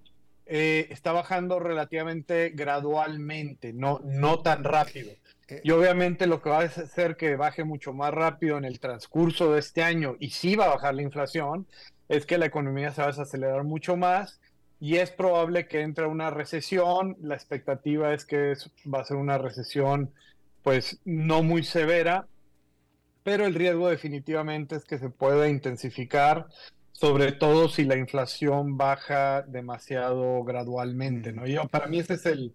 eh, 0.55 0.89
está 0.91 1.13
bajando 1.13 1.59
relativamente 1.61 2.51
gradualmente, 2.51 3.73
no, 3.73 4.03
no 4.05 4.41
tan 4.41 4.65
rápido. 4.65 5.11
Eh, 5.49 5.63
y 5.65 5.71
obviamente 5.71 6.27
lo 6.27 6.43
que 6.43 6.51
va 6.51 6.61
a 6.61 6.65
hacer 6.65 7.17
que 7.17 7.37
baje 7.37 7.65
mucho 7.65 7.95
más 7.95 8.13
rápido 8.13 8.59
en 8.59 8.67
el 8.67 8.79
transcurso 8.79 9.55
de 9.55 9.61
este 9.61 9.83
año, 9.83 10.15
y 10.21 10.29
sí 10.29 10.55
va 10.55 10.67
a 10.67 10.75
bajar 10.75 10.95
la 10.95 11.01
inflación, 11.01 11.67
es 12.11 12.27
que 12.27 12.37
la 12.37 12.45
economía 12.45 12.93
se 12.93 13.01
va 13.01 13.07
a 13.07 13.13
desacelerar 13.13 13.65
mucho 13.65 13.97
más 13.97 14.43
y 14.79 14.97
es 14.97 15.11
probable 15.11 15.69
que 15.69 15.81
entre 15.81 16.05
una 16.05 16.29
recesión. 16.29 17.17
La 17.23 17.35
expectativa 17.35 18.13
es 18.13 18.27
que 18.27 18.53
va 18.93 19.01
a 19.01 19.07
ser 19.07 19.17
una 19.17 19.39
recesión 19.39 20.13
pues 20.63 21.01
no 21.07 21.43
muy 21.43 21.63
severa, 21.63 22.27
pero 23.23 23.47
el 23.47 23.55
riesgo 23.55 23.89
definitivamente 23.89 24.77
es 24.77 24.85
que 24.85 24.99
se 24.99 25.09
pueda 25.09 25.49
intensificar, 25.49 26.49
sobre 26.93 27.33
todo 27.33 27.69
si 27.69 27.85
la 27.85 27.97
inflación 27.97 28.77
baja 28.77 29.43
demasiado 29.43 30.45
gradualmente, 30.45 31.33
¿no? 31.33 31.47
Yo, 31.47 31.67
para 31.69 31.87
mí 31.87 31.99
ese 31.99 32.15
es 32.15 32.27
el, 32.27 32.55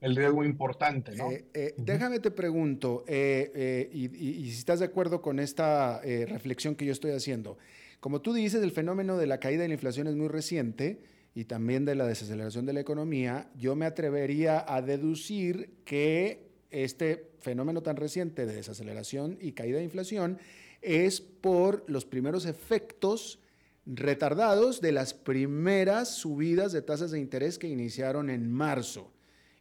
riesgo 0.00 0.44
importante, 0.44 1.14
¿no? 1.16 1.30
Eh, 1.30 1.46
eh, 1.54 1.74
déjame 1.78 2.20
te 2.20 2.30
pregunto, 2.30 3.04
eh, 3.06 3.88
y, 3.92 4.04
y, 4.14 4.50
si 4.50 4.58
estás 4.58 4.80
de 4.80 4.86
acuerdo 4.86 5.22
con 5.22 5.40
esta 5.40 6.00
reflexión 6.02 6.74
que 6.74 6.84
yo 6.84 6.92
estoy 6.92 7.12
haciendo. 7.12 7.58
Como 8.00 8.20
tú 8.20 8.34
dices, 8.34 8.62
el 8.62 8.72
fenómeno 8.72 9.16
de 9.16 9.26
la 9.26 9.40
caída 9.40 9.62
de 9.62 9.68
la 9.68 9.74
inflación 9.74 10.06
es 10.06 10.14
muy 10.14 10.28
reciente 10.28 11.00
y 11.34 11.44
también 11.44 11.84
de 11.84 11.94
la 11.94 12.06
desaceleración 12.06 12.66
de 12.66 12.72
la 12.72 12.80
economía. 12.80 13.50
Yo 13.58 13.76
me 13.76 13.86
atrevería 13.86 14.64
a 14.66 14.82
deducir 14.82 15.70
que 15.84 16.46
este 16.70 17.30
fenómeno 17.40 17.82
tan 17.82 17.96
reciente 17.96 18.46
de 18.46 18.54
desaceleración 18.54 19.38
y 19.40 19.52
caída 19.52 19.78
de 19.78 19.84
inflación 19.84 20.38
es 20.82 21.20
por 21.20 21.84
los 21.88 22.04
primeros 22.04 22.46
efectos 22.46 23.38
retardados 23.86 24.80
de 24.80 24.92
las 24.92 25.14
primeras 25.14 26.08
subidas 26.14 26.72
de 26.72 26.82
tasas 26.82 27.12
de 27.12 27.20
interés 27.20 27.58
que 27.58 27.68
iniciaron 27.68 28.30
en 28.30 28.52
marzo 28.52 29.12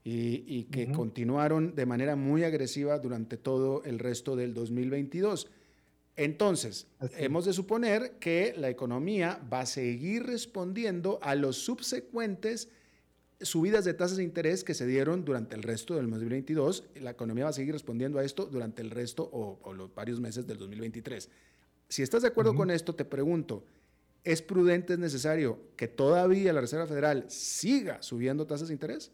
y, 0.04 0.66
que 0.66 0.92
continuaron 0.92 1.74
de 1.74 1.86
manera 1.88 2.16
muy 2.16 2.44
agresiva 2.44 3.00
durante 3.00 3.38
todo 3.38 3.84
el 3.86 3.98
resto 3.98 4.36
del 4.36 4.54
2022. 4.54 5.48
Entonces, 6.16 6.88
hemos 7.18 7.46
de 7.46 7.54
suponer 7.54 8.14
que 8.20 8.54
la 8.56 8.70
economía 8.70 9.42
va 9.52 9.62
a 9.62 9.66
seguir 9.66 10.24
respondiendo 10.24 11.20
a 11.24 11.34
los 11.36 11.58
subsecuentes 11.58 12.70
subidas 13.42 13.84
de 13.84 13.94
tasas 13.94 14.18
de 14.18 14.24
interés 14.24 14.64
que 14.64 14.74
se 14.74 14.86
dieron 14.86 15.26
durante 15.26 15.56
el 15.56 15.64
resto 15.64 15.96
del 15.96 16.10
2022, 16.10 16.86
la 17.02 17.12
economía 17.12 17.46
va 17.46 17.50
a 17.50 17.54
seguir 17.54 17.74
respondiendo 17.74 18.20
a 18.20 18.24
esto 18.24 18.46
durante 18.46 18.82
el 18.82 18.92
resto 18.92 19.30
o, 19.32 19.74
los 19.74 19.94
varios 19.94 20.20
meses 20.20 20.48
del 20.48 20.58
2023. 20.58 21.30
Si 21.90 22.02
estás 22.02 22.22
de 22.22 22.30
acuerdo 22.30 22.56
con 22.56 22.72
esto, 22.72 22.96
te 22.96 23.06
pregunto, 23.06 23.64
¿es 24.26 24.42
prudente, 24.42 24.94
es 24.94 25.00
necesario 25.00 25.60
que 25.78 25.88
todavía 25.88 26.52
la 26.52 26.62
Reserva 26.62 26.88
Federal 26.88 27.26
siga 27.30 28.02
subiendo 28.02 28.46
tasas 28.46 28.68
de 28.68 28.74
interés? 28.74 29.12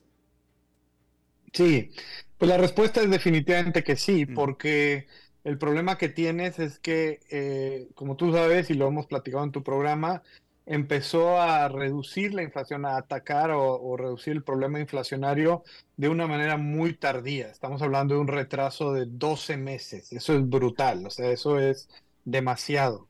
Sí, 1.54 1.92
pues 2.38 2.50
la 2.50 2.58
respuesta 2.58 3.02
es 3.02 3.10
definitivamente 3.10 3.84
que 3.84 3.98
sí, 3.98 4.26
porque 4.26 5.08
el 5.44 5.58
problema 5.58 5.98
que 5.98 6.10
tienes 6.10 6.60
es 6.60 6.80
que, 6.80 7.20
eh, 7.30 7.90
como 7.94 8.16
tú 8.16 8.32
sabes 8.32 8.70
y 8.70 8.74
lo 8.74 8.88
hemos 8.88 9.06
platicado 9.08 9.44
en 9.44 9.52
tu 9.52 9.64
programa, 9.64 10.24
empezó 10.66 11.42
a 11.42 11.68
reducir 11.68 12.34
la 12.34 12.44
inflación, 12.44 12.86
a 12.86 12.98
atacar 12.98 13.52
o, 13.52 13.98
reducir 13.98 14.34
el 14.34 14.44
problema 14.44 14.80
inflacionario 14.80 15.64
de 15.98 16.10
una 16.10 16.28
manera 16.28 16.58
muy 16.58 16.94
tardía. 16.94 17.50
Estamos 17.50 17.82
hablando 17.82 18.16
de 18.16 18.22
un 18.22 18.28
retraso 18.28 18.94
de 18.94 19.06
12 19.08 19.58
meses. 19.58 20.14
Eso 20.14 20.34
es 20.34 20.48
brutal, 20.48 21.06
o 21.06 21.10
sea, 21.10 21.30
eso 21.32 21.60
es 21.60 21.90
demasiado. 22.24 23.08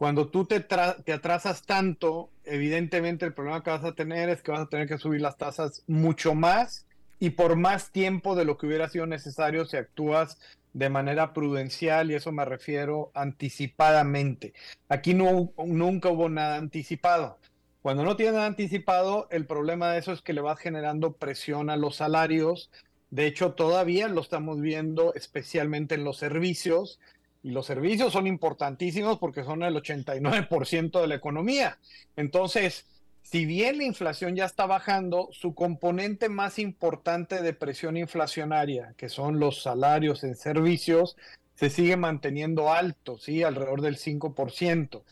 Cuando 0.00 0.28
tú 0.28 0.46
te, 0.46 0.64
atrasas 1.12 1.66
tanto, 1.66 2.30
evidentemente 2.46 3.26
el 3.26 3.34
problema 3.34 3.62
que 3.62 3.68
vas 3.68 3.84
a 3.84 3.94
tener 3.94 4.30
es 4.30 4.40
que 4.40 4.50
vas 4.50 4.62
a 4.62 4.68
tener 4.70 4.88
que 4.88 4.96
subir 4.96 5.20
las 5.20 5.36
tasas 5.36 5.84
mucho 5.86 6.34
más 6.34 6.86
y 7.18 7.28
por 7.28 7.54
más 7.56 7.92
tiempo 7.92 8.34
de 8.34 8.46
lo 8.46 8.56
que 8.56 8.66
hubiera 8.66 8.88
sido 8.88 9.04
necesario 9.04 9.66
si 9.66 9.76
actúas 9.76 10.38
de 10.72 10.88
manera 10.88 11.34
prudencial 11.34 12.10
y 12.10 12.14
eso 12.14 12.32
me 12.32 12.46
refiero 12.46 13.10
anticipadamente. 13.12 14.54
Aquí 14.88 15.12
no, 15.12 15.52
nunca 15.58 16.08
hubo 16.08 16.30
nada 16.30 16.56
anticipado. 16.56 17.38
Cuando 17.82 18.02
no 18.02 18.16
tiene 18.16 18.32
nada 18.32 18.46
anticipado, 18.46 19.28
el 19.30 19.44
problema 19.44 19.92
de 19.92 19.98
eso 19.98 20.12
es 20.12 20.22
que 20.22 20.32
le 20.32 20.40
vas 20.40 20.58
generando 20.58 21.12
presión 21.12 21.68
a 21.68 21.76
los 21.76 21.96
salarios. 21.96 22.70
De 23.10 23.26
hecho, 23.26 23.52
todavía 23.52 24.08
lo 24.08 24.22
estamos 24.22 24.62
viendo 24.62 25.12
especialmente 25.12 25.94
en 25.94 26.04
los 26.04 26.16
servicios. 26.16 26.98
Y 27.42 27.50
los 27.50 27.66
servicios 27.66 28.12
son 28.12 28.26
importantísimos 28.26 29.18
porque 29.18 29.44
son 29.44 29.62
el 29.62 29.74
89% 29.74 31.00
de 31.00 31.06
la 31.06 31.14
economía. 31.14 31.78
Entonces, 32.16 32.86
si 33.22 33.46
bien 33.46 33.78
la 33.78 33.84
inflación 33.84 34.34
ya 34.34 34.44
está 34.44 34.66
bajando, 34.66 35.28
su 35.32 35.54
componente 35.54 36.28
más 36.28 36.58
importante 36.58 37.42
de 37.42 37.52
presión 37.52 37.96
inflacionaria, 37.96 38.94
que 38.96 39.08
son 39.08 39.38
los 39.38 39.62
salarios 39.62 40.24
en 40.24 40.34
servicios, 40.34 41.16
se 41.54 41.70
sigue 41.70 41.96
manteniendo 41.96 42.72
alto, 42.72 43.18
¿sí? 43.18 43.42
alrededor 43.42 43.82
del 43.82 43.98
5%. 43.98 45.02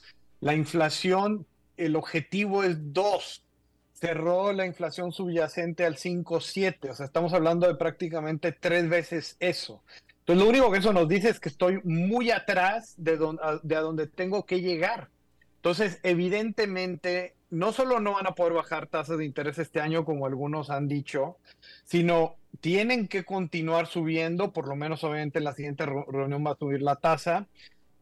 La 0.41 0.55
inflación, 0.55 1.47
el 1.77 1.95
objetivo 1.95 2.65
es 2.65 2.93
2. 2.93 3.45
Cerró 3.93 4.53
la 4.53 4.65
inflación 4.65 5.13
subyacente 5.13 5.85
al 5.85 5.97
5,7. 5.97 6.91
O 6.91 6.95
sea, 6.95 7.07
estamos 7.07 7.33
hablando 7.35 7.67
de 7.67 7.75
prácticamente 7.75 8.53
tres 8.53 8.89
veces 8.89 9.37
eso. 9.41 9.83
Entonces, 10.29 10.45
lo 10.45 10.51
único 10.51 10.71
que 10.71 10.79
eso 10.81 10.93
nos 10.93 11.09
dice 11.09 11.31
es 11.31 11.41
que 11.41 11.49
estoy 11.49 11.81
muy 11.85 12.31
atrás 12.31 12.93
de, 12.99 13.17
donde 13.17 14.07
tengo 14.09 14.45
que 14.45 14.61
llegar. 14.61 15.09
Entonces, 15.57 16.01
evidentemente, 16.03 17.35
no 17.49 17.73
solo 17.73 17.99
no 17.99 18.13
van 18.13 18.27
a 18.27 18.35
poder 18.35 18.53
bajar 18.53 18.89
tasas 18.89 19.17
de 19.17 19.25
interés 19.25 19.59
este 19.59 19.81
año, 19.81 20.05
como 20.05 20.27
algunos 20.27 20.69
han 20.69 20.87
dicho, 20.87 21.39
sino 21.85 22.37
tienen 22.61 23.09
que 23.09 23.25
continuar 23.25 23.87
subiendo, 23.87 24.53
por 24.53 24.69
lo 24.69 24.77
menos 24.77 25.03
obviamente 25.03 25.39
en 25.39 25.45
la 25.45 25.55
siguiente 25.55 25.87
reunión 25.87 26.45
va 26.47 26.51
a 26.51 26.59
subir 26.59 26.83
la 26.83 26.97
tasa. 26.97 27.47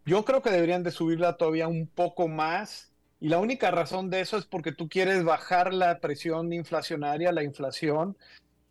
Yo 0.04 0.24
creo 0.24 0.42
que 0.42 0.50
deberían 0.50 0.82
de 0.82 0.90
subirla 0.90 1.36
todavía 1.36 1.68
un 1.68 1.86
poco 1.86 2.26
más. 2.26 2.90
Y 3.20 3.28
la 3.28 3.38
única 3.38 3.70
razón 3.70 4.10
de 4.10 4.20
eso 4.20 4.36
es 4.36 4.46
porque 4.46 4.72
tú 4.72 4.88
quieres 4.88 5.22
bajar 5.22 5.72
la 5.72 6.00
presión 6.00 6.52
inflacionaria, 6.52 7.30
la 7.30 7.44
inflación, 7.44 8.16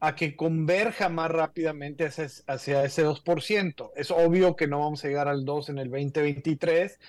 a 0.06 0.16
que 0.16 0.36
converja 0.36 1.10
más 1.10 1.32
rápidamente 1.32 2.06
hacia, 2.06 2.28
hacia 2.48 2.84
ese 2.84 3.06
2%. 3.06 3.92
Es 3.96 4.12
obvio 4.12 4.56
que 4.56 4.68
no 4.68 4.80
vamos 4.80 5.04
a 5.04 5.08
llegar 5.08 5.28
al 5.28 5.46
2 5.46 5.70
en 5.70 5.80
el 5.80 5.90
2023, 5.90 7.00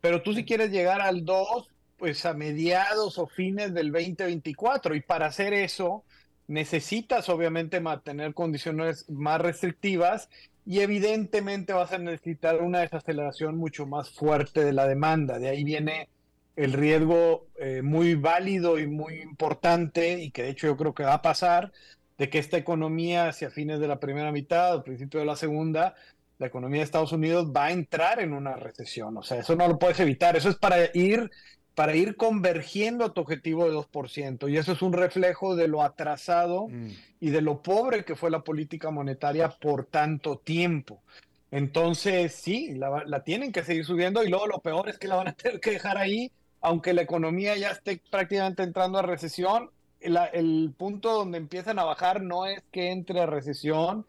pero 0.00 0.22
tú 0.22 0.32
si 0.32 0.44
quieres 0.44 0.70
llegar 0.70 1.00
al 1.00 1.24
2, 1.24 1.68
pues 1.96 2.24
a 2.24 2.34
mediados 2.34 3.18
o 3.18 3.26
fines 3.26 3.74
del 3.74 3.90
2024 3.90 4.94
y 4.94 5.00
para 5.00 5.26
hacer 5.26 5.54
eso 5.54 6.04
necesitas 6.46 7.28
obviamente 7.28 7.80
mantener 7.80 8.32
condiciones 8.32 9.08
más 9.08 9.40
restrictivas 9.40 10.28
y 10.64 10.80
evidentemente 10.80 11.72
vas 11.72 11.92
a 11.92 11.98
necesitar 11.98 12.62
una 12.62 12.80
desaceleración 12.80 13.56
mucho 13.56 13.86
más 13.86 14.10
fuerte 14.10 14.64
de 14.64 14.72
la 14.72 14.86
demanda. 14.86 15.40
De 15.40 15.48
ahí 15.48 15.64
viene 15.64 16.08
el 16.56 16.72
riesgo 16.72 17.48
eh, 17.58 17.82
muy 17.82 18.14
válido 18.14 18.78
y 18.78 18.86
muy 18.86 19.20
importante 19.20 20.20
y 20.22 20.30
que 20.30 20.44
de 20.44 20.50
hecho 20.50 20.68
yo 20.68 20.76
creo 20.76 20.94
que 20.94 21.04
va 21.04 21.14
a 21.14 21.22
pasar 21.22 21.72
de 22.18 22.30
que 22.30 22.38
esta 22.38 22.56
economía 22.56 23.28
hacia 23.28 23.50
fines 23.50 23.80
de 23.80 23.88
la 23.88 24.00
primera 24.00 24.32
mitad 24.32 24.76
o 24.76 24.82
principio 24.82 25.20
de 25.20 25.26
la 25.26 25.36
segunda, 25.36 25.94
la 26.38 26.46
economía 26.46 26.80
de 26.80 26.84
Estados 26.84 27.12
Unidos 27.12 27.52
va 27.54 27.66
a 27.66 27.72
entrar 27.72 28.20
en 28.20 28.32
una 28.32 28.56
recesión. 28.56 29.16
O 29.16 29.22
sea, 29.22 29.38
eso 29.38 29.56
no 29.56 29.68
lo 29.68 29.78
puedes 29.78 30.00
evitar. 30.00 30.36
Eso 30.36 30.48
es 30.48 30.56
para 30.56 30.76
ir 30.94 31.30
para 31.76 31.94
ir 31.94 32.16
convergiendo 32.16 33.04
a 33.04 33.12
tu 33.12 33.20
objetivo 33.20 33.66
de 33.66 33.76
2%. 33.76 34.50
Y 34.50 34.56
eso 34.56 34.72
es 34.72 34.80
un 34.80 34.94
reflejo 34.94 35.56
de 35.56 35.68
lo 35.68 35.82
atrasado 35.82 36.68
mm. 36.68 36.88
y 37.20 37.28
de 37.28 37.42
lo 37.42 37.60
pobre 37.60 38.02
que 38.02 38.16
fue 38.16 38.30
la 38.30 38.40
política 38.40 38.90
monetaria 38.90 39.50
por 39.50 39.84
tanto 39.84 40.38
tiempo. 40.38 41.02
Entonces, 41.50 42.34
sí, 42.34 42.74
la, 42.74 43.22
tienen 43.24 43.52
que 43.52 43.62
seguir 43.62 43.84
subiendo 43.84 44.24
y 44.24 44.30
luego 44.30 44.46
lo 44.46 44.60
peor 44.60 44.88
es 44.88 44.98
que 44.98 45.06
la 45.06 45.16
van 45.16 45.28
a 45.28 45.32
tener 45.34 45.60
que 45.60 45.72
dejar 45.72 45.98
ahí, 45.98 46.32
aunque 46.62 46.94
la 46.94 47.02
economía 47.02 47.54
ya 47.58 47.72
esté 47.72 48.00
prácticamente 48.10 48.62
entrando 48.62 48.98
a 48.98 49.02
recesión. 49.02 49.70
El 50.32 50.72
punto 50.76 51.12
donde 51.12 51.38
empiezan 51.38 51.78
a 51.78 51.84
bajar 51.84 52.22
no 52.22 52.46
es 52.46 52.62
que 52.70 52.90
entre 52.90 53.20
a 53.20 53.26
recesión, 53.26 54.06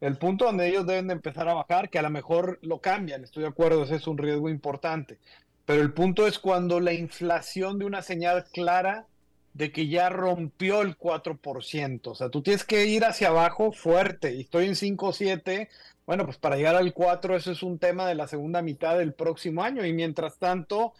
el 0.00 0.16
punto 0.16 0.46
donde 0.46 0.68
ellos 0.68 0.86
deben 0.86 1.08
de 1.08 1.14
empezar 1.14 1.48
a 1.48 1.54
bajar, 1.54 1.90
que 1.90 1.98
a 1.98 2.02
lo 2.02 2.10
mejor 2.10 2.58
lo 2.62 2.80
cambian, 2.80 3.22
estoy 3.22 3.42
de 3.42 3.50
acuerdo, 3.50 3.84
ese 3.84 3.96
es 3.96 4.06
un 4.06 4.18
riesgo 4.18 4.48
importante. 4.48 5.18
Pero 5.66 5.82
el 5.82 5.92
punto 5.92 6.26
es 6.26 6.38
cuando 6.38 6.80
la 6.80 6.92
inflación 6.92 7.78
de 7.78 7.84
una 7.84 8.02
señal 8.02 8.46
clara 8.52 9.06
de 9.52 9.72
que 9.72 9.88
ya 9.88 10.08
rompió 10.08 10.82
el 10.82 10.96
4%. 10.96 12.00
O 12.06 12.14
sea, 12.14 12.28
tú 12.28 12.42
tienes 12.42 12.64
que 12.64 12.86
ir 12.86 13.04
hacia 13.04 13.28
abajo 13.28 13.72
fuerte. 13.72 14.34
Y 14.34 14.42
estoy 14.42 14.66
en 14.66 14.74
5,7. 14.74 15.68
Bueno, 16.06 16.24
pues 16.24 16.38
para 16.38 16.56
llegar 16.56 16.76
al 16.76 16.92
4, 16.92 17.36
eso 17.36 17.52
es 17.52 17.62
un 17.62 17.78
tema 17.78 18.06
de 18.06 18.14
la 18.14 18.26
segunda 18.26 18.62
mitad 18.62 18.98
del 18.98 19.12
próximo 19.12 19.62
año. 19.62 19.84
Y 19.84 19.92
mientras 19.92 20.38
tanto, 20.38 20.92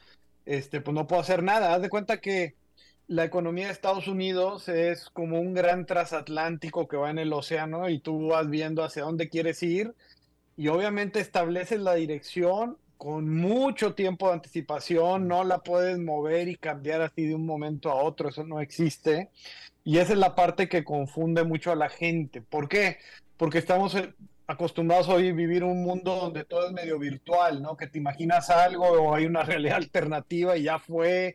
este, 0.47 0.81
pues 0.81 0.95
no 0.95 1.07
puedo 1.07 1.23
hacer 1.23 1.43
nada. 1.43 1.75
Haz 1.75 1.83
de 1.83 1.91
cuenta 1.91 2.21
que 2.21 2.55
la 3.11 3.25
economía 3.25 3.67
de 3.67 3.73
Estados 3.73 4.07
Unidos 4.07 4.69
es 4.69 5.11
como 5.11 5.41
un 5.41 5.53
gran 5.53 5.85
transatlántico 5.85 6.87
que 6.87 6.97
va 6.97 7.11
en 7.11 7.19
el 7.19 7.33
océano 7.33 7.89
y 7.89 7.99
tú 7.99 8.29
vas 8.29 8.49
viendo 8.49 8.85
hacia 8.85 9.03
dónde 9.03 9.29
quieres 9.29 9.65
ir 9.65 9.97
y 10.57 10.69
obviamente 10.69 11.19
estableces 11.19 11.81
la 11.81 11.95
dirección 11.95 12.79
con 12.99 13.29
mucho 13.29 13.95
tiempo 13.95 14.29
de 14.29 14.35
anticipación, 14.35 15.27
no 15.27 15.43
la 15.43 15.59
puedes 15.59 15.99
mover 15.99 16.47
y 16.47 16.55
cambiar 16.55 17.01
así 17.01 17.27
de 17.27 17.35
un 17.35 17.47
momento 17.47 17.91
a 17.91 17.97
otro, 17.97 18.29
eso 18.29 18.45
no 18.45 18.61
existe. 18.61 19.31
Y 19.83 19.99
esa 19.99 20.13
es 20.13 20.19
la 20.19 20.37
parte 20.37 20.69
que 20.69 20.85
confunde 20.85 21.43
mucho 21.43 21.73
a 21.73 21.77
la 21.77 21.89
gente. 21.89 22.43
¿Por 22.43 22.69
qué? 22.69 22.99
Porque 23.37 23.59
estamos 23.59 23.97
eh, 23.97 24.15
acostumbrados 24.47 25.09
hoy 25.09 25.31
a 25.31 25.33
vivir 25.33 25.65
un 25.65 25.83
mundo 25.83 26.15
donde 26.15 26.45
todo 26.45 26.69
es 26.69 26.73
medio 26.73 26.99
virtual, 26.99 27.61
¿no? 27.61 27.77
Que 27.77 27.89
te 27.89 27.99
imaginas 27.99 28.51
algo 28.51 28.85
o 28.85 29.15
hay 29.17 29.25
una 29.25 29.43
realidad 29.45 29.79
alternativa 29.79 30.57
y 30.57 30.65
ya 30.65 30.79
fue. 30.79 31.35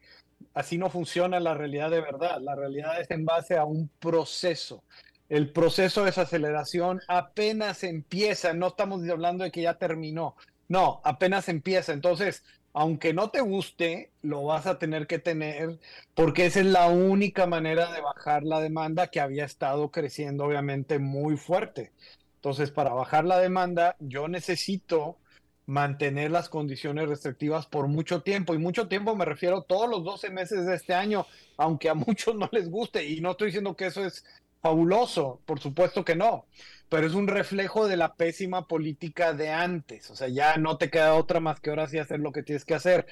Así 0.54 0.78
no 0.78 0.90
funciona 0.90 1.40
la 1.40 1.54
realidad 1.54 1.92
de 1.92 2.02
verdad. 2.02 2.40
La 2.42 2.56
realidad 2.56 3.00
es 3.00 3.12
en 3.12 3.26
base 3.26 3.58
a 3.58 3.66
un 3.66 3.90
proceso. 4.00 4.84
El 5.28 5.52
proceso 5.52 6.04
de 6.04 6.10
aceleración 6.10 7.02
apenas 7.08 7.84
empieza, 7.84 8.54
no 8.54 8.68
estamos 8.68 9.02
hablando 9.10 9.44
de 9.44 9.52
que 9.52 9.64
ya 9.64 9.74
terminó, 9.74 10.36
no, 10.68 11.02
apenas 11.04 11.50
empieza. 11.50 11.94
Entonces, 11.94 12.44
aunque 12.74 13.14
no 13.14 13.30
te 13.30 13.42
guste, 13.42 14.12
lo 14.22 14.44
vas 14.44 14.68
a 14.68 14.78
tener 14.78 15.08
que 15.08 15.18
tener 15.18 15.80
porque 16.14 16.46
esa 16.46 16.60
es 16.60 16.66
la 16.66 16.88
única 16.88 17.48
manera 17.48 17.92
de 17.92 18.02
bajar 18.02 18.44
la 18.44 18.60
demanda 18.60 19.08
que 19.08 19.22
había 19.22 19.46
estado 19.46 19.92
creciendo 19.92 20.46
obviamente 20.46 21.00
muy 21.00 21.38
fuerte. 21.38 21.92
Entonces, 22.36 22.72
para 22.72 22.94
bajar 22.94 23.26
la 23.26 23.40
demanda, 23.40 23.96
yo 24.00 24.28
necesito 24.28 25.18
mantener 25.66 26.32
las 26.32 26.50
condiciones 26.50 27.10
restrictivas 27.10 27.66
por 27.66 27.88
mucho 27.88 28.22
tiempo. 28.22 28.54
Y 28.54 28.58
mucho 28.58 28.88
tiempo 28.88 29.16
me 29.16 29.26
refiero 29.26 29.64
todos 29.64 29.90
los 29.90 30.04
12 30.04 30.30
meses 30.30 30.66
de 30.66 30.76
este 30.76 30.94
año, 30.94 31.26
aunque 31.58 31.90
a 31.90 31.94
muchos 31.96 32.36
no 32.36 32.50
les 32.52 32.70
guste. 32.70 33.06
Y 33.06 33.22
no 33.22 33.32
estoy 33.32 33.48
diciendo 33.48 33.76
que 33.76 33.88
eso 33.88 34.06
es 34.06 34.24
fabuloso, 34.66 35.42
por 35.46 35.60
supuesto 35.60 36.04
que 36.04 36.16
no, 36.16 36.48
pero 36.90 37.06
es 37.06 37.14
un 37.14 37.28
reflejo 37.28 37.88
de 37.88 37.98
la 37.98 38.16
pésima 38.16 38.68
política 38.68 39.32
de 39.32 39.52
antes, 39.52 40.10
o 40.10 40.16
sea, 40.16 40.28
ya 40.28 40.58
no 40.58 40.78
te 40.80 40.90
queda 40.90 41.14
otra 41.14 41.40
más 41.40 41.60
que 41.60 41.70
ahora 41.70 41.88
sí 41.88 42.00
hacer 42.00 42.20
lo 42.20 42.32
que 42.32 42.42
tienes 42.42 42.66
que 42.66 42.74
hacer. 42.74 43.06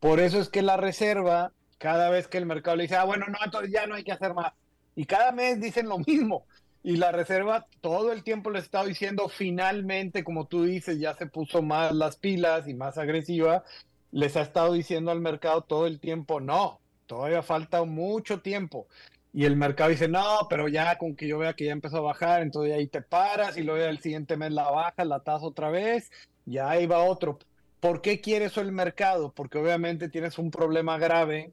Por 0.00 0.18
eso 0.18 0.40
es 0.40 0.48
que 0.48 0.62
la 0.62 0.76
reserva, 0.76 1.52
cada 1.78 2.10
vez 2.10 2.26
que 2.26 2.38
el 2.38 2.46
mercado 2.46 2.76
le 2.76 2.84
dice, 2.84 2.96
ah, 2.96 3.04
bueno, 3.04 3.26
no, 3.28 3.38
entonces 3.44 3.70
ya 3.70 3.86
no 3.86 3.94
hay 3.94 4.02
que 4.02 4.10
hacer 4.10 4.34
más. 4.34 4.52
Y 4.96 5.04
cada 5.06 5.30
mes 5.30 5.60
dicen 5.60 5.88
lo 5.88 5.98
mismo. 6.00 6.44
Y 6.86 6.98
la 6.98 7.10
reserva 7.10 7.66
todo 7.80 8.12
el 8.12 8.22
tiempo 8.22 8.48
le 8.50 8.60
está 8.60 8.84
diciendo, 8.84 9.28
finalmente, 9.28 10.22
como 10.22 10.46
tú 10.46 10.62
dices, 10.62 11.00
ya 11.00 11.14
se 11.14 11.26
puso 11.26 11.60
más 11.60 11.92
las 11.92 12.16
pilas 12.16 12.68
y 12.68 12.74
más 12.74 12.96
agresiva, 12.96 13.64
les 14.12 14.36
ha 14.36 14.42
estado 14.42 14.72
diciendo 14.72 15.10
al 15.10 15.20
mercado 15.20 15.62
todo 15.62 15.88
el 15.88 15.98
tiempo, 15.98 16.40
no, 16.40 16.78
todavía 17.06 17.42
falta 17.42 17.82
mucho 17.82 18.40
tiempo 18.40 18.86
y 19.32 19.46
el 19.46 19.56
mercado 19.56 19.90
dice, 19.90 20.06
no, 20.06 20.46
pero 20.48 20.68
ya 20.68 20.96
con 20.96 21.16
que 21.16 21.26
yo 21.26 21.38
vea 21.38 21.54
que 21.54 21.64
ya 21.64 21.72
empezó 21.72 21.96
a 21.96 22.02
bajar, 22.02 22.42
entonces 22.42 22.72
ahí 22.72 22.86
te 22.86 23.02
paras 23.02 23.56
y 23.56 23.64
luego 23.64 23.84
el 23.84 23.98
siguiente 23.98 24.36
mes 24.36 24.52
la 24.52 24.70
baja, 24.70 25.04
la 25.04 25.18
tasa 25.24 25.44
otra 25.44 25.70
vez, 25.70 26.12
ya 26.44 26.70
ahí 26.70 26.86
va 26.86 27.00
otro. 27.00 27.40
¿Por 27.80 28.00
qué 28.00 28.20
quiere 28.20 28.44
eso 28.44 28.60
el 28.60 28.70
mercado? 28.70 29.32
Porque 29.32 29.58
obviamente 29.58 30.08
tienes 30.08 30.38
un 30.38 30.52
problema 30.52 30.98
grave 30.98 31.52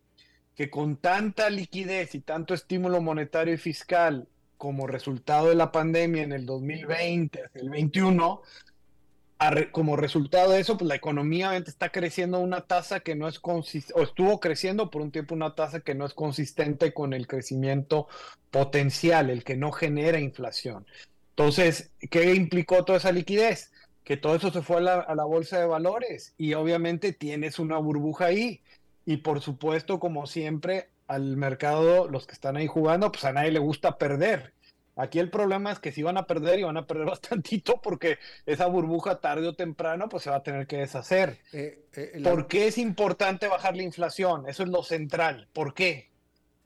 que 0.56 0.70
con 0.70 0.96
tanta 0.96 1.50
liquidez 1.50 2.14
y 2.14 2.20
tanto 2.20 2.54
estímulo 2.54 3.02
monetario 3.02 3.56
y 3.56 3.58
fiscal 3.58 4.28
como 4.64 4.88
resultado 4.88 5.49
de 5.49 5.55
la 5.55 5.74
pandemia 5.74 6.24
en 6.24 6.32
el 6.32 6.45
2020, 6.45 7.38
el 7.38 7.66
2021, 7.66 8.41
como 9.74 9.97
resultado 9.97 10.51
de 10.51 10.61
eso, 10.61 10.78
pues 10.78 10.88
la 10.88 10.95
economía 10.95 11.57
está 11.57 11.91
creciendo 11.91 12.38
a 12.38 12.39
una 12.39 12.61
tasa 12.61 13.01
que 13.01 13.14
no 13.14 13.28
es 13.28 13.41
consistente, 13.41 13.99
o 13.99 14.03
estuvo 14.03 14.39
creciendo 14.39 14.89
por 14.89 15.01
un 15.01 15.11
tiempo 15.11 15.36
una 15.36 15.53
tasa 15.53 15.82
que 15.82 15.95
no 15.95 16.05
es 16.05 16.14
consistente 16.14 16.93
con 16.93 17.11
el 17.11 17.28
crecimiento 17.28 18.07
potencial, 18.51 19.30
el 19.30 19.43
que 19.43 19.57
no 19.57 19.74
genera 19.74 20.18
inflación. 20.22 20.86
Entonces, 21.32 21.91
¿qué 22.09 22.34
implicó 22.34 22.86
toda 22.86 22.99
esa 22.99 23.11
liquidez? 23.11 23.70
Que 24.05 24.16
todo 24.16 24.34
eso 24.34 24.49
se 24.49 24.61
fue 24.61 24.78
a 24.78 25.14
la 25.14 25.26
bolsa 25.26 25.59
de 25.59 25.66
valores 25.66 26.36
y 26.38 26.53
obviamente 26.53 27.11
tienes 27.11 27.59
una 27.59 27.80
burbuja 27.80 28.28
ahí. 28.28 28.61
Y 29.05 29.18
por 29.18 29.41
supuesto, 29.41 29.99
como 29.99 30.26
siempre, 30.26 30.88
al 31.08 31.38
mercado, 31.38 32.08
los 32.08 32.28
que 32.28 32.34
están 32.34 32.58
ahí 32.58 32.68
jugando, 32.68 33.12
pues 33.12 33.26
a 33.26 33.34
nadie 33.34 33.51
le 33.51 33.60
gusta 33.60 33.97
perder. 33.97 34.54
Aquí 34.95 35.18
el 35.18 35.32
problema 35.32 35.72
es 35.72 35.80
que 35.80 35.91
si 35.91 36.04
van 36.04 36.18
a 36.18 36.28
perder 36.28 36.60
y 36.60 36.64
van 36.64 36.78
a 36.78 36.86
perder 36.86 37.06
bastantito 37.10 37.82
porque 37.82 38.20
esa 38.45 38.68
burbuja 38.68 39.20
tarde 39.20 39.47
o 39.47 39.56
temprano 39.56 40.10
pues 40.10 40.24
se 40.24 40.30
va 40.30 40.38
a 40.38 40.43
tener 40.43 40.68
que 40.68 40.78
deshacer. 40.78 41.39
Eh, 41.51 41.86
eh, 41.93 42.22
¿Por 42.24 42.47
qué 42.47 42.68
es 42.68 42.78
importante 42.78 43.47
bajar 43.47 43.76
la 43.76 43.84
inflación? 43.84 44.47
Eso 44.47 44.64
es 44.64 44.70
lo 44.70 44.84
central. 44.84 45.47
¿Por 45.54 45.74
qué? 45.74 46.12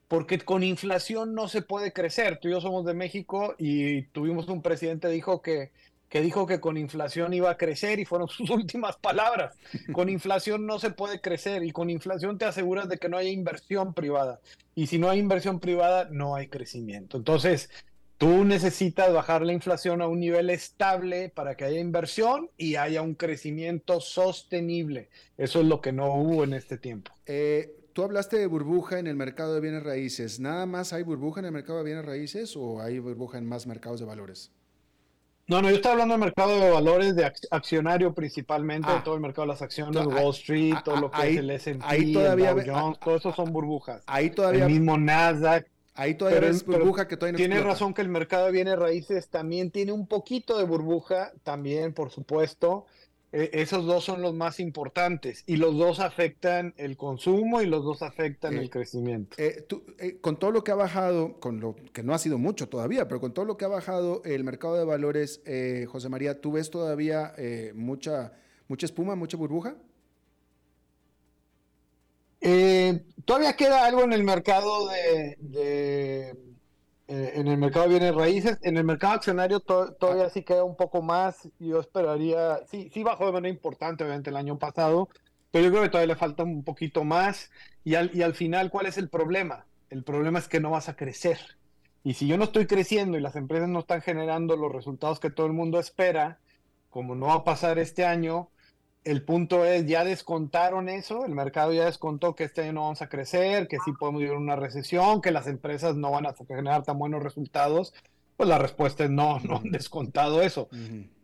Porque 0.07 0.39
con 0.39 0.63
inflación 0.63 1.33
no 1.33 1.47
se 1.47 1.61
puede 1.61 1.91
crecer. 1.93 2.39
Tú 2.39 2.47
y 2.47 2.51
yo 2.51 2.61
somos 2.61 2.85
de 2.85 2.93
México 2.93 3.55
y 3.57 4.03
tuvimos 4.03 4.47
un 4.47 4.61
presidente 4.61 5.09
dijo 5.09 5.41
que, 5.41 5.71
que 6.09 6.21
dijo 6.21 6.47
que 6.47 6.59
con 6.59 6.77
inflación 6.77 7.33
iba 7.33 7.49
a 7.49 7.57
crecer 7.57 7.99
y 7.99 8.05
fueron 8.05 8.27
sus 8.29 8.49
últimas 8.49 8.97
palabras. 8.97 9.55
Con 9.91 10.09
inflación 10.09 10.65
no 10.65 10.79
se 10.79 10.91
puede 10.91 11.21
crecer 11.21 11.63
y 11.63 11.71
con 11.71 11.89
inflación 11.89 12.37
te 12.37 12.45
aseguras 12.45 12.89
de 12.89 12.97
que 12.97 13.09
no 13.09 13.17
haya 13.17 13.29
inversión 13.29 13.93
privada. 13.93 14.39
Y 14.75 14.87
si 14.87 14.99
no 14.99 15.09
hay 15.09 15.19
inversión 15.19 15.59
privada, 15.59 16.07
no 16.11 16.35
hay 16.35 16.47
crecimiento. 16.47 17.17
Entonces, 17.17 17.69
Tú 18.17 18.45
necesitas 18.45 19.13
bajar 19.13 19.43
la 19.43 19.53
inflación 19.53 20.01
a 20.01 20.07
un 20.07 20.19
nivel 20.19 20.49
estable 20.49 21.29
para 21.29 21.55
que 21.55 21.65
haya 21.65 21.79
inversión 21.79 22.49
y 22.57 22.75
haya 22.75 23.03
un 23.03 23.13
crecimiento 23.13 24.01
sostenible. 24.01 25.09
Eso 25.37 25.59
es 25.59 25.67
lo 25.67 25.81
que 25.81 25.91
no 25.91 26.15
hubo 26.15 26.43
en 26.43 26.53
este 26.53 26.79
tiempo. 26.79 27.11
Eh, 27.27 27.75
tú 27.93 28.01
hablaste 28.01 28.39
de 28.39 28.47
burbuja 28.47 28.97
en 28.97 29.05
el 29.05 29.15
mercado 29.15 29.53
de 29.53 29.61
bienes 29.61 29.83
raíces. 29.83 30.39
¿Nada 30.39 30.65
más 30.65 30.93
hay 30.93 31.03
burbuja 31.03 31.41
en 31.41 31.45
el 31.45 31.51
mercado 31.51 31.77
de 31.77 31.85
bienes 31.85 32.05
raíces 32.05 32.57
o 32.57 32.81
hay 32.81 32.97
burbuja 32.97 33.37
en 33.37 33.45
más 33.45 33.67
mercados 33.67 33.99
de 33.99 34.07
valores? 34.07 34.51
No, 35.47 35.61
no, 35.61 35.69
yo 35.69 35.77
estoy 35.77 35.93
hablando 35.93 36.13
del 36.13 36.19
mercado 36.19 36.59
de 36.59 36.69
valores 36.69 37.15
de 37.15 37.31
accionario 37.51 38.13
principalmente, 38.13 38.89
ah. 38.91 39.01
todo 39.03 39.15
el 39.15 39.21
mercado 39.21 39.43
de 39.43 39.53
las 39.53 39.61
acciones, 39.61 40.05
Wall 40.05 40.31
Street, 40.31 40.75
todo 40.83 40.97
lo 40.97 41.09
que 41.09 41.29
es 41.29 41.37
el 41.37 41.49
S&P, 41.49 41.95
el 41.95 42.13
Dow 42.13 42.61
Jones, 42.65 42.99
todo 42.99 43.15
eso 43.15 43.33
son 43.33 43.53
burbujas. 43.53 44.03
Ahí 44.07 44.29
todavía 44.29 44.65
el 44.65 44.71
mismo 44.73 44.97
Nasdaq, 44.97 45.67
Ahí 45.97 46.13
todavía 46.13 46.49
es 46.49 46.63
burbuja 46.63 47.07
que 47.07 47.17
todavía 47.17 47.33
no 47.33 47.37
Tiene 47.37 47.59
razón 47.59 47.95
que 47.95 48.03
el 48.03 48.09
mercado 48.09 48.45
de 48.45 48.51
bienes 48.51 48.77
raíces 48.77 49.29
también 49.29 49.71
tiene 49.71 49.93
un 49.93 50.05
poquito 50.05 50.59
de 50.59 50.63
burbuja, 50.63 51.31
también, 51.43 51.91
por 51.91 52.11
supuesto. 52.11 52.85
E, 53.31 53.49
esos 53.53 53.85
dos 53.85 54.05
son 54.05 54.21
los 54.21 54.33
más 54.33 54.59
importantes 54.59 55.43
y 55.45 55.57
los 55.57 55.77
dos 55.77 55.99
afectan 55.99 56.73
el 56.77 56.95
consumo 56.95 57.61
y 57.61 57.65
los 57.65 57.83
dos 57.83 58.01
afectan 58.01 58.55
el 58.55 58.65
eh, 58.65 58.69
crecimiento. 58.69 59.35
Eh, 59.37 59.65
eh, 59.99 60.17
con 60.21 60.39
todo 60.39 60.51
lo 60.51 60.63
que 60.63 60.71
ha 60.71 60.75
bajado, 60.75 61.39
con 61.39 61.59
lo 61.59 61.75
que 61.91 62.03
no 62.03 62.13
ha 62.13 62.19
sido 62.19 62.37
mucho 62.37 62.69
todavía, 62.69 63.07
pero 63.07 63.19
con 63.19 63.33
todo 63.33 63.43
lo 63.45 63.57
que 63.57 63.65
ha 63.65 63.69
bajado 63.69 64.21
el 64.23 64.43
mercado 64.43 64.75
de 64.75 64.85
valores, 64.85 65.41
José 65.87 66.09
María, 66.09 66.39
¿tú 66.39 66.53
ves 66.53 66.69
todavía 66.69 67.33
mucha, 67.73 68.33
mucha 68.67 68.85
espuma, 68.85 69.15
mucha 69.15 69.37
burbuja? 69.37 69.75
Todavía 73.25 73.53
queda 73.57 73.85
algo 73.85 74.03
en 74.03 74.13
el 74.13 74.23
mercado 74.23 74.87
de, 74.87 76.35
eh, 77.07 77.33
en 77.35 77.47
el 77.47 77.57
mercado 77.57 77.85
de 77.85 77.91
bienes 77.91 78.15
raíces, 78.15 78.57
en 78.63 78.77
el 78.77 78.83
mercado 78.83 79.13
accionario 79.13 79.61
todavía 79.61 80.29
sí 80.29 80.43
queda 80.43 80.63
un 80.63 80.75
poco 80.75 81.01
más. 81.01 81.49
Yo 81.59 81.79
esperaría, 81.79 82.59
sí, 82.67 82.89
sí 82.93 83.03
bajó 83.03 83.25
de 83.27 83.31
manera 83.31 83.53
importante 83.53 84.03
obviamente 84.03 84.29
el 84.29 84.35
año 84.35 84.59
pasado, 84.59 85.09
pero 85.51 85.65
yo 85.65 85.71
creo 85.71 85.83
que 85.83 85.89
todavía 85.89 86.13
le 86.13 86.19
falta 86.19 86.43
un 86.43 86.63
poquito 86.63 87.03
más. 87.03 87.49
Y 87.83 87.95
al, 87.95 88.11
y 88.13 88.23
al 88.23 88.33
final, 88.33 88.69
¿cuál 88.69 88.87
es 88.87 88.97
el 88.97 89.09
problema? 89.09 89.65
El 89.89 90.03
problema 90.03 90.39
es 90.39 90.47
que 90.49 90.59
no 90.59 90.71
vas 90.71 90.89
a 90.89 90.95
crecer. 90.95 91.39
Y 92.03 92.13
si 92.15 92.27
yo 92.27 92.37
no 92.37 92.45
estoy 92.45 92.67
creciendo 92.67 93.17
y 93.17 93.21
las 93.21 93.35
empresas 93.35 93.69
no 93.69 93.79
están 93.79 94.01
generando 94.01 94.55
los 94.57 94.71
resultados 94.71 95.19
que 95.19 95.29
todo 95.29 95.47
el 95.47 95.53
mundo 95.53 95.79
espera, 95.79 96.39
como 96.89 97.15
no 97.15 97.27
va 97.27 97.35
a 97.35 97.43
pasar 97.43 97.79
este 97.79 98.05
año, 98.05 98.49
el 99.07 99.23
punto 99.23 99.63
es, 99.63 99.85
ya 99.85 100.03
descontaron 100.03 100.89
eso, 100.89 101.25
el 101.25 101.33
mercado 101.33 101.71
ya 101.71 101.85
descontó 101.85 102.35
que 102.35 102.43
este 102.43 102.63
año 102.63 102.73
no 102.73 102.81
vamos 102.81 103.01
a 103.01 103.07
crecer, 103.07 103.69
que 103.69 103.77
sí 103.85 103.93
podemos 103.97 104.19
vivir 104.19 104.35
una 104.35 104.57
recesión, 104.57 105.21
que 105.21 105.31
las 105.31 105.47
empresas 105.47 105.95
no 105.95 106.11
van 106.11 106.25
a 106.25 106.35
generar 106.45 106.83
tan 106.83 106.99
buenos 106.99 107.23
resultados, 107.23 107.93
pues 108.35 108.49
la 108.49 108.57
respuesta 108.57 109.05
es 109.05 109.09
no, 109.09 109.39
no 109.43 109.57
han 109.59 109.71
descontado 109.71 110.41
eso. 110.41 110.67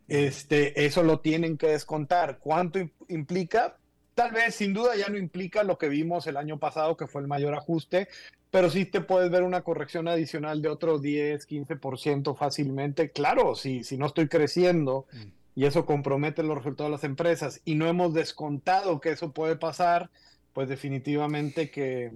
Este, 0.08 0.86
eso 0.86 1.02
lo 1.02 1.20
tienen 1.20 1.58
que 1.58 1.66
descontar. 1.66 2.38
¿Cuánto 2.38 2.78
implica? 3.08 3.76
Tal 4.14 4.32
vez, 4.32 4.54
sin 4.54 4.72
duda, 4.72 4.96
ya 4.96 5.08
no 5.08 5.18
implica 5.18 5.62
lo 5.62 5.76
que 5.76 5.90
vimos 5.90 6.26
el 6.26 6.38
año 6.38 6.58
pasado, 6.58 6.96
que 6.96 7.06
fue 7.06 7.20
el 7.20 7.28
mayor 7.28 7.54
ajuste, 7.54 8.08
pero 8.50 8.70
sí 8.70 8.86
te 8.86 9.02
puedes 9.02 9.30
ver 9.30 9.42
una 9.42 9.60
corrección 9.60 10.08
adicional 10.08 10.62
de 10.62 10.70
otro 10.70 10.98
10, 10.98 11.46
15% 11.46 12.34
fácilmente. 12.34 13.10
Claro, 13.10 13.54
si, 13.54 13.84
si 13.84 13.98
no 13.98 14.06
estoy 14.06 14.28
creciendo. 14.28 15.04
Mm 15.12 15.43
y 15.54 15.66
eso 15.66 15.86
compromete 15.86 16.42
los 16.42 16.56
resultados 16.56 16.90
de 16.90 16.96
las 16.96 17.04
empresas 17.04 17.60
y 17.64 17.74
no 17.74 17.86
hemos 17.86 18.12
descontado 18.14 19.00
que 19.00 19.10
eso 19.10 19.32
puede 19.32 19.56
pasar, 19.56 20.10
pues 20.52 20.68
definitivamente 20.68 21.70
que, 21.70 22.12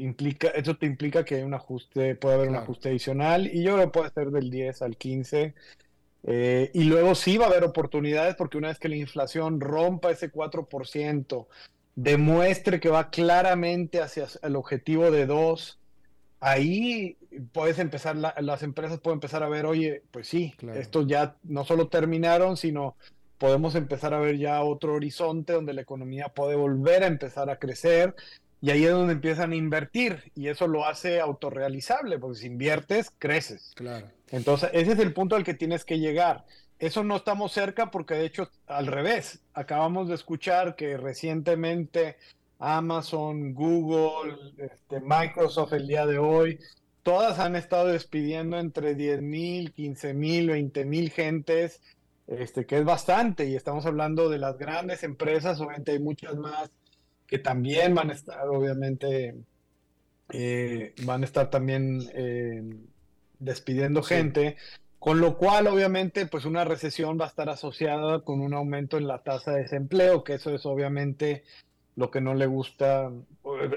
implica, 0.00 0.48
eso 0.48 0.76
te 0.76 0.86
implica 0.86 1.24
que 1.24 1.36
hay 1.36 1.42
un 1.42 1.54
ajuste, 1.54 2.14
puede 2.16 2.34
haber 2.34 2.48
un 2.48 2.56
ajuste 2.56 2.90
adicional 2.90 3.46
y 3.46 3.62
yo 3.62 3.74
creo 3.74 3.86
que 3.86 3.92
puede 3.92 4.10
ser 4.10 4.30
del 4.30 4.50
10 4.50 4.82
al 4.82 4.96
15. 4.96 5.54
Eh, 6.24 6.70
y 6.72 6.84
luego 6.84 7.16
sí 7.16 7.36
va 7.36 7.46
a 7.46 7.48
haber 7.48 7.64
oportunidades 7.64 8.36
porque 8.36 8.58
una 8.58 8.68
vez 8.68 8.78
que 8.78 8.88
la 8.88 8.96
inflación 8.96 9.60
rompa 9.60 10.10
ese 10.10 10.30
4%, 10.30 11.46
demuestre 11.94 12.80
que 12.80 12.88
va 12.88 13.10
claramente 13.10 14.00
hacia 14.00 14.26
el 14.42 14.56
objetivo 14.56 15.10
de 15.10 15.26
2, 15.26 15.80
ahí 16.40 17.16
puedes 17.52 17.78
empezar, 17.78 18.16
las 18.16 18.62
empresas 18.62 19.00
pueden 19.00 19.16
empezar 19.16 19.42
a 19.42 19.48
ver, 19.48 19.66
oye, 19.66 20.02
pues 20.10 20.28
sí, 20.28 20.54
estos 20.74 21.06
ya 21.06 21.36
no 21.42 21.64
solo 21.64 21.88
terminaron, 21.88 22.56
sino 22.56 22.96
podemos 23.38 23.74
empezar 23.74 24.14
a 24.14 24.20
ver 24.20 24.38
ya 24.38 24.62
otro 24.62 24.94
horizonte 24.94 25.52
donde 25.52 25.72
la 25.72 25.82
economía 25.82 26.28
puede 26.28 26.54
volver 26.54 27.02
a 27.02 27.08
empezar 27.08 27.50
a 27.50 27.58
crecer 27.58 28.14
y 28.60 28.70
ahí 28.70 28.84
es 28.84 28.92
donde 28.92 29.14
empiezan 29.14 29.50
a 29.50 29.56
invertir 29.56 30.30
y 30.36 30.46
eso 30.46 30.68
lo 30.68 30.86
hace 30.86 31.20
autorrealizable, 31.20 32.20
porque 32.20 32.38
si 32.38 32.46
inviertes, 32.46 33.10
creces. 33.18 33.72
Claro. 33.74 34.06
Entonces, 34.30 34.70
ese 34.72 34.92
es 34.92 35.00
el 35.00 35.12
punto 35.12 35.34
al 35.34 35.42
que 35.42 35.54
tienes 35.54 35.84
que 35.84 35.98
llegar. 35.98 36.44
Eso 36.78 37.02
no 37.02 37.16
estamos 37.16 37.52
cerca 37.52 37.90
porque 37.90 38.14
de 38.14 38.24
hecho, 38.24 38.48
al 38.68 38.86
revés, 38.86 39.40
acabamos 39.52 40.08
de 40.08 40.14
escuchar 40.14 40.76
que 40.76 40.96
recientemente 40.96 42.16
Amazon, 42.60 43.52
Google, 43.54 44.36
este, 44.58 45.00
Microsoft 45.00 45.72
el 45.72 45.88
día 45.88 46.06
de 46.06 46.18
hoy, 46.18 46.60
todas 47.02 47.38
han 47.38 47.56
estado 47.56 47.88
despidiendo 47.88 48.58
entre 48.58 48.94
10 48.94 49.22
mil, 49.22 49.72
15 49.72 50.14
mil, 50.14 50.48
20 50.48 50.84
mil 50.84 51.10
gentes, 51.10 51.80
este, 52.26 52.66
que 52.66 52.78
es 52.78 52.84
bastante, 52.84 53.46
y 53.46 53.56
estamos 53.56 53.84
hablando 53.86 54.28
de 54.28 54.38
las 54.38 54.56
grandes 54.58 55.02
empresas, 55.02 55.60
obviamente 55.60 55.92
hay 55.92 55.98
muchas 55.98 56.36
más 56.36 56.70
que 57.26 57.38
también 57.38 57.94
van 57.94 58.10
a 58.10 58.12
estar, 58.12 58.46
obviamente, 58.48 59.34
eh, 60.32 60.94
van 61.04 61.22
a 61.22 61.24
estar 61.24 61.50
también 61.50 62.02
eh, 62.14 62.62
despidiendo 63.38 64.02
gente, 64.02 64.56
con 64.98 65.20
lo 65.20 65.36
cual, 65.38 65.66
obviamente, 65.66 66.26
pues 66.26 66.44
una 66.44 66.64
recesión 66.64 67.18
va 67.18 67.24
a 67.24 67.28
estar 67.28 67.48
asociada 67.48 68.20
con 68.20 68.40
un 68.40 68.54
aumento 68.54 68.98
en 68.98 69.08
la 69.08 69.22
tasa 69.22 69.52
de 69.52 69.62
desempleo, 69.62 70.22
que 70.24 70.34
eso 70.34 70.54
es 70.54 70.66
obviamente 70.66 71.42
lo 71.96 72.10
que 72.10 72.20
no 72.20 72.34
le 72.34 72.46
gusta, 72.46 73.10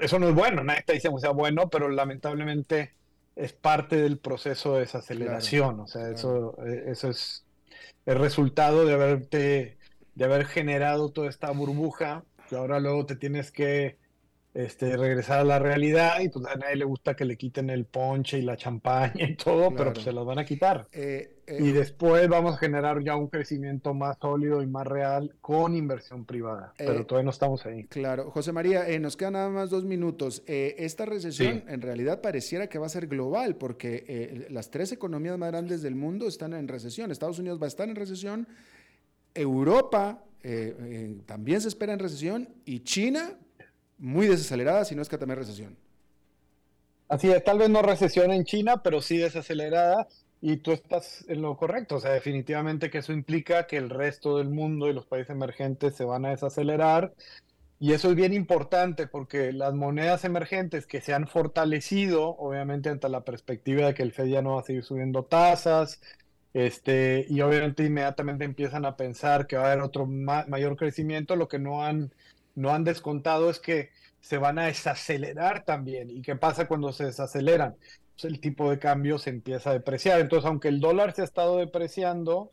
eso 0.00 0.18
no 0.18 0.28
es 0.28 0.34
bueno, 0.34 0.62
nadie 0.62 0.80
está 0.80 0.92
diciendo 0.92 1.16
que 1.16 1.22
sea 1.22 1.30
bueno, 1.30 1.68
pero 1.68 1.88
lamentablemente 1.88 2.95
es 3.36 3.52
parte 3.52 3.96
del 3.96 4.18
proceso 4.18 4.74
de 4.74 4.80
desaceleración, 4.80 5.80
o 5.80 5.86
sea, 5.86 6.08
eso, 6.10 6.56
eh, 6.66 6.84
eso 6.88 7.10
es 7.10 7.44
el 8.06 8.18
resultado 8.18 8.86
de 8.86 8.94
haberte, 8.94 9.78
de 10.14 10.24
haber 10.24 10.46
generado 10.46 11.10
toda 11.10 11.28
esta 11.28 11.50
burbuja 11.50 12.24
que 12.48 12.56
ahora 12.56 12.80
luego 12.80 13.04
te 13.06 13.16
tienes 13.16 13.52
que 13.52 13.98
este, 14.56 14.96
regresar 14.96 15.40
a 15.40 15.44
la 15.44 15.58
realidad 15.58 16.20
y 16.20 16.28
pues 16.30 16.46
a 16.46 16.56
nadie 16.56 16.76
le 16.76 16.84
gusta 16.84 17.14
que 17.14 17.24
le 17.24 17.36
quiten 17.36 17.68
el 17.68 17.84
ponche 17.84 18.38
y 18.38 18.42
la 18.42 18.56
champaña 18.56 19.28
y 19.28 19.36
todo, 19.36 19.70
pero 19.74 19.92
pues 19.92 20.04
se 20.04 20.12
los 20.12 20.24
van 20.24 20.38
a 20.38 20.44
quitar. 20.44 20.88
Eh, 20.92 21.34
eh, 21.46 21.58
y 21.60 21.72
después 21.72 22.26
vamos 22.28 22.54
a 22.54 22.58
generar 22.58 23.02
ya 23.04 23.16
un 23.16 23.28
crecimiento 23.28 23.92
más 23.92 24.16
sólido 24.18 24.62
y 24.62 24.66
más 24.66 24.86
real 24.86 25.36
con 25.40 25.74
inversión 25.76 26.24
privada, 26.24 26.72
pero 26.78 27.00
eh, 27.00 27.04
todavía 27.04 27.26
no 27.26 27.30
estamos 27.30 27.66
ahí. 27.66 27.84
Claro, 27.84 28.30
José 28.30 28.52
María, 28.52 28.86
nos 28.98 29.16
quedan 29.16 29.34
nada 29.34 29.50
más 29.50 29.70
dos 29.70 29.84
minutos. 29.84 30.42
esta 30.46 31.04
recesión 31.04 31.64
en 31.68 31.82
realidad 31.82 32.22
pareciera 32.22 32.68
que 32.68 32.78
va 32.78 32.86
a 32.86 32.90
ser 32.90 33.08
global 33.08 33.56
porque 33.56 34.46
las 34.50 34.70
tres 34.70 34.90
economías 34.90 35.36
más 35.38 35.50
grandes 35.50 35.82
del 35.82 35.94
mundo 35.94 36.26
están 36.26 36.54
en 36.54 36.66
recesión. 36.66 37.10
Estados 37.10 37.38
Unidos 37.38 37.60
va 37.60 37.66
a 37.66 37.68
estar 37.68 37.88
en 37.88 37.94
recesión, 37.94 38.48
Europa 39.34 40.22
eh, 40.48 40.76
eh, 40.78 41.16
también 41.26 41.60
se 41.60 41.66
espera 41.66 41.92
en 41.92 41.98
recesión 41.98 42.48
y 42.64 42.80
China 42.84 43.36
muy 43.98 44.26
desacelerada, 44.26 44.84
si 44.84 44.94
no 44.94 45.02
es 45.02 45.08
que 45.08 45.18
también 45.18 45.38
recesión. 45.38 45.76
Así 47.08 47.30
es, 47.30 47.42
tal 47.44 47.58
vez 47.58 47.70
no 47.70 47.82
recesión 47.82 48.32
en 48.32 48.44
China, 48.44 48.82
pero 48.82 49.00
sí 49.00 49.16
desacelerada 49.18 50.08
y 50.40 50.58
tú 50.58 50.72
estás 50.72 51.24
en 51.28 51.40
lo 51.42 51.56
correcto, 51.56 51.96
o 51.96 52.00
sea, 52.00 52.10
definitivamente 52.12 52.90
que 52.90 52.98
eso 52.98 53.12
implica 53.12 53.66
que 53.66 53.76
el 53.76 53.90
resto 53.90 54.38
del 54.38 54.50
mundo 54.50 54.88
y 54.88 54.92
los 54.92 55.06
países 55.06 55.30
emergentes 55.30 55.94
se 55.94 56.04
van 56.04 56.26
a 56.26 56.30
desacelerar 56.30 57.14
y 57.78 57.92
eso 57.92 58.10
es 58.10 58.16
bien 58.16 58.32
importante 58.32 59.06
porque 59.06 59.52
las 59.52 59.74
monedas 59.74 60.24
emergentes 60.24 60.86
que 60.86 61.00
se 61.00 61.12
han 61.12 61.26
fortalecido, 61.28 62.30
obviamente 62.38 62.88
ante 62.88 63.08
la 63.08 63.24
perspectiva 63.24 63.86
de 63.86 63.94
que 63.94 64.02
el 64.02 64.12
Fed 64.12 64.26
ya 64.26 64.42
no 64.42 64.54
va 64.54 64.60
a 64.60 64.64
seguir 64.64 64.82
subiendo 64.82 65.24
tasas, 65.24 66.00
este, 66.54 67.26
y 67.28 67.42
obviamente 67.42 67.84
inmediatamente 67.84 68.44
empiezan 68.46 68.86
a 68.86 68.96
pensar 68.96 69.46
que 69.46 69.56
va 69.56 69.64
a 69.64 69.72
haber 69.72 69.82
otro 69.82 70.06
mayor 70.06 70.76
crecimiento. 70.76 71.36
Lo 71.36 71.48
que 71.48 71.58
no 71.58 71.84
han, 71.84 72.12
no 72.56 72.70
han 72.74 72.82
descontado 72.82 73.48
es 73.48 73.60
que 73.60 73.90
se 74.20 74.38
van 74.38 74.58
a 74.58 74.66
desacelerar 74.66 75.64
también. 75.64 76.10
¿Y 76.10 76.22
qué 76.22 76.34
pasa 76.34 76.66
cuando 76.66 76.92
se 76.92 77.04
desaceleran? 77.04 77.76
Pues 78.14 78.24
el 78.24 78.40
tipo 78.40 78.68
de 78.70 78.80
cambio 78.80 79.18
se 79.18 79.30
empieza 79.30 79.70
a 79.70 79.74
depreciar. 79.74 80.20
Entonces, 80.20 80.46
aunque 80.46 80.68
el 80.68 80.80
dólar 80.80 81.14
se 81.14 81.22
ha 81.22 81.24
estado 81.24 81.58
depreciando, 81.58 82.50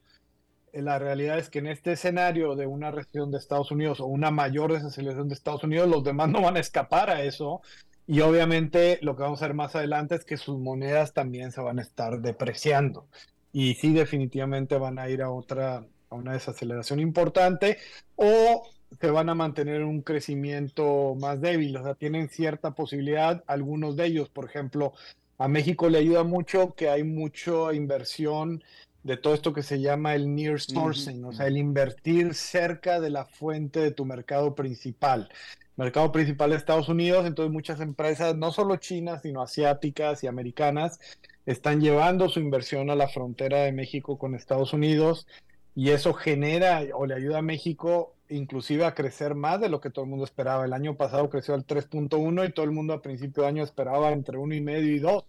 eh, 0.72 0.84
la 0.84 1.00
realidad 1.00 1.40
es 1.40 1.50
que 1.50 1.60
en 1.60 1.68
este 1.68 1.94
escenario 1.94 2.56
de 2.56 2.68
una 2.68 2.92
recesión 2.92 3.32
de 3.32 3.40
Estados 3.40 3.72
Unidos 3.72 4.00
o 4.00 4.06
una 4.06 4.30
mayor 4.30 4.74
desaceleración 4.74 5.30
de 5.30 5.34
Estados 5.34 5.64
Unidos, 5.64 5.90
los 5.90 6.04
demás 6.04 6.30
no 6.30 6.42
van 6.42 6.58
a 6.58 6.60
escapar 6.60 7.10
a 7.10 7.24
eso. 7.24 7.62
Y 8.06 8.22
obviamente 8.22 9.00
lo 9.02 9.16
que 9.16 9.24
vamos 9.24 9.42
a 9.42 9.48
ver 9.48 9.56
más 9.56 9.76
adelante 9.76 10.16
es 10.16 10.26
que 10.26 10.38
sus 10.38 10.60
monedas 10.60 11.14
también 11.14 11.52
se 11.52 11.62
van 11.62 11.80
a 11.80 11.82
estar 11.82 12.20
depreciando 12.22 13.08
y 13.54 13.76
sí 13.76 13.94
definitivamente 13.94 14.78
van 14.78 15.00
a 15.00 15.08
ir 15.08 15.22
a 15.22 15.30
otra, 15.30 15.86
a 16.10 16.16
una 16.16 16.34
desaceleración 16.34 17.00
importante 17.00 17.78
o 18.16 18.68
se 19.00 19.12
van 19.12 19.30
a 19.30 19.36
mantener 19.36 19.84
un 19.84 20.02
crecimiento 20.02 21.16
más 21.20 21.42
débil, 21.42 21.76
o 21.78 21.84
sea, 21.84 21.96
tienen 21.96 22.30
cierta 22.30 22.72
posibilidad, 22.72 23.44
algunos 23.48 23.96
de 23.96 24.06
ellos, 24.06 24.30
por 24.30 24.46
ejemplo, 24.46 24.94
a 25.38 25.48
México 25.48 25.90
le 25.90 25.98
ayuda 25.98 26.24
mucho 26.24 26.74
que 26.76 26.90
hay 26.90 27.04
mucha 27.04 27.74
inversión 27.74 28.64
de 29.04 29.18
todo 29.18 29.34
esto 29.34 29.54
que 29.54 29.64
se 29.64 29.82
llama 29.82 30.16
el 30.16 30.34
near 30.34 30.60
sourcing, 30.60 31.26
o 31.26 31.34
sea, 31.34 31.48
el 31.48 31.58
invertir 31.58 32.34
cerca 32.34 33.02
de 33.02 33.10
la 33.10 33.26
fuente 33.26 33.82
de 33.82 33.92
tu 33.92 34.06
mercado 34.06 34.56
principal. 34.56 35.30
Mercado 35.76 36.12
principal 36.12 36.52
de 36.52 36.56
Estados 36.56 36.88
Unidos, 36.88 37.26
entonces 37.26 37.52
muchas 37.52 37.82
empresas, 37.82 38.36
no 38.38 38.52
solo 38.52 38.78
chinas, 38.78 39.24
sino 39.24 39.42
asiáticas 39.42 40.24
y 40.24 40.28
americanas, 40.28 41.00
están 41.46 41.82
llevando 41.82 42.30
su 42.30 42.40
inversión 42.40 42.90
a 42.90 42.96
la 42.96 43.10
frontera 43.10 43.62
de 43.64 43.72
México 43.72 44.18
con 44.18 44.36
Estados 44.36 44.72
Unidos 44.72 45.28
y 45.76 45.90
eso 45.90 46.14
genera 46.14 46.84
o 46.94 47.06
le 47.06 47.16
ayuda 47.16 47.40
a 47.40 47.42
México 47.42 48.14
inclusive 48.34 48.86
a 48.86 48.94
crecer 48.94 49.36
más 49.36 49.62
de 49.62 49.70
lo 49.70 49.80
que 49.80 49.90
todo 49.90 50.06
el 50.06 50.12
mundo 50.12 50.26
esperaba. 50.26 50.66
El 50.66 50.74
año 50.74 50.96
pasado 50.96 51.30
creció 51.30 51.54
al 51.54 51.66
3.1 51.66 52.48
y 52.48 52.54
todo 52.54 52.66
el 52.66 52.72
mundo 52.72 52.94
a 52.94 53.02
principio 53.02 53.44
de 53.44 53.50
año 53.50 53.64
esperaba 53.64 54.12
entre 54.12 54.38
1,5 54.38 54.84
y 54.84 55.00
2. 55.00 55.14
O 55.14 55.26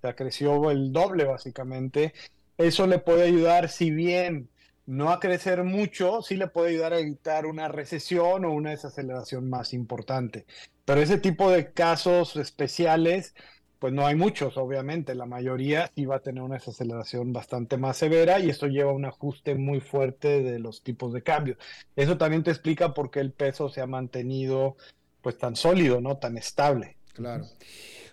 sea, 0.00 0.14
creció 0.14 0.70
el 0.70 0.92
doble 0.92 1.24
básicamente. 1.24 2.14
Eso 2.58 2.86
le 2.86 2.98
puede 2.98 3.24
ayudar, 3.24 3.68
si 3.68 3.90
bien 3.90 4.48
no 4.86 5.10
a 5.10 5.20
crecer 5.20 5.64
mucho, 5.64 6.22
sí 6.22 6.36
le 6.36 6.46
puede 6.46 6.70
ayudar 6.70 6.92
a 6.92 7.00
evitar 7.00 7.46
una 7.46 7.68
recesión 7.68 8.44
o 8.44 8.52
una 8.52 8.70
desaceleración 8.70 9.50
más 9.50 9.74
importante. 9.74 10.46
Pero 10.84 11.00
ese 11.00 11.18
tipo 11.18 11.50
de 11.50 11.72
casos 11.72 12.36
especiales 12.36 13.34
pues 13.78 13.92
no 13.92 14.06
hay 14.06 14.14
muchos, 14.14 14.56
obviamente, 14.56 15.14
la 15.14 15.26
mayoría 15.26 15.90
sí 15.94 16.06
va 16.06 16.16
a 16.16 16.20
tener 16.20 16.42
una 16.42 16.54
desaceleración 16.54 17.32
bastante 17.32 17.76
más 17.76 17.98
severa 17.98 18.40
y 18.40 18.48
esto 18.48 18.66
lleva 18.66 18.90
a 18.90 18.94
un 18.94 19.04
ajuste 19.04 19.54
muy 19.54 19.80
fuerte 19.80 20.42
de 20.42 20.58
los 20.58 20.82
tipos 20.82 21.12
de 21.12 21.22
cambio. 21.22 21.56
Eso 21.94 22.16
también 22.16 22.42
te 22.42 22.50
explica 22.50 22.94
por 22.94 23.10
qué 23.10 23.20
el 23.20 23.32
peso 23.32 23.68
se 23.68 23.82
ha 23.82 23.86
mantenido 23.86 24.76
pues 25.20 25.36
tan 25.36 25.56
sólido, 25.56 26.00
¿no? 26.00 26.16
Tan 26.16 26.38
estable. 26.38 26.96
Claro. 27.12 27.44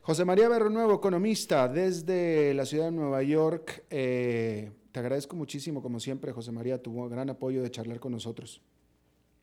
José 0.01 0.26
María 0.26 0.49
Nuevo, 0.49 0.95
economista 0.95 1.70
desde 1.70 2.53
la 2.53 2.66
ciudad 2.66 2.86
de 2.86 2.91
Nueva 2.91 3.24
York. 3.24 3.86
Eh, 3.89 4.72
te 4.91 4.99
agradezco 4.99 5.36
muchísimo, 5.38 5.82
como 5.82 6.01
siempre, 6.01 6.34
José 6.34 6.51
María, 6.51 6.82
tu 6.82 7.07
gran 7.07 7.30
apoyo 7.30 7.64
de 7.64 7.72
charlar 7.72 8.01
con 8.01 8.11
nosotros. 8.11 8.61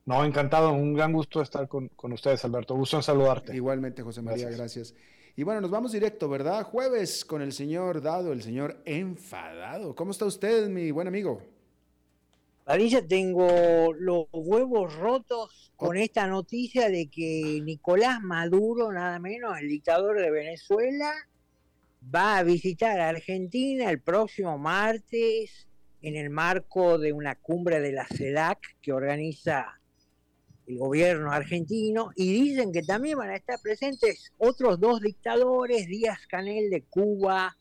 No, 0.04 0.22
encantado, 0.24 0.72
un 0.72 0.92
gran 0.92 1.12
gusto 1.12 1.40
estar 1.40 1.66
con, 1.66 1.88
con 1.88 2.12
ustedes, 2.12 2.44
Alberto. 2.44 2.74
Gusto 2.74 2.96
en 2.96 3.02
saludarte. 3.02 3.54
Igualmente, 3.56 4.02
José 4.02 4.20
María, 4.20 4.50
gracias. 4.50 4.94
Y 5.40 5.42
bueno, 5.42 5.62
nos 5.62 5.70
vamos 5.70 5.92
directo, 5.92 6.28
¿verdad? 6.28 6.64
Jueves 6.64 7.24
con 7.24 7.40
el 7.40 7.54
señor 7.54 8.02
Dado, 8.02 8.30
el 8.30 8.42
señor 8.42 8.82
enfadado. 8.84 9.94
¿Cómo 9.94 10.10
está 10.10 10.26
usted, 10.26 10.68
mi 10.68 10.90
buen 10.90 11.08
amigo? 11.08 11.42
Parilla, 12.64 13.08
tengo 13.08 13.94
los 13.94 14.26
huevos 14.32 14.94
rotos 14.96 15.72
con 15.76 15.96
esta 15.96 16.26
noticia 16.26 16.90
de 16.90 17.06
que 17.06 17.58
Nicolás 17.64 18.20
Maduro, 18.20 18.92
nada 18.92 19.18
menos, 19.18 19.58
el 19.58 19.68
dictador 19.68 20.20
de 20.20 20.30
Venezuela, 20.30 21.10
va 22.14 22.36
a 22.36 22.42
visitar 22.42 23.00
a 23.00 23.08
Argentina 23.08 23.90
el 23.90 24.02
próximo 24.02 24.58
martes 24.58 25.66
en 26.02 26.16
el 26.16 26.28
marco 26.28 26.98
de 26.98 27.14
una 27.14 27.34
cumbre 27.34 27.80
de 27.80 27.92
la 27.92 28.06
CELAC 28.06 28.58
que 28.82 28.92
organiza 28.92 29.79
el 30.70 30.78
gobierno 30.78 31.32
argentino 31.32 32.10
y 32.14 32.32
dicen 32.32 32.72
que 32.72 32.82
también 32.82 33.18
van 33.18 33.30
a 33.30 33.36
estar 33.36 33.58
presentes 33.60 34.32
otros 34.38 34.78
dos 34.78 35.00
dictadores, 35.00 35.86
Díaz 35.86 36.26
Canel 36.28 36.70
de 36.70 36.82
Cuba 36.82 37.56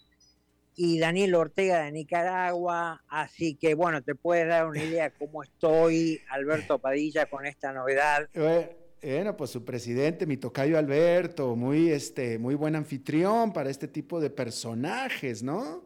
y 0.76 0.99
Daniel 0.99 1.36
Ortega 1.36 1.84
de 1.84 1.91
Nicaragua. 1.91 3.03
Así 3.07 3.55
que 3.55 3.74
bueno, 3.74 4.01
te 4.03 4.16
puedes 4.16 4.47
dar 4.47 4.68
una 4.68 4.84
idea 4.84 5.12
cómo 5.12 5.43
estoy, 5.43 6.22
Alberto 6.30 6.80
Padilla, 6.80 7.26
con 7.26 7.45
esta 7.45 7.74
novedad. 7.74 8.30
Bueno, 8.34 9.36
pues 9.36 9.49
su 9.49 9.66
presidente, 9.66 10.26
mi 10.26 10.38
tocayo 10.38 10.78
Alberto, 10.78 11.55
muy, 11.55 11.89
este, 11.89 12.38
muy 12.38 12.55
buen 12.55 12.76
anfitrión 12.76 13.51
para 13.51 13.70
este 13.70 13.88
tipo 13.88 14.20
de 14.20 14.30
personajes, 14.30 15.41
¿no? 15.41 15.84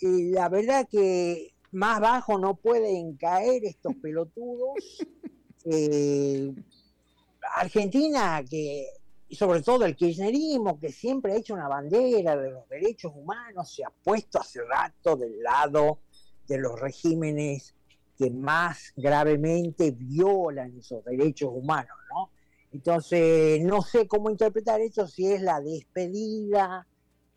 Y 0.00 0.30
la 0.30 0.48
verdad 0.48 0.86
que 0.90 1.54
más 1.72 2.00
bajo 2.00 2.38
no 2.38 2.54
pueden 2.54 3.16
caer 3.16 3.64
estos 3.64 3.94
pelotudos. 3.96 5.06
Eh, 5.68 6.54
Argentina, 7.56 8.42
que 8.48 8.86
sobre 9.30 9.62
todo 9.62 9.84
el 9.84 9.96
kirchnerismo, 9.96 10.78
que 10.78 10.92
siempre 10.92 11.32
ha 11.32 11.36
hecho 11.36 11.54
una 11.54 11.68
bandera 11.68 12.36
de 12.36 12.52
los 12.52 12.68
derechos 12.68 13.12
humanos, 13.14 13.74
se 13.74 13.84
ha 13.84 13.90
puesto 13.90 14.40
hace 14.40 14.62
rato 14.62 15.16
del 15.16 15.42
lado 15.42 15.98
de 16.46 16.58
los 16.58 16.78
regímenes 16.78 17.74
que 18.16 18.30
más 18.30 18.92
gravemente 18.96 19.90
violan 19.90 20.78
esos 20.78 21.04
derechos 21.04 21.50
humanos, 21.52 21.96
¿no? 22.14 22.30
Entonces, 22.72 23.60
no 23.62 23.82
sé 23.82 24.06
cómo 24.06 24.30
interpretar 24.30 24.80
eso, 24.80 25.06
si 25.06 25.26
es 25.26 25.42
la 25.42 25.60
despedida 25.60 26.86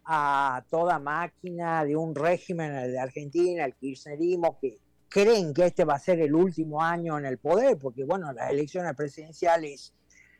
a 0.05 0.63
toda 0.69 0.99
máquina 0.99 1.83
de 1.85 1.95
un 1.95 2.15
régimen, 2.15 2.91
de 2.91 2.99
Argentina, 2.99 3.65
el 3.65 3.75
kirchnerismo, 3.75 4.59
que 4.59 4.77
creen 5.09 5.53
que 5.53 5.65
este 5.65 5.83
va 5.83 5.95
a 5.95 5.99
ser 5.99 6.19
el 6.21 6.33
último 6.35 6.81
año 6.81 7.17
en 7.17 7.25
el 7.25 7.37
poder, 7.37 7.77
porque 7.77 8.05
bueno, 8.05 8.31
las 8.31 8.51
elecciones 8.51 8.95
presidenciales 8.95 9.93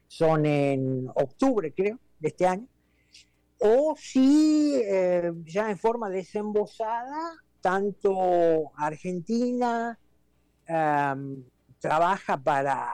son 0.08 0.46
en 0.46 1.08
octubre, 1.16 1.74
creo, 1.74 2.00
de 2.20 2.28
este 2.28 2.46
año, 2.48 2.68
o 3.60 3.96
si 3.98 4.76
eh, 4.76 5.32
ya 5.44 5.70
en 5.70 5.78
forma 5.78 6.10
desembosada, 6.10 7.34
tanto 7.62 8.72
Argentina 8.78 10.00
em, 10.66 11.44
trabaja 11.80 12.38
para, 12.38 12.90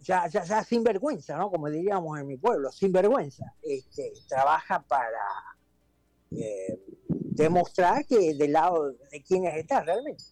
ya, 0.00 0.28
ya, 0.28 0.62
sin 0.62 0.84
vergüenza, 0.84 1.36
¿no? 1.36 1.50
Como 1.50 1.68
diríamos 1.68 2.18
en 2.18 2.26
mi 2.28 2.36
pueblo, 2.36 2.70
sin 2.70 2.92
vergüenza, 2.92 3.52
este, 3.62 4.12
trabaja 4.28 4.80
para 4.82 5.56
eh, 6.30 6.80
demostrar 7.08 8.06
que 8.06 8.34
del 8.34 8.52
lado 8.52 8.92
de 8.92 9.22
quienes 9.22 9.56
está 9.56 9.82
realmente. 9.82 10.24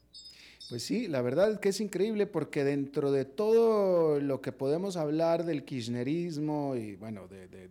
Pues 0.71 0.85
sí, 0.85 1.09
la 1.09 1.21
verdad 1.21 1.51
es 1.51 1.59
que 1.59 1.71
es 1.71 1.81
increíble 1.81 2.29
porque 2.29 2.63
dentro 2.63 3.11
de 3.11 3.25
todo 3.25 4.21
lo 4.21 4.41
que 4.41 4.53
podemos 4.53 4.97
hablar 4.97 5.45
del 5.45 5.65
kirchnerismo 5.65 6.77
y 6.77 6.95
bueno, 6.95 7.27
de, 7.27 7.69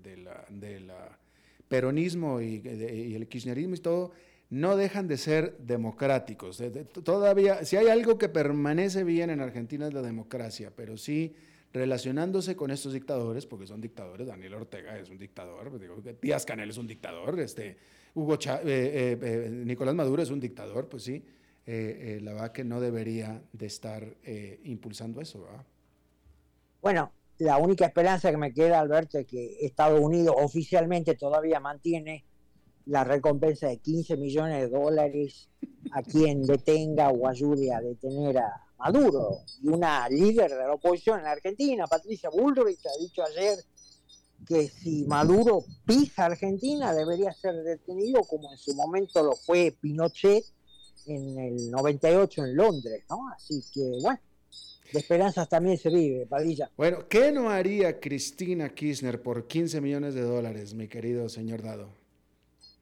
peronismo 1.70 2.42
y, 2.42 2.62
el 3.16 3.26
kirchnerismo 3.30 3.76
y 3.76 3.78
todo, 3.78 4.12
no 4.50 4.76
dejan 4.76 5.08
de 5.08 5.16
ser 5.16 5.58
democráticos. 5.60 6.62
todavía, 7.06 7.64
si 7.64 7.78
hay 7.78 7.88
algo 7.88 8.18
que 8.18 8.28
permanece 8.28 9.06
bien 9.06 9.30
en 9.30 9.40
Argentina 9.40 9.88
es 9.88 9.94
la 9.94 10.02
democracia, 10.02 10.74
pero 10.76 10.98
sí 10.98 11.34
relacionándose 11.72 12.58
con 12.58 12.70
estos 12.70 12.92
dictadores, 12.92 13.46
porque 13.46 13.66
son 13.66 13.80
dictadores, 13.80 14.28
Daniel 14.28 14.56
Ortega 14.56 15.00
es 15.00 15.10
un 15.10 15.18
dictador, 15.18 15.72
Díaz 16.20 16.46
Canel 16.46 16.72
es 16.72 16.78
un 16.78 16.88
dictador, 16.88 17.40
este, 17.40 17.78
Hugo 18.14 18.34
eh, 18.34 18.60
eh, 18.66 19.18
eh, 19.22 19.50
Nicolás 19.52 19.96
Maduro 19.96 20.22
es 20.22 20.32
un 20.32 20.42
dictador, 20.42 20.90
pues 20.90 21.04
sí 21.04 21.24
eh, 21.72 22.16
eh, 22.18 22.22
la 22.24 22.34
verdad 22.34 22.52
que 22.52 22.64
no 22.64 22.82
debería 22.82 23.44
de 23.54 23.68
estar 23.68 24.04
eh, 24.24 24.60
impulsando 24.64 25.22
eso. 25.22 25.46
Bueno, 26.82 27.12
la 27.38 27.58
única 27.58 27.86
esperanza 27.86 28.32
que 28.32 28.38
me 28.38 28.52
queda, 28.52 28.80
Alberto, 28.80 29.20
es 29.20 29.28
que 29.28 29.58
Estados 29.62 30.00
Unidos 30.00 30.36
oficialmente 30.40 31.14
todavía 31.14 31.60
mantiene 31.60 32.26
la 32.88 33.04
recompensa 33.04 33.68
de 33.68 33.78
15 33.78 34.18
millones 34.18 34.62
de 34.62 34.70
dólares 34.70 35.48
a 35.92 36.02
quien 36.02 36.42
detenga 36.42 37.12
o 37.12 37.28
ayude 37.28 37.72
a 37.72 37.82
detener 37.82 38.40
a 38.40 38.66
Maduro. 38.80 39.42
Y 39.62 39.68
una 39.68 40.10
líder 40.10 40.50
de 40.50 40.58
la 40.58 40.74
oposición 40.74 41.20
en 41.20 41.28
Argentina, 41.28 41.86
Patricia 41.86 42.32
Bullrich, 42.32 42.84
ha 42.88 43.00
dicho 43.00 43.22
ayer 43.24 43.60
que 44.48 44.70
si 44.70 45.06
Maduro 45.06 45.66
pisa 45.86 46.26
Argentina 46.26 46.96
debería 46.96 47.32
ser 47.32 47.54
detenido 47.62 48.24
como 48.24 48.52
en 48.52 48.58
su 48.58 48.74
momento 48.74 49.22
lo 49.22 49.36
fue 49.36 49.78
Pinochet 49.80 50.44
en 51.10 51.40
el 51.40 51.72
98 51.72 52.46
en 52.46 52.56
Londres, 52.56 53.04
¿no? 53.10 53.30
Así 53.30 53.64
que, 53.74 54.00
bueno, 54.02 54.20
de 54.92 55.00
esperanzas 55.00 55.48
también 55.48 55.78
se 55.78 55.90
vive, 55.90 56.26
Padilla. 56.26 56.70
Bueno, 56.78 57.08
¿qué 57.08 57.32
no 57.32 57.50
haría 57.50 58.00
Cristina 58.00 58.70
Kirchner 58.70 59.22
por 59.22 59.48
15 59.48 59.82
millones 59.82 60.14
de 60.14 60.22
dólares, 60.22 60.74
mi 60.74 60.88
querido 60.88 61.30
señor 61.30 61.62
Dado? 61.62 61.90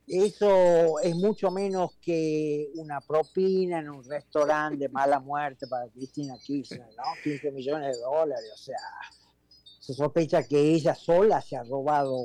Eso 0.07 0.99
es 0.99 1.15
mucho 1.15 1.51
menos 1.51 1.97
que 2.01 2.69
una 2.75 3.01
propina 3.01 3.79
en 3.79 3.89
un 3.89 4.05
restaurante 4.05 4.77
de 4.77 4.89
mala 4.89 5.19
muerte 5.19 5.67
para 5.67 5.89
Cristina 5.89 6.35
Kirchner, 6.41 6.87
¿no? 6.95 7.03
15 7.23 7.51
millones 7.51 7.97
de 7.97 8.03
dólares, 8.03 8.49
o 8.53 8.57
sea, 8.57 8.77
se 9.81 9.93
sospecha 9.93 10.43
que 10.43 10.59
ella 10.59 10.95
sola 10.95 11.41
se 11.41 11.57
ha 11.57 11.63
robado 11.63 12.15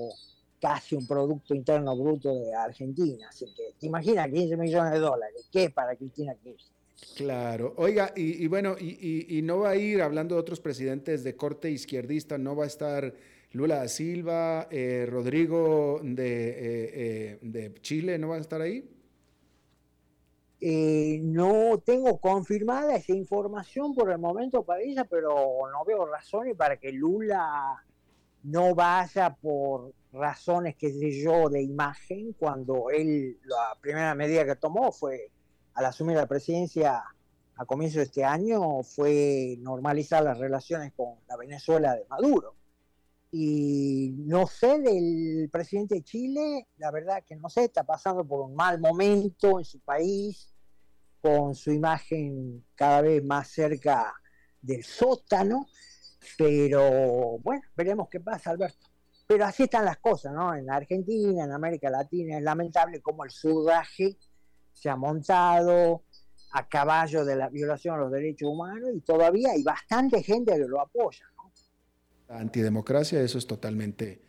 casi 0.63 0.95
un 0.95 1.09
Producto 1.09 1.57
Interno 1.57 1.97
Bruto 1.97 2.33
de 2.33 2.55
Argentina. 2.55 3.27
Así 3.29 3.47
que, 3.47 3.75
¿te 3.81 3.87
imaginas 3.87 4.29
15 4.29 4.57
millones 4.57 4.93
de 4.93 5.01
dólares? 5.01 5.49
¿Qué 5.51 5.71
para 5.71 5.97
Cristina 5.97 6.37
Kirchner? 6.37 6.73
Claro. 7.17 7.75
Oiga, 7.79 8.13
y, 8.15 8.47
bueno, 8.47 8.77
y, 8.79 9.41
no 9.43 9.59
va 9.59 9.71
a 9.71 9.77
ir, 9.77 10.01
hablando 10.01 10.37
de 10.37 10.41
otros 10.41 10.61
presidentes 10.61 11.25
de 11.25 11.35
corte 11.35 11.69
izquierdista, 11.69 12.39
no 12.39 12.55
va 12.55 12.63
a 12.63 12.69
estar 12.69 13.13
Lula 13.51 13.79
da 13.79 13.89
Silva, 13.89 14.69
eh, 14.71 15.05
Rodrigo 15.11 16.01
de, 16.01 16.49
eh, 16.49 16.91
eh, 16.95 17.39
de, 17.43 17.75
Chile, 17.83 18.17
¿no 18.19 18.29
va 18.29 18.37
a 18.37 18.41
estar 18.41 18.61
ahí? 18.61 18.89
no 20.65 21.83
tengo 21.85 22.19
confirmada 22.19 22.95
esa 22.95 23.13
información 23.13 23.97
por 23.97 24.13
el 24.13 24.19
momento 24.19 24.63
para 24.63 24.81
ella, 24.81 25.05
pero 25.05 25.35
no 25.73 25.85
veo 25.85 26.07
razones 26.07 26.55
para 26.55 26.77
que 26.77 26.93
Lula 26.93 27.83
no 28.45 28.73
vaya 28.73 29.35
por 29.35 29.93
razones, 30.13 30.77
qué 30.77 30.93
sé 30.93 31.11
yo, 31.23 31.49
de 31.49 31.63
imagen, 31.63 32.33
cuando 32.35 32.91
él, 32.91 33.39
la 33.45 33.77
primera 33.81 34.15
medida 34.15 34.45
que 34.45 34.57
tomó 34.57 34.93
fue, 34.93 35.31
al 35.75 35.87
asumir 35.87 36.17
la 36.17 36.27
presidencia 36.27 37.03
a 37.57 37.65
comienzo 37.65 37.99
de 37.99 38.05
este 38.05 38.25
año, 38.25 38.83
fue 38.83 39.57
normalizar 39.61 40.23
las 40.23 40.39
relaciones 40.39 40.93
con 40.93 41.17
la 41.29 41.37
Venezuela 41.37 41.95
de 41.95 42.07
Maduro. 42.09 42.55
Y 43.31 44.15
no 44.27 44.47
sé 44.47 44.81
del 44.81 45.49
presidente 45.51 45.95
de 45.97 46.03
Chile, 46.03 46.69
la 46.77 46.91
verdad 46.91 47.25
que 47.27 47.35
no 47.37 47.49
sé, 47.49 47.65
está 47.65 47.83
pasando 47.83 48.25
por 48.27 48.43
un 48.43 48.55
mal 48.55 48.79
momento 48.79 49.59
en 49.59 49.65
su 49.65 49.81
país, 49.81 50.53
con 51.23 51.55
su 51.55 51.73
imagen 51.73 52.65
cada 52.75 53.01
vez 53.01 53.25
más 53.25 53.49
cerca 53.49 54.13
del 54.61 54.85
sótano, 54.85 55.67
pero 56.37 57.39
bueno, 57.39 57.63
veremos 57.75 58.09
qué 58.11 58.21
pasa, 58.21 58.51
Alberto. 58.51 58.92
Pero 59.33 59.47
así 59.47 59.63
están 59.63 59.87
las 59.87 59.97
cosas, 59.97 60.35
¿no? 60.35 60.55
En 60.55 60.69
Argentina, 60.69 61.45
en 61.45 61.53
América 61.53 61.89
Latina, 61.89 62.37
es 62.37 62.43
lamentable 62.43 63.01
cómo 63.01 63.25
el 63.25 63.31
surdaje 63.31 64.19
se 64.75 64.91
ha 64.91 64.97
montado 64.97 66.03
a 66.53 66.69
caballo 66.69 67.25
de 67.25 67.37
la 67.37 67.49
violación 67.49 67.95
a 67.95 67.99
los 67.99 68.13
derechos 68.13 68.51
humanos 68.51 68.91
y 68.95 69.01
todavía 69.01 69.53
hay 69.53 69.63
bastante 69.63 70.23
gente 70.23 70.53
que 70.53 70.69
lo 70.69 70.83
apoya, 70.83 71.25
¿no? 71.35 71.51
La 72.29 72.41
antidemocracia, 72.41 73.23
eso 73.23 73.39
es 73.39 73.47
totalmente, 73.47 74.21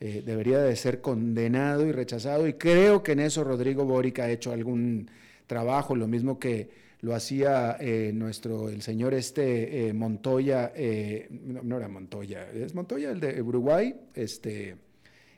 eh, 0.00 0.24
debería 0.26 0.58
de 0.58 0.74
ser 0.74 1.00
condenado 1.00 1.86
y 1.86 1.92
rechazado 1.92 2.48
y 2.48 2.54
creo 2.54 3.04
que 3.04 3.12
en 3.12 3.20
eso 3.20 3.44
Rodrigo 3.44 3.84
Boric 3.84 4.18
ha 4.18 4.28
hecho 4.28 4.50
algún 4.50 5.08
trabajo, 5.46 5.94
lo 5.94 6.08
mismo 6.08 6.40
que 6.40 6.87
lo 7.00 7.14
hacía 7.14 7.76
eh, 7.78 8.10
nuestro, 8.12 8.68
el 8.68 8.82
señor 8.82 9.14
este 9.14 9.88
eh, 9.88 9.92
Montoya, 9.92 10.72
eh, 10.74 11.28
no, 11.30 11.76
era 11.76 11.88
Montoya, 11.88 12.50
es 12.50 12.74
Montoya 12.74 13.10
el 13.10 13.20
de 13.20 13.40
Uruguay, 13.40 13.94
este, 14.14 14.76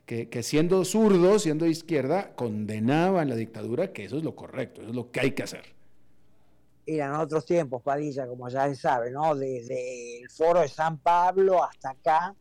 que, 0.06 0.42
siendo 0.42 0.84
zurdo, 0.84 1.38
siendo 1.38 1.66
izquierda, 1.66 2.34
condenaban 2.34 3.28
la 3.28 3.36
dictadura, 3.36 3.92
que 3.92 4.06
eso 4.06 4.18
es 4.18 4.24
lo 4.24 4.34
correcto, 4.34 4.80
eso 4.80 4.90
es 4.90 4.96
lo 4.96 5.10
que 5.10 5.20
hay 5.20 5.32
que 5.32 5.42
hacer. 5.44 5.64
Eran 6.86 7.14
otros 7.14 7.44
tiempos, 7.44 7.82
Padilla, 7.82 8.26
como 8.26 8.48
ya 8.48 8.66
se 8.68 8.74
sabe, 8.74 9.12
¿no? 9.12 9.36
Desde 9.36 10.22
el 10.22 10.30
foro 10.30 10.60
de 10.60 10.68
San 10.68 10.98
Pablo 10.98 11.62
hasta 11.62 11.90
acá, 11.90 12.34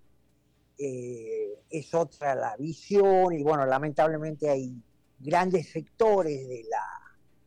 es 0.77 1.93
otra 1.93 2.33
la 2.35 2.55
visión 2.55 3.33
y 3.33 3.43
bueno, 3.43 3.65
lamentablemente 3.65 4.49
hay 4.49 4.81
grandes 5.19 5.69
sectores 5.69 6.47
de 6.47 6.63
la 6.69 6.85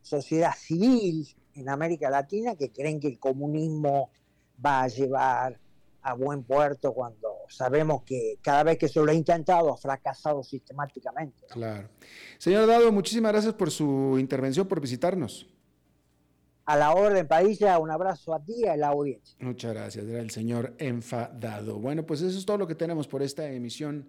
sociedad 0.03 0.53
civil 0.55 1.27
en 1.55 1.69
América 1.69 2.11
Latina 2.11 2.55
que 2.57 2.71
creen 2.71 3.01
que 3.01 3.09
el 3.09 3.19
comunismo 3.19 4.11
va 4.65 4.83
a 4.83 4.89
llevar 4.89 5.59
a 6.03 6.15
buen 6.15 6.43
puerto 6.43 6.93
cuando 6.93 7.29
sabemos 7.49 8.03
que 8.03 8.39
cada 8.43 8.65
vez 8.65 8.79
que 8.79 8.89
se 8.89 9.01
lo 9.01 9.11
ha 9.11 9.15
intentado 9.15 9.73
ha 9.73 9.77
fracasado 9.77 10.43
sistemáticamente. 10.43 11.47
Claro. 11.49 11.89
Señor 12.39 12.67
Dado, 12.67 12.91
muchísimas 12.91 13.33
gracias 13.33 13.55
por 13.55 13.71
su 13.71 14.17
intervención, 14.19 14.67
por 14.67 14.81
visitarnos. 14.81 15.49
A 16.65 16.77
la 16.77 16.93
orden, 16.93 17.27
Padilla, 17.27 17.79
un 17.79 17.91
abrazo 17.91 18.35
a 18.35 18.45
ti 18.45 18.55
y 18.59 18.67
a 18.67 18.77
la 18.77 18.89
audiencia. 18.89 19.37
Muchas 19.41 19.75
gracias, 19.75 20.05
era 20.07 20.21
el 20.21 20.31
señor 20.31 20.75
enfadado. 20.79 21.79
Bueno, 21.79 22.05
pues 22.05 22.21
eso 22.23 22.39
es 22.39 22.47
todo 22.47 22.59
lo 22.59 22.67
que 22.67 22.75
tenemos 22.75 23.09
por 23.09 23.23
esta 23.23 23.49
emisión 23.51 24.09